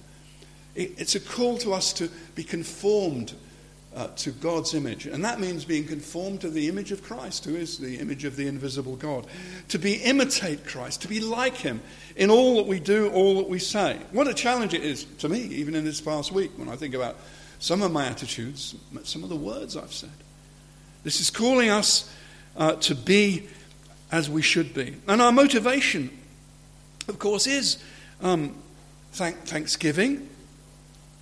It, 0.76 0.95
it's 0.99 1.16
a 1.16 1.20
call 1.20 1.59
to 1.59 1.74
us 1.74 1.93
to 1.95 2.09
be 2.37 2.45
conformed 2.45 3.35
uh, 3.95 4.09
to 4.17 4.33
God's 4.33 4.75
image. 4.75 5.07
And 5.07 5.25
that 5.25 5.41
means 5.41 5.65
being 5.65 5.87
conformed 5.87 6.41
to 6.41 6.51
the 6.51 6.69
image 6.69 6.91
of 6.93 7.03
Christ, 7.03 7.45
who 7.45 7.55
is 7.55 7.79
the 7.79 7.99
image 7.99 8.25
of 8.25 8.37
the 8.37 8.49
invisible 8.49 8.97
God. 8.97 9.27
To 9.69 9.79
be 9.79 9.95
imitate 9.95 10.67
Christ, 10.67 11.03
to 11.03 11.09
be 11.09 11.21
like 11.21 11.57
him 11.57 11.81
in 12.17 12.31
all 12.31 12.57
that 12.57 12.67
we 12.67 12.81
do, 12.81 13.11
all 13.11 13.37
that 13.37 13.49
we 13.49 13.59
say. 13.59 13.99
What 14.11 14.27
a 14.27 14.35
challenge 14.35 14.75
it 14.75 14.83
is 14.83 15.05
to 15.19 15.29
me, 15.29 15.41
even 15.43 15.75
in 15.75 15.85
this 15.85 16.01
past 16.01 16.33
week, 16.33 16.51
when 16.57 16.69
I 16.69 16.77
think 16.77 16.95
about 16.95 17.17
some 17.61 17.83
of 17.83 17.93
my 17.93 18.07
attitudes, 18.07 18.75
some 19.05 19.23
of 19.23 19.29
the 19.29 19.37
words 19.37 19.77
I've 19.77 19.93
said. 19.93 20.11
This 21.05 21.21
is 21.21 21.31
calling 21.31 21.71
us 21.71 22.13
uh, 22.57 22.75
to 22.77 22.95
be 22.95 23.49
as 24.11 24.29
we 24.29 24.43
should 24.43 24.75
be. 24.75 24.97
And 25.07 25.23
our 25.23 25.33
motivation, 25.33 26.11
of 27.09 27.19
course, 27.19 27.47
is 27.47 27.83
um, 28.21 28.55
thank- 29.13 29.45
thanksgiving 29.45 30.29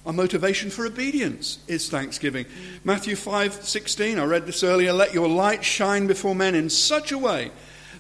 our 0.05 0.13
motivation 0.13 0.71
for 0.71 0.85
obedience 0.85 1.59
is 1.69 1.89
thanksgiving. 1.89 2.47
Matthew 2.83 3.15
5:16, 3.15 4.19
I 4.19 4.25
read 4.25 4.47
this 4.47 4.65
earlier, 4.65 4.93
let 4.93 5.15
your 5.15 5.29
light 5.29 5.65
shine 5.65 6.07
before 6.07 6.35
men 6.35 6.55
in 6.55 6.71
such 6.71 7.13
a 7.13 7.19
way 7.19 7.53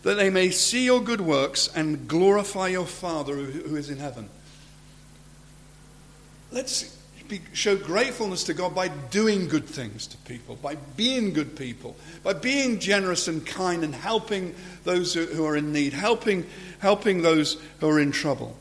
that 0.03 0.15
they 0.15 0.31
may 0.31 0.51
see 0.51 0.85
your 0.85 1.01
good 1.01 1.21
works 1.21 1.69
and 1.75 2.09
glorify 2.09 2.69
your 2.69 2.87
Father 2.87 3.37
who 3.37 3.77
is 3.77 3.89
in 3.89 3.99
heaven. 3.99 4.29
Let's 6.51 6.97
be, 7.29 7.41
show 7.53 7.77
gratefulness 7.77 8.45
to 8.45 8.55
God 8.55 8.75
by 8.75 8.89
doing 8.89 9.47
good 9.47 9.67
things 9.67 10.09
to 10.09 10.17
people, 10.19 10.57
by 10.57 10.75
being 10.75 11.33
good 11.33 11.57
people, 11.57 11.97
by 12.25 12.33
being 12.33 12.81
generous 12.81 13.29
and 13.29 13.47
kind 13.47 13.85
and 13.85 13.95
helping 13.95 14.55
those 14.83 15.15
who 15.15 15.47
are 15.47 15.57
in 15.57 15.73
need, 15.73 15.93
helping, 15.93 16.47
helping 16.81 17.23
those 17.23 17.59
who 17.79 17.89
are 17.89 18.01
in 18.01 18.11
trouble, 18.11 18.57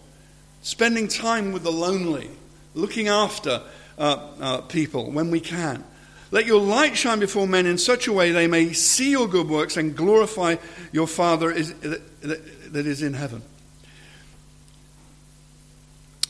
spending 0.61 1.07
time 1.07 1.51
with 1.51 1.63
the 1.63 1.71
lonely 1.71 2.29
looking 2.73 3.07
after 3.07 3.61
uh, 3.97 4.27
uh, 4.39 4.61
people 4.61 5.11
when 5.11 5.31
we 5.31 5.39
can. 5.39 5.83
Let 6.31 6.45
your 6.45 6.61
light 6.61 6.95
shine 6.95 7.19
before 7.19 7.45
men 7.45 7.65
in 7.65 7.77
such 7.77 8.07
a 8.07 8.13
way 8.13 8.31
they 8.31 8.47
may 8.47 8.71
see 8.71 9.11
your 9.11 9.27
good 9.27 9.49
works 9.49 9.75
and 9.75 9.95
glorify 9.95 10.55
your 10.91 11.07
Father 11.07 11.51
is, 11.51 11.73
that 11.73 12.85
is 12.87 13.01
in 13.01 13.13
heaven. 13.13 13.41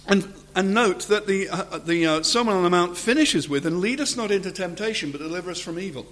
And, 0.07 0.33
and 0.55 0.73
note 0.73 1.07
that 1.07 1.27
the, 1.27 1.49
uh, 1.49 1.77
the 1.77 2.05
uh, 2.07 2.23
Sermon 2.23 2.55
on 2.55 2.63
the 2.63 2.69
Mount 2.69 2.97
finishes 2.97 3.47
with, 3.47 3.65
and 3.65 3.79
lead 3.79 4.01
us 4.01 4.17
not 4.17 4.31
into 4.31 4.51
temptation, 4.51 5.11
but 5.11 5.19
deliver 5.19 5.51
us 5.51 5.59
from 5.59 5.79
evil. 5.79 6.07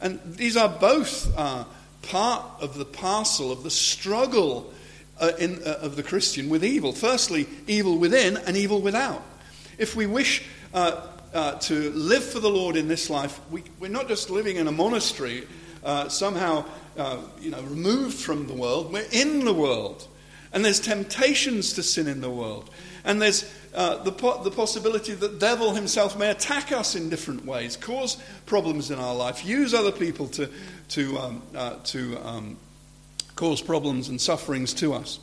And 0.00 0.20
these 0.24 0.56
are 0.56 0.68
both 0.68 1.36
uh, 1.36 1.64
part 2.02 2.44
of 2.60 2.78
the 2.78 2.84
parcel 2.84 3.50
of 3.50 3.64
the 3.64 3.70
struggle 3.70 4.72
uh, 5.20 5.32
in, 5.38 5.62
uh, 5.62 5.78
of 5.80 5.96
the 5.96 6.02
Christian 6.02 6.48
with 6.48 6.64
evil. 6.64 6.92
Firstly, 6.92 7.46
evil 7.66 7.98
within 7.98 8.36
and 8.36 8.56
evil 8.56 8.80
without. 8.80 9.22
If 9.78 9.96
we 9.96 10.06
wish 10.06 10.44
uh, 10.72 11.08
uh 11.32 11.58
to 11.58 11.90
live 11.90 12.24
for 12.24 12.40
the 12.40 12.50
Lord 12.50 12.76
in 12.76 12.88
this 12.88 13.10
life, 13.10 13.40
we, 13.50 13.62
are 13.82 13.88
not 13.88 14.08
just 14.08 14.30
living 14.30 14.56
in 14.56 14.68
a 14.68 14.72
monastery, 14.72 15.46
uh, 15.84 16.08
somehow 16.08 16.64
uh, 16.96 17.18
you 17.40 17.50
know, 17.50 17.62
removed 17.62 18.16
from 18.16 18.46
the 18.46 18.54
world, 18.54 18.92
we're 18.92 19.06
in 19.12 19.44
the 19.44 19.54
world. 19.54 20.08
And 20.52 20.64
there's 20.64 20.78
temptations 20.78 21.72
to 21.72 21.82
sin 21.82 22.06
in 22.06 22.20
the 22.20 22.30
world. 22.30 22.70
And 23.04 23.20
there's 23.20 23.52
uh, 23.74 24.02
the, 24.04 24.12
po- 24.12 24.42
the 24.44 24.52
possibility 24.52 25.12
that 25.12 25.32
the 25.32 25.38
devil 25.38 25.74
himself 25.74 26.16
may 26.16 26.30
attack 26.30 26.70
us 26.70 26.94
in 26.94 27.10
different 27.10 27.44
ways, 27.44 27.76
cause 27.76 28.16
problems 28.46 28.90
in 28.92 28.98
our 28.98 29.14
life, 29.14 29.44
use 29.44 29.74
other 29.74 29.90
people 29.90 30.28
to, 30.28 30.48
to, 30.90 31.18
um, 31.18 31.42
uh, 31.56 31.74
to 31.84 32.16
um, 32.24 32.56
cause 33.36 33.60
problems 33.60 34.08
and 34.08 34.20
sufferings 34.20 34.74
to 34.74 34.94
us. 34.94 35.18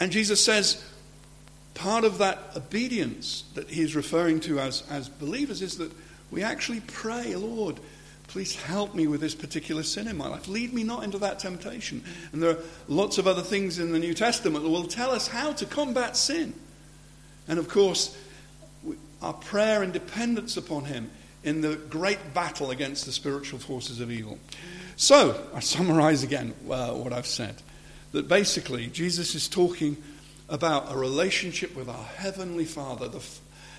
And 0.00 0.10
Jesus 0.10 0.44
says, 0.44 0.84
part 1.74 2.04
of 2.04 2.18
that 2.18 2.38
obedience 2.56 3.44
that 3.54 3.70
he's 3.70 3.96
referring 3.96 4.40
to 4.40 4.58
as, 4.58 4.82
as 4.90 5.08
believers 5.08 5.62
is 5.62 5.78
that 5.78 5.92
we 6.30 6.42
actually 6.42 6.80
pray, 6.80 7.34
Lord, 7.36 7.78
please 8.28 8.56
help 8.56 8.94
me 8.94 9.06
with 9.06 9.20
this 9.20 9.34
particular 9.34 9.82
sin 9.82 10.08
in 10.08 10.16
my 10.16 10.28
life. 10.28 10.48
Lead 10.48 10.72
me 10.72 10.82
not 10.82 11.04
into 11.04 11.18
that 11.18 11.38
temptation. 11.38 12.02
And 12.32 12.42
there 12.42 12.50
are 12.50 12.58
lots 12.88 13.18
of 13.18 13.26
other 13.26 13.42
things 13.42 13.78
in 13.78 13.92
the 13.92 13.98
New 13.98 14.14
Testament 14.14 14.64
that 14.64 14.70
will 14.70 14.84
tell 14.84 15.10
us 15.10 15.28
how 15.28 15.52
to 15.52 15.66
combat 15.66 16.16
sin. 16.16 16.54
And 17.46 17.58
of 17.58 17.68
course, 17.68 18.16
our 19.20 19.34
prayer 19.34 19.82
and 19.82 19.92
dependence 19.92 20.56
upon 20.56 20.86
him 20.86 21.10
in 21.44 21.60
the 21.60 21.76
great 21.76 22.34
battle 22.34 22.70
against 22.70 23.04
the 23.04 23.12
spiritual 23.12 23.58
forces 23.58 24.00
of 24.00 24.10
evil. 24.10 24.38
So, 25.02 25.36
I 25.52 25.58
summarize 25.58 26.22
again 26.22 26.54
uh, 26.70 26.92
what 26.92 27.12
I've 27.12 27.26
said. 27.26 27.56
That 28.12 28.28
basically, 28.28 28.86
Jesus 28.86 29.34
is 29.34 29.48
talking 29.48 29.96
about 30.48 30.92
a 30.92 30.96
relationship 30.96 31.74
with 31.74 31.88
our 31.88 32.04
Heavenly 32.04 32.64
Father, 32.64 33.08
the, 33.08 33.20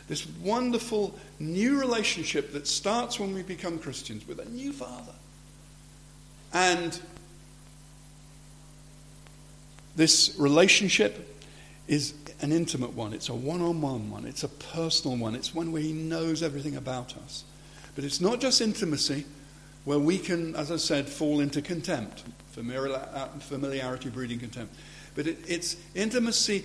this 0.10 0.28
wonderful 0.42 1.18
new 1.40 1.80
relationship 1.80 2.52
that 2.52 2.68
starts 2.68 3.22
when 3.22 3.34
we 3.34 3.42
become 3.42 3.80
Christians 3.80 4.28
with 4.28 4.42
a 4.42 4.50
new 4.50 4.74
Father. 4.74 5.14
And 6.52 7.00
this 9.96 10.36
relationship 10.38 11.42
is 11.88 12.16
an 12.42 12.52
intimate 12.52 12.96
one, 12.96 13.14
it's 13.14 13.30
a 13.30 13.34
one 13.34 13.62
on 13.62 13.80
one 13.80 14.12
one, 14.12 14.26
it's 14.26 14.44
a 14.44 14.50
personal 14.50 15.16
one, 15.16 15.36
it's 15.36 15.56
one 15.56 15.72
where 15.72 15.82
He 15.82 15.94
knows 15.94 16.44
everything 16.44 16.76
about 16.76 17.16
us. 17.16 17.46
But 17.96 18.04
it's 18.04 18.20
not 18.20 18.42
just 18.42 18.60
intimacy 18.60 19.24
where 19.86 20.00
we 20.00 20.18
can, 20.18 20.56
as 20.56 20.72
I 20.72 20.78
said, 20.78 21.10
fall 21.10 21.40
into 21.40 21.62
contempt, 21.62 22.24
uh, 22.58 23.28
familiarity 23.40 24.10
breeding 24.10 24.40
contempt. 24.40 24.76
But 25.16 25.28
it, 25.28 25.40
it's 25.48 25.76
intimacy 25.94 26.64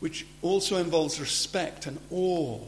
which 0.00 0.26
also 0.42 0.76
involves 0.76 1.20
respect 1.20 1.86
and 1.86 1.98
awe 2.10 2.60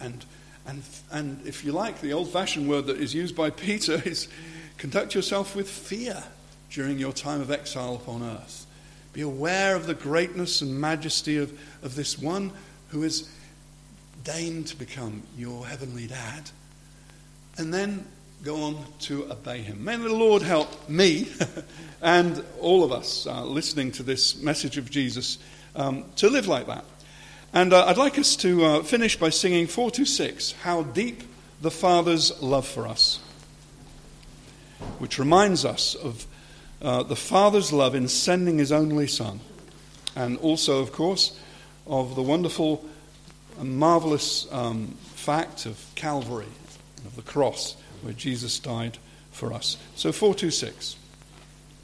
and, 0.00 0.24
and, 0.66 0.82
and 1.10 1.46
if 1.46 1.64
you 1.64 1.72
like, 1.72 2.00
the 2.00 2.12
old 2.12 2.30
fashioned 2.30 2.68
word 2.68 2.86
that 2.86 2.98
is 2.98 3.14
used 3.14 3.36
by 3.36 3.50
Peter 3.68 4.02
is 4.04 4.28
conduct 4.76 5.14
yourself 5.14 5.56
with 5.56 5.68
fear 5.68 6.22
during 6.70 6.98
your 6.98 7.12
time 7.12 7.40
of 7.40 7.50
exile 7.50 7.96
upon 7.96 8.22
earth. 8.22 8.66
Be 9.12 9.22
aware 9.22 9.74
of 9.74 9.86
the 9.86 9.94
greatness 9.94 10.60
and 10.60 10.80
majesty 10.80 11.38
of, 11.38 11.58
of 11.82 11.94
this 11.94 12.18
one 12.18 12.52
who 12.90 13.02
has 13.02 13.28
deigned 14.22 14.66
to 14.68 14.76
become 14.76 15.22
your 15.36 15.66
heavenly 15.66 16.06
dad. 16.06 16.50
And 17.56 17.72
then 17.72 18.06
go 18.42 18.62
on 18.62 18.84
to 19.00 19.30
obey 19.30 19.62
him. 19.62 19.84
May 19.84 19.96
the 19.96 20.12
Lord 20.12 20.42
help 20.42 20.88
me 20.88 21.28
and 22.02 22.44
all 22.60 22.84
of 22.84 22.92
us 22.92 23.26
uh, 23.26 23.44
listening 23.44 23.92
to 23.92 24.02
this 24.02 24.40
message 24.40 24.78
of 24.78 24.90
Jesus 24.90 25.38
um, 25.74 26.04
to 26.16 26.30
live 26.30 26.46
like 26.46 26.66
that. 26.66 26.84
And 27.52 27.72
uh, 27.72 27.86
I'd 27.86 27.96
like 27.96 28.18
us 28.18 28.36
to 28.36 28.64
uh, 28.64 28.82
finish 28.82 29.16
by 29.16 29.30
singing 29.30 29.66
426 29.66 30.52
How 30.62 30.82
Deep 30.82 31.22
the 31.60 31.70
Father's 31.70 32.40
Love 32.40 32.66
for 32.66 32.86
Us, 32.86 33.18
which 34.98 35.18
reminds 35.18 35.64
us 35.64 35.94
of 35.94 36.26
uh, 36.80 37.02
the 37.02 37.16
Father's 37.16 37.72
love 37.72 37.94
in 37.94 38.06
sending 38.06 38.58
his 38.58 38.70
only 38.70 39.08
Son, 39.08 39.40
and 40.14 40.38
also, 40.38 40.80
of 40.80 40.92
course, 40.92 41.38
of 41.86 42.14
the 42.14 42.22
wonderful 42.22 42.84
and 43.58 43.76
marvelous 43.76 44.46
um, 44.52 44.94
fact 45.14 45.66
of 45.66 45.84
Calvary, 45.96 46.46
of 47.04 47.16
the 47.16 47.22
cross, 47.22 47.76
where 48.02 48.14
Jesus 48.14 48.58
died 48.58 48.98
for 49.30 49.52
us. 49.52 49.76
So, 49.94 50.12
426. 50.12 50.96